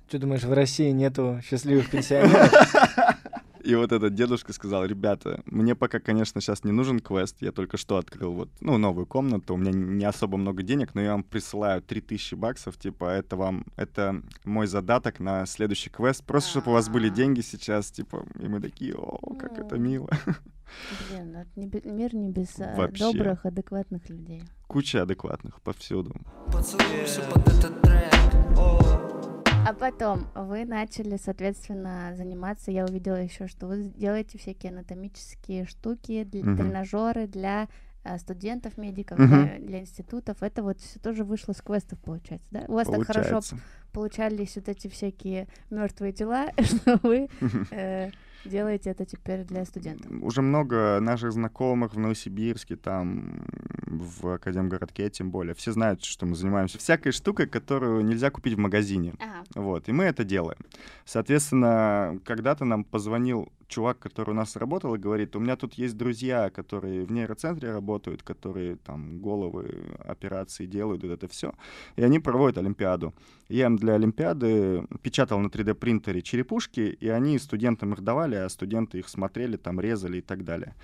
Что 0.08 0.20
думаешь, 0.20 0.44
в 0.44 0.54
России 0.54 0.92
нету 0.92 1.40
счастливых 1.44 1.90
пенсионеров? 1.92 2.52
И 3.68 3.76
вот 3.76 3.92
этот 3.92 4.14
дедушка 4.16 4.54
сказал, 4.54 4.86
ребята, 4.86 5.42
мне 5.46 5.76
пока, 5.76 6.00
конечно, 6.00 6.40
сейчас 6.40 6.64
не 6.64 6.72
нужен 6.72 7.02
квест, 7.02 7.36
я 7.42 7.52
только 7.52 7.76
что 7.76 7.98
открыл 7.98 8.32
вот, 8.32 8.50
ну, 8.62 8.78
новую 8.78 9.06
комнату, 9.06 9.54
у 9.56 9.58
меня 9.58 9.72
не 9.74 10.06
особо 10.06 10.38
много 10.38 10.64
денег, 10.64 10.96
но 10.96 11.02
я 11.02 11.12
вам 11.12 11.24
присылаю 11.24 11.82
3000 11.82 12.36
баксов, 12.36 12.78
типа, 12.78 13.06
это 13.10 13.36
вам, 13.36 13.66
это 13.76 14.22
мой 14.46 14.68
задаток 14.68 15.20
на 15.20 15.46
следующий 15.46 15.90
квест, 15.90 16.24
просто 16.24 16.50
чтобы 16.52 16.72
у 16.72 16.74
вас 16.76 16.88
были 16.88 17.08
А. 17.08 17.10
деньги 17.10 17.42
сейчас, 17.42 17.92
типа, 17.92 18.26
и 18.40 18.48
мы 18.48 18.62
такие, 18.62 18.96
о, 18.96 19.18
как 19.36 19.60
это 19.60 19.78
мило. 19.78 20.10
Блин, 21.10 21.32
ну 21.34 21.40
это 21.42 21.50
не 21.58 21.68
бе- 21.68 21.82
мир 21.84 22.16
не 22.16 22.30
без 22.30 22.58
э, 22.60 22.74
Вообще. 22.78 23.04
добрых, 23.12 23.46
адекватных 23.46 24.10
людей. 24.10 24.44
Куча 24.68 25.02
адекватных 25.02 25.62
повсюду. 25.62 26.16
Поцелуйся 26.54 27.22
под 27.34 27.46
этот 27.50 27.82
трек. 27.82 28.14
А 29.68 29.74
потом 29.74 30.30
вы 30.34 30.64
начали, 30.64 31.18
соответственно, 31.18 32.14
заниматься. 32.16 32.72
Я 32.72 32.86
увидела 32.86 33.22
еще, 33.22 33.48
что 33.48 33.68
вы 33.68 33.92
делаете 33.98 34.38
всякие 34.38 34.72
анатомические 34.72 35.66
штуки, 35.66 36.24
для, 36.24 36.46
Мгм. 36.46 36.56
тренажеры 36.56 37.28
для 37.28 37.68
э, 38.06 38.18
студентов, 38.18 38.78
медиков, 38.78 39.20
Мгм. 39.20 39.28
для, 39.28 39.60
для 39.60 39.80
институтов. 39.82 40.42
Это 40.42 40.64
вот 40.64 40.80
все 40.80 41.00
тоже 41.00 41.26
вышло 41.26 41.52
с 41.52 41.62
квестов, 41.62 42.00
получается, 42.00 42.48
да? 42.50 42.64
У 42.70 42.76
вас 42.76 42.88
так 42.88 43.04
хорошо 43.04 43.30
Получается. 43.42 43.58
получались 43.92 44.56
вот 44.56 44.70
эти 44.70 44.88
всякие 44.88 45.50
мертвые 45.70 46.14
тела, 46.14 46.48
что 46.62 46.98
вы 47.04 47.28
э, 47.72 48.12
делаете 48.48 48.90
это 48.90 49.06
теперь 49.06 49.44
для 49.44 49.66
студентов. 49.66 50.12
Уже 50.22 50.42
много 50.42 51.00
наших 51.00 51.32
знакомых 51.32 51.94
в 51.94 52.00
Новосибирске, 52.00 52.76
там, 52.76 53.46
в 53.86 54.36
Академгородке, 54.36 55.10
тем 55.10 55.32
более. 55.32 55.54
Все 55.54 55.72
знают, 55.72 56.04
что 56.04 56.26
мы 56.26 56.36
занимаемся 56.36 56.78
всякой 56.78 57.12
штукой, 57.12 57.48
которую 57.48 58.04
нельзя 58.04 58.30
купить 58.30 58.54
в 58.54 58.60
магазине. 58.60 59.14
Ага. 59.20 59.44
Вот, 59.56 59.90
и 59.90 59.92
мы 59.92 60.06
это 60.06 60.24
делаем. 60.24 60.60
Соответственно, 61.06 62.20
когда-то 62.26 62.66
нам 62.66 62.84
позвонил 62.84 63.50
чувак, 63.68 64.00
который 64.00 64.32
у 64.32 64.34
нас 64.34 64.56
работал, 64.56 64.96
и 64.96 65.00
говорит, 65.00 65.36
у 65.36 65.40
меня 65.40 65.56
тут 65.56 65.74
есть 65.76 65.98
друзья, 65.98 66.50
которые 66.50 67.06
в 67.06 67.12
нейроцентре 67.12 67.72
работают, 67.72 68.24
которые 68.24 68.78
там 68.78 69.20
головы, 69.20 69.96
операции 70.00 70.66
делают, 70.66 71.04
вот 71.04 71.12
это 71.12 71.28
все. 71.28 71.54
И 71.96 72.04
они 72.04 72.20
проводят 72.20 72.58
Олимпиаду. 72.58 73.14
Я 73.50 73.68
им 73.68 73.78
для 73.78 73.94
Олимпиады 73.94 74.88
печатал 75.02 75.40
на 75.40 75.48
3D-принтере 75.48 76.22
черепушки, 76.22 76.82
и 76.82 77.08
они 77.08 77.40
студентам 77.40 77.94
их 77.94 78.02
давали, 78.02 78.36
а 78.36 78.50
студенты 78.50 79.00
их 79.00 79.10
смотрели, 79.10 79.58
там 79.58 79.80
резали 79.80 80.18
и 80.18 80.22
так 80.22 80.44
далее. 80.44 80.76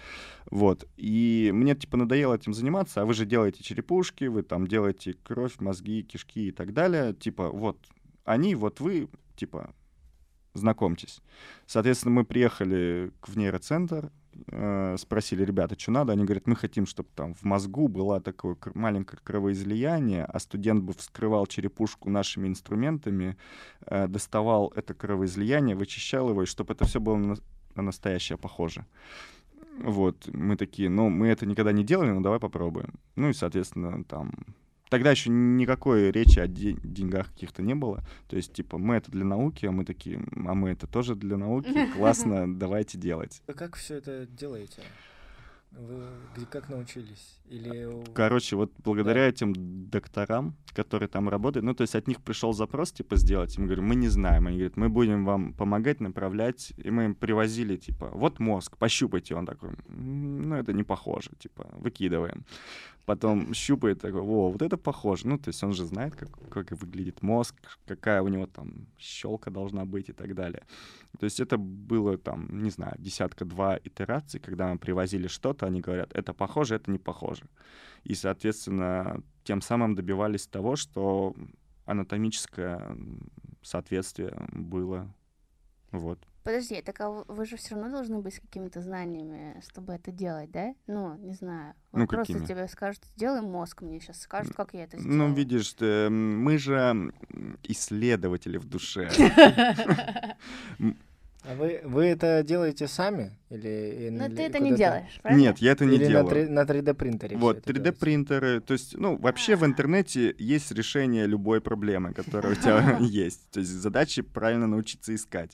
Вот. 0.50 0.88
И 0.98 1.52
мне, 1.54 1.76
типа, 1.76 1.98
надоело 1.98 2.36
этим 2.36 2.54
заниматься, 2.54 3.02
а 3.02 3.06
вы 3.06 3.14
же 3.14 3.26
делаете 3.26 3.64
черепушки, 3.64 4.26
вы 4.26 4.44
там 4.44 4.68
делаете 4.68 5.16
кровь, 5.24 5.60
мозги, 5.60 6.04
кишки 6.04 6.50
и 6.50 6.52
так 6.52 6.74
далее. 6.74 7.14
Типа, 7.14 7.50
вот 7.50 7.78
они, 8.26 8.56
вот 8.56 8.80
вы, 8.80 9.10
типа, 9.36 9.74
знакомьтесь. 10.54 11.22
Соответственно, 11.66 12.14
мы 12.14 12.26
приехали 12.26 13.12
в 13.22 13.38
нейроцентр, 13.38 14.12
э, 14.48 14.96
спросили, 14.98 15.44
ребята, 15.44 15.80
что 15.80 15.92
надо? 15.92 16.14
Они 16.14 16.24
говорят, 16.24 16.48
мы 16.48 16.56
хотим, 16.56 16.86
чтобы 16.86 17.10
там 17.16 17.34
в 17.34 17.44
мозгу 17.44 17.88
было 17.88 18.22
такое 18.22 18.58
маленькое 18.74 19.20
кровоизлияние, 19.24 20.26
а 20.26 20.40
студент 20.40 20.84
бы 20.84 20.94
вскрывал 20.94 21.48
черепушку 21.48 22.10
нашими 22.10 22.48
инструментами, 22.48 23.38
э, 23.86 24.08
доставал 24.08 24.72
это 24.76 24.94
кровоизлияние, 24.94 25.76
вычищал 25.76 26.30
его, 26.30 26.44
и 26.44 26.48
чтобы 26.48 26.74
это 26.74 26.86
все 26.86 27.00
было 27.00 27.16
на, 27.16 27.36
на 27.76 27.84
настоящее 27.84 28.38
похоже. 28.38 28.86
Вот, 29.80 30.28
мы 30.32 30.56
такие, 30.56 30.90
ну, 30.90 31.10
мы 31.10 31.28
это 31.28 31.48
никогда 31.48 31.72
не 31.72 31.84
делали, 31.84 32.12
но 32.12 32.22
давай 32.22 32.40
попробуем. 32.40 32.94
Ну 33.16 33.30
и, 33.30 33.34
соответственно, 33.34 34.04
там 34.04 34.32
тогда 34.94 35.12
еще 35.12 35.30
никакой 35.32 36.12
речи 36.12 36.40
о 36.40 36.48
де- 36.48 36.78
деньгах 36.84 37.28
каких-то 37.34 37.62
не 37.64 37.74
было. 37.76 38.04
То 38.28 38.36
есть, 38.38 38.54
типа, 38.54 38.78
мы 38.78 38.96
это 38.96 39.12
для 39.12 39.26
науки, 39.26 39.66
а 39.66 39.72
мы 39.72 39.86
такие, 39.86 40.24
а 40.46 40.54
мы 40.54 40.70
это 40.70 40.86
тоже 40.88 41.16
для 41.16 41.36
науки, 41.38 41.74
классно, 41.98 42.46
давайте 42.60 42.98
делать. 42.98 43.42
Вы 43.48 43.54
как 43.56 43.76
все 43.76 43.96
это 43.96 44.26
делаете? 44.28 44.82
Вы 45.72 46.04
где, 46.36 46.46
как 46.46 46.70
научились? 46.70 47.40
Или 47.50 47.86
у- 47.86 48.04
Короче, 48.14 48.56
вот 48.56 48.72
благодаря 48.84 49.28
этим 49.28 49.54
докторам, 49.90 50.54
которые 50.76 51.10
там 51.10 51.30
работают, 51.30 51.66
ну, 51.66 51.74
то 51.74 51.82
есть 51.82 51.96
от 51.96 52.08
них 52.08 52.22
пришел 52.22 52.54
запрос, 52.54 52.92
типа, 52.92 53.16
сделать, 53.16 53.58
и 53.58 53.62
мы 53.62 53.66
говорим, 53.66 53.86
мы 53.88 53.96
не 53.96 54.08
знаем. 54.10 54.46
Они 54.46 54.58
говорят, 54.58 54.78
мы 54.78 54.90
будем 54.90 55.26
вам 55.26 55.54
помогать, 55.54 56.00
направлять, 56.02 56.74
и 56.78 56.92
мы 56.92 57.06
им 57.06 57.16
привозили, 57.16 57.76
типа, 57.78 58.12
вот 58.14 58.40
мозг, 58.40 58.78
пощупайте. 58.78 59.34
Он 59.36 59.46
такой, 59.48 59.70
«М, 59.90 60.50
ну, 60.50 60.56
это 60.58 60.74
не 60.74 60.84
похоже, 60.84 61.32
типа, 61.40 61.68
выкидываем. 61.74 62.46
Потом 63.06 63.54
щупает, 63.54 64.00
такой, 64.00 64.22
о, 64.22 64.50
вот 64.50 64.62
это 64.62 64.78
похоже. 64.78 65.28
Ну, 65.28 65.38
то 65.38 65.50
есть 65.50 65.62
он 65.64 65.74
же 65.74 65.86
знает, 65.86 66.16
как, 66.16 66.30
как 66.50 66.72
выглядит 66.72 67.22
мозг, 67.22 67.56
какая 67.86 68.22
у 68.22 68.30
него 68.30 68.48
там 68.48 68.88
щелка 68.98 69.52
должна 69.52 69.84
быть 69.84 70.10
и 70.10 70.14
так 70.14 70.34
далее. 70.36 70.64
То 71.20 71.26
есть 71.26 71.42
это 71.42 71.58
было 71.58 72.18
там, 72.18 72.64
не 72.64 72.70
знаю, 72.70 72.96
десятка-два 73.00 73.78
итераций, 73.84 74.40
когда 74.40 74.70
мы 74.70 74.78
привозили 74.78 75.28
что-то, 75.28 75.66
они 75.66 75.82
говорят, 75.82 76.12
это 76.14 76.34
похоже, 76.34 76.76
это 76.76 76.92
не 76.92 77.00
похоже. 77.00 77.44
И, 78.06 78.16
соответственно, 78.16 79.22
тем 79.44 79.62
самым 79.62 79.96
добивались 79.96 80.48
того, 80.48 80.78
что 80.78 81.36
анатомическое 81.86 82.98
соответствие 83.62 84.34
было. 84.54 85.14
Вот. 85.92 86.20
Подожди, 86.44 86.82
так 86.82 87.00
а 87.00 87.10
вы- 87.10 87.46
же 87.46 87.56
все 87.56 87.76
равно 87.76 87.90
должны 87.90 88.20
быть 88.20 88.36
с 88.36 88.40
какими-то 88.40 88.82
знаниями, 88.82 89.62
чтобы 89.70 89.94
это 89.94 90.12
делать, 90.12 90.52
да? 90.52 90.74
Ну, 90.88 91.16
не 91.16 91.34
знаю. 91.34 91.74
Вот 91.92 92.00
Ну, 92.00 92.08
просто 92.08 92.34
какими? 92.34 92.46
тебе 92.48 92.68
скажут, 92.68 93.02
сделай 93.16 93.42
мозг 93.42 93.82
мне 93.82 94.00
сейчас, 94.02 94.20
скажут, 94.22 94.54
как 94.56 94.74
я 94.74 94.84
это 94.84 95.00
сделаю. 95.00 95.30
Ну, 95.30 95.34
видишь, 95.34 95.74
мы 95.80 96.58
же 96.58 97.14
исследователи 97.64 98.58
в 98.58 98.66
душе. 98.66 99.10
А 101.46 101.56
вы, 101.56 101.82
вы 101.84 102.06
это 102.06 102.42
делаете 102.44 102.88
сами? 102.88 103.38
Или, 103.50 104.10
Но 104.12 104.26
или 104.26 104.36
ты 104.36 104.42
это 104.44 104.60
не 104.60 104.74
делаешь, 104.76 105.20
правильно? 105.22 105.42
Нет, 105.42 105.58
я 105.60 105.74
это 105.74 105.86
не 105.86 105.96
Или 105.98 106.06
на, 106.06 106.24
делаю. 106.24 106.52
на 106.52 106.60
3D 106.62 106.94
принтере? 106.94 107.36
всё 107.36 107.46
Вот, 107.46 107.58
это 107.58 107.74
делаете? 107.74 107.92
3D-принтеры, 107.92 108.62
то 108.62 108.74
есть, 108.74 108.98
ну, 108.98 109.18
вообще 109.18 109.56
в 109.56 109.66
интернете 109.66 110.34
есть 110.40 110.72
решение 110.72 111.28
любой 111.28 111.60
проблемы, 111.62 112.14
которая 112.14 112.54
у 112.54 112.56
тебя 112.56 112.98
есть. 113.02 113.50
То 113.52 113.60
есть 113.60 113.72
задача 113.72 114.24
правильно 114.24 114.68
научиться 114.68 115.14
искать. 115.14 115.52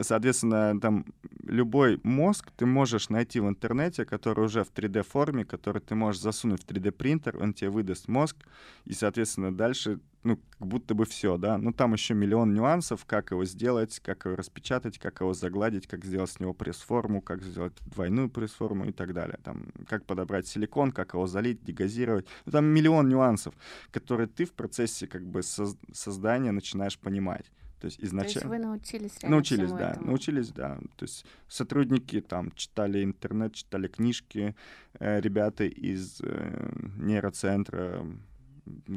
Соответственно, 0.00 0.80
там 0.80 1.04
любой 1.46 2.00
мозг 2.02 2.50
ты 2.56 2.66
можешь 2.66 3.08
найти 3.10 3.40
в 3.40 3.48
интернете, 3.48 4.04
который 4.04 4.44
уже 4.46 4.64
в 4.64 4.72
3D-форме, 4.72 5.44
который 5.44 5.80
ты 5.80 5.94
можешь 5.94 6.20
засунуть 6.22 6.62
в 6.62 6.66
3D-принтер, 6.66 7.36
он 7.40 7.52
тебе 7.52 7.70
выдаст 7.70 8.08
мозг, 8.08 8.36
и, 8.84 8.94
соответственно, 8.94 9.54
дальше, 9.54 10.00
ну, 10.24 10.36
как 10.58 10.68
будто 10.68 10.94
бы 10.94 11.04
все, 11.04 11.36
да. 11.38 11.58
Ну, 11.58 11.72
там 11.72 11.92
еще 11.92 12.14
миллион 12.14 12.52
нюансов, 12.52 13.04
как 13.04 13.30
его 13.30 13.44
сделать, 13.44 14.00
как 14.00 14.24
его 14.24 14.36
распечатать, 14.36 14.98
как 14.98 15.20
его 15.20 15.32
загладить, 15.32 15.86
как 15.86 16.04
сделать 16.04 16.30
с 16.30 16.40
него 16.40 16.54
пресс-форму, 16.54 17.22
как 17.22 17.42
сделать 17.42 17.74
двойную 17.86 18.28
пресс-форму 18.28 18.86
и 18.86 18.92
так 18.92 19.14
далее. 19.14 19.38
Там, 19.42 19.68
как 19.88 20.04
подобрать 20.04 20.46
силикон, 20.46 20.92
как 20.92 21.14
его 21.14 21.26
залить, 21.26 21.62
дегазировать. 21.62 22.26
Ну, 22.46 22.52
там 22.52 22.64
миллион 22.66 23.08
нюансов, 23.08 23.54
которые 23.90 24.26
ты 24.26 24.44
в 24.44 24.52
процессе 24.52 25.06
как 25.06 25.24
бы 25.24 25.40
соз- 25.42 25.78
создания 25.92 26.50
начинаешь 26.52 26.98
понимать. 26.98 27.50
То 27.80 27.86
есть 27.86 27.98
То 27.98 28.02
есть 28.02 28.12
изначально... 28.12 28.48
вы 28.48 28.58
научились 28.58 29.22
Научились, 29.22 29.70
да, 29.70 29.92
этому? 29.92 30.06
научились, 30.08 30.48
да. 30.48 30.78
То 30.96 31.04
есть 31.04 31.24
сотрудники 31.46 32.20
там 32.20 32.50
читали 32.52 33.04
интернет, 33.04 33.54
читали 33.54 33.86
книжки, 33.86 34.56
э, 34.98 35.20
ребята 35.20 35.64
из 35.64 36.20
э, 36.20 36.70
нейроцентра 36.96 38.04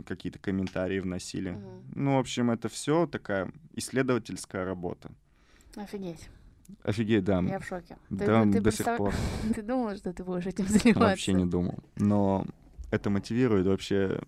какие-то 0.06 0.40
комментарии 0.40 1.00
вносили. 1.00 1.52
Мгм. 1.52 1.84
Ну, 1.96 2.16
в 2.16 2.20
общем, 2.20 2.52
это 2.52 2.70
все 2.70 3.06
такая 3.08 3.52
исследовательская 3.76 4.66
работа. 4.66 5.12
Офигеть, 5.76 6.30
Офигеть, 6.84 7.24
да. 7.24 7.42
я 7.42 7.60
в 7.60 7.66
шоке. 7.66 7.98
Ты- 8.10 8.26
Да, 8.26 8.44
ты 8.44 8.62
до 8.62 8.72
сих 8.72 8.86
пор 8.98 9.14
Ты 9.56 9.62
думал, 9.62 9.96
что 9.98 10.14
ты 10.14 10.24
будешь 10.24 10.46
этим 10.48 10.66
заниматься? 10.68 11.00
вообще 11.00 11.34
не 11.34 11.46
думал. 11.46 11.80
Но 11.98 12.46
это 12.92 13.10
мотивирует 13.10 13.66
вообще 13.68 14.22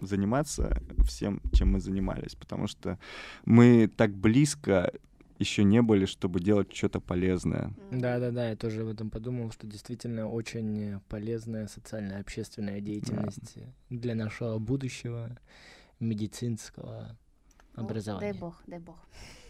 заниматься 0.00 0.80
всем, 1.04 1.40
чем 1.52 1.72
мы 1.72 1.80
занимались, 1.80 2.34
потому 2.36 2.66
что 2.68 2.98
мы 3.44 3.88
так 3.88 4.12
близко 4.14 4.92
еще 5.38 5.64
не 5.64 5.82
были, 5.82 6.04
чтобы 6.04 6.40
делать 6.40 6.74
что-то 6.74 7.00
полезное. 7.00 7.72
Да-да-да, 7.90 8.50
я 8.50 8.56
тоже 8.56 8.82
об 8.82 8.88
этом 8.88 9.10
подумал, 9.10 9.50
что 9.52 9.66
действительно 9.66 10.28
очень 10.28 11.00
полезная 11.08 11.68
социальная 11.68 12.20
общественная 12.20 12.80
деятельность 12.80 13.58
для 13.90 14.14
нашего 14.14 14.58
будущего 14.58 15.38
медицинского 16.00 17.16
Ну, 17.76 17.82
образования. 17.84 18.32
Дай 18.32 18.40
бог, 18.40 18.62
дай 18.66 18.78
бог. 18.78 18.96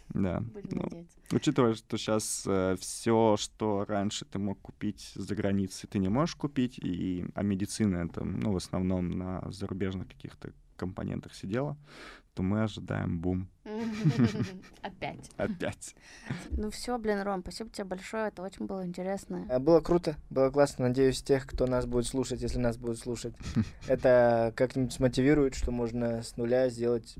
Да. 0.09 0.39
Будем 0.39 0.69
Ну, 0.71 0.83
надеяться. 0.83 1.17
Учитывая, 1.31 1.73
что 1.75 1.97
сейчас 1.97 2.47
все, 2.79 3.35
что 3.37 3.85
раньше 3.87 4.25
ты 4.25 4.39
мог 4.39 4.59
купить 4.59 5.11
за 5.15 5.35
границей, 5.35 5.87
ты 5.87 5.99
не 5.99 6.09
можешь 6.09 6.35
купить, 6.35 6.79
и, 6.79 7.25
а 7.35 7.43
медицина 7.43 7.97
это, 7.97 8.23
ну, 8.23 8.51
в 8.51 8.55
основном 8.57 9.11
на 9.11 9.51
зарубежных 9.51 10.07
каких-то 10.07 10.51
компонентах 10.77 11.35
сидела, 11.35 11.77
то 12.33 12.41
мы 12.41 12.63
ожидаем 12.63 13.19
бум 13.19 13.49
Опять. 14.81 15.29
опять. 15.37 15.95
Ну 16.51 16.69
все, 16.71 16.97
блин, 16.97 17.21
Ром, 17.21 17.41
спасибо 17.41 17.69
тебе 17.69 17.85
большое, 17.85 18.27
это 18.29 18.41
очень 18.41 18.65
было 18.65 18.85
интересно. 18.85 19.45
А, 19.49 19.59
Было 19.59 19.81
круто, 19.81 20.15
было 20.29 20.49
классно. 20.49 20.87
Надеюсь, 20.87 21.21
тех, 21.21 21.45
кто 21.45 21.67
нас 21.67 21.85
будет 21.85 22.07
слушать, 22.07 22.41
если 22.41 22.59
нас 22.59 22.77
будут 22.77 22.99
слушать, 22.99 23.33
это 23.87 24.53
как-нибудь 24.55 24.93
смотивирует, 24.93 25.55
что 25.55 25.71
можно 25.71 26.21
с 26.23 26.37
нуля 26.37 26.69
сделать, 26.69 27.15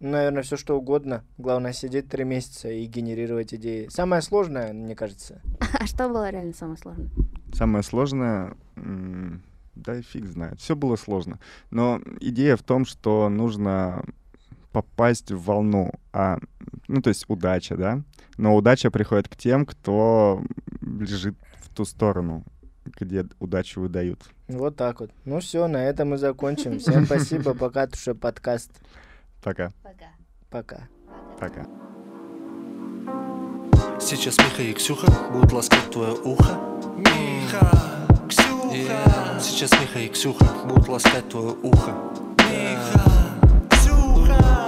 ну, 0.00 0.10
наверное, 0.10 0.42
все 0.42 0.56
что 0.56 0.76
угодно. 0.76 1.24
Главное 1.38 1.72
сидеть 1.72 2.08
три 2.08 2.24
месяца 2.24 2.68
и 2.68 2.84
генерировать 2.86 3.54
идеи. 3.54 3.88
Самое 3.90 4.22
сложное, 4.22 4.72
мне 4.72 4.94
кажется. 4.94 5.40
А 5.78 5.86
что 5.86 6.08
было 6.08 6.30
реально 6.30 6.52
самое 6.52 6.78
сложное? 6.78 7.08
Самое 7.52 7.82
сложное, 7.84 8.56
да 8.76 9.96
и 9.98 10.02
фиг 10.02 10.26
знает, 10.26 10.60
все 10.60 10.76
было 10.76 10.96
сложно. 10.96 11.38
Но 11.70 12.00
идея 12.20 12.56
в 12.56 12.62
том, 12.62 12.84
что 12.84 13.28
нужно 13.28 14.04
попасть 14.74 15.30
в 15.30 15.40
волну, 15.44 15.92
а, 16.12 16.38
ну, 16.88 17.00
то 17.00 17.08
есть 17.08 17.24
удача, 17.28 17.76
да? 17.76 18.02
Но 18.36 18.56
удача 18.56 18.90
приходит 18.90 19.28
к 19.28 19.36
тем, 19.36 19.64
кто 19.64 20.42
лежит 20.82 21.36
в 21.60 21.72
ту 21.72 21.84
сторону, 21.84 22.42
где 22.84 23.24
удачу 23.38 23.80
выдают. 23.80 24.20
Вот 24.48 24.74
так 24.76 24.98
вот. 24.98 25.12
Ну 25.24 25.38
все, 25.38 25.68
на 25.68 25.76
этом 25.76 26.10
мы 26.10 26.18
закончим. 26.18 26.80
Всем 26.80 27.06
спасибо, 27.06 27.54
пока, 27.54 27.86
туше 27.86 28.14
подкаст. 28.14 28.72
Пока, 29.44 29.72
Пока. 29.82 30.08
Пока. 30.50 30.88
пока. 31.38 31.66
Сейчас 34.00 34.36
Миха 34.38 34.62
и 34.62 34.72
Ксюха 34.72 35.06
будут 35.32 35.52
ласкать 35.52 35.90
твое 35.92 36.14
ухо. 36.14 36.58
Миха, 36.96 38.06
Ксюха. 38.28 39.38
Сейчас 39.40 39.70
Миха 39.72 40.00
и 40.00 40.08
Ксюха 40.08 40.46
будут 40.66 40.88
ласкать 40.88 41.28
твое 41.28 41.54
ухо. 41.62 41.92
Миха. 42.38 43.13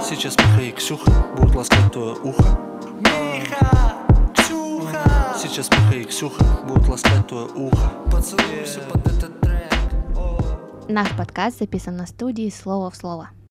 Сейчас 0.01 0.37
Миха 0.37 0.61
и 0.61 0.71
Ксюха 0.71 1.11
будут 1.35 1.55
ласкать 1.55 1.91
твое 1.91 2.13
ухо. 2.23 2.59
Миха, 2.99 3.95
Ксюха. 4.35 5.35
Сейчас 5.41 5.69
Миха 5.71 5.95
и 5.95 6.03
Ксюха 6.05 6.43
будут 6.65 6.87
ласкать 6.87 7.27
твое 7.27 7.47
ухо. 7.47 7.91
Поцелуйся 8.11 8.81
под 8.81 9.05
этот 9.07 9.39
трек. 9.41 9.73
Наш 10.87 11.09
подкаст 11.17 11.59
записан 11.59 11.97
на 11.97 12.05
студии 12.07 12.49
«Слово 12.49 12.89
в 12.89 12.95
слово». 12.95 13.29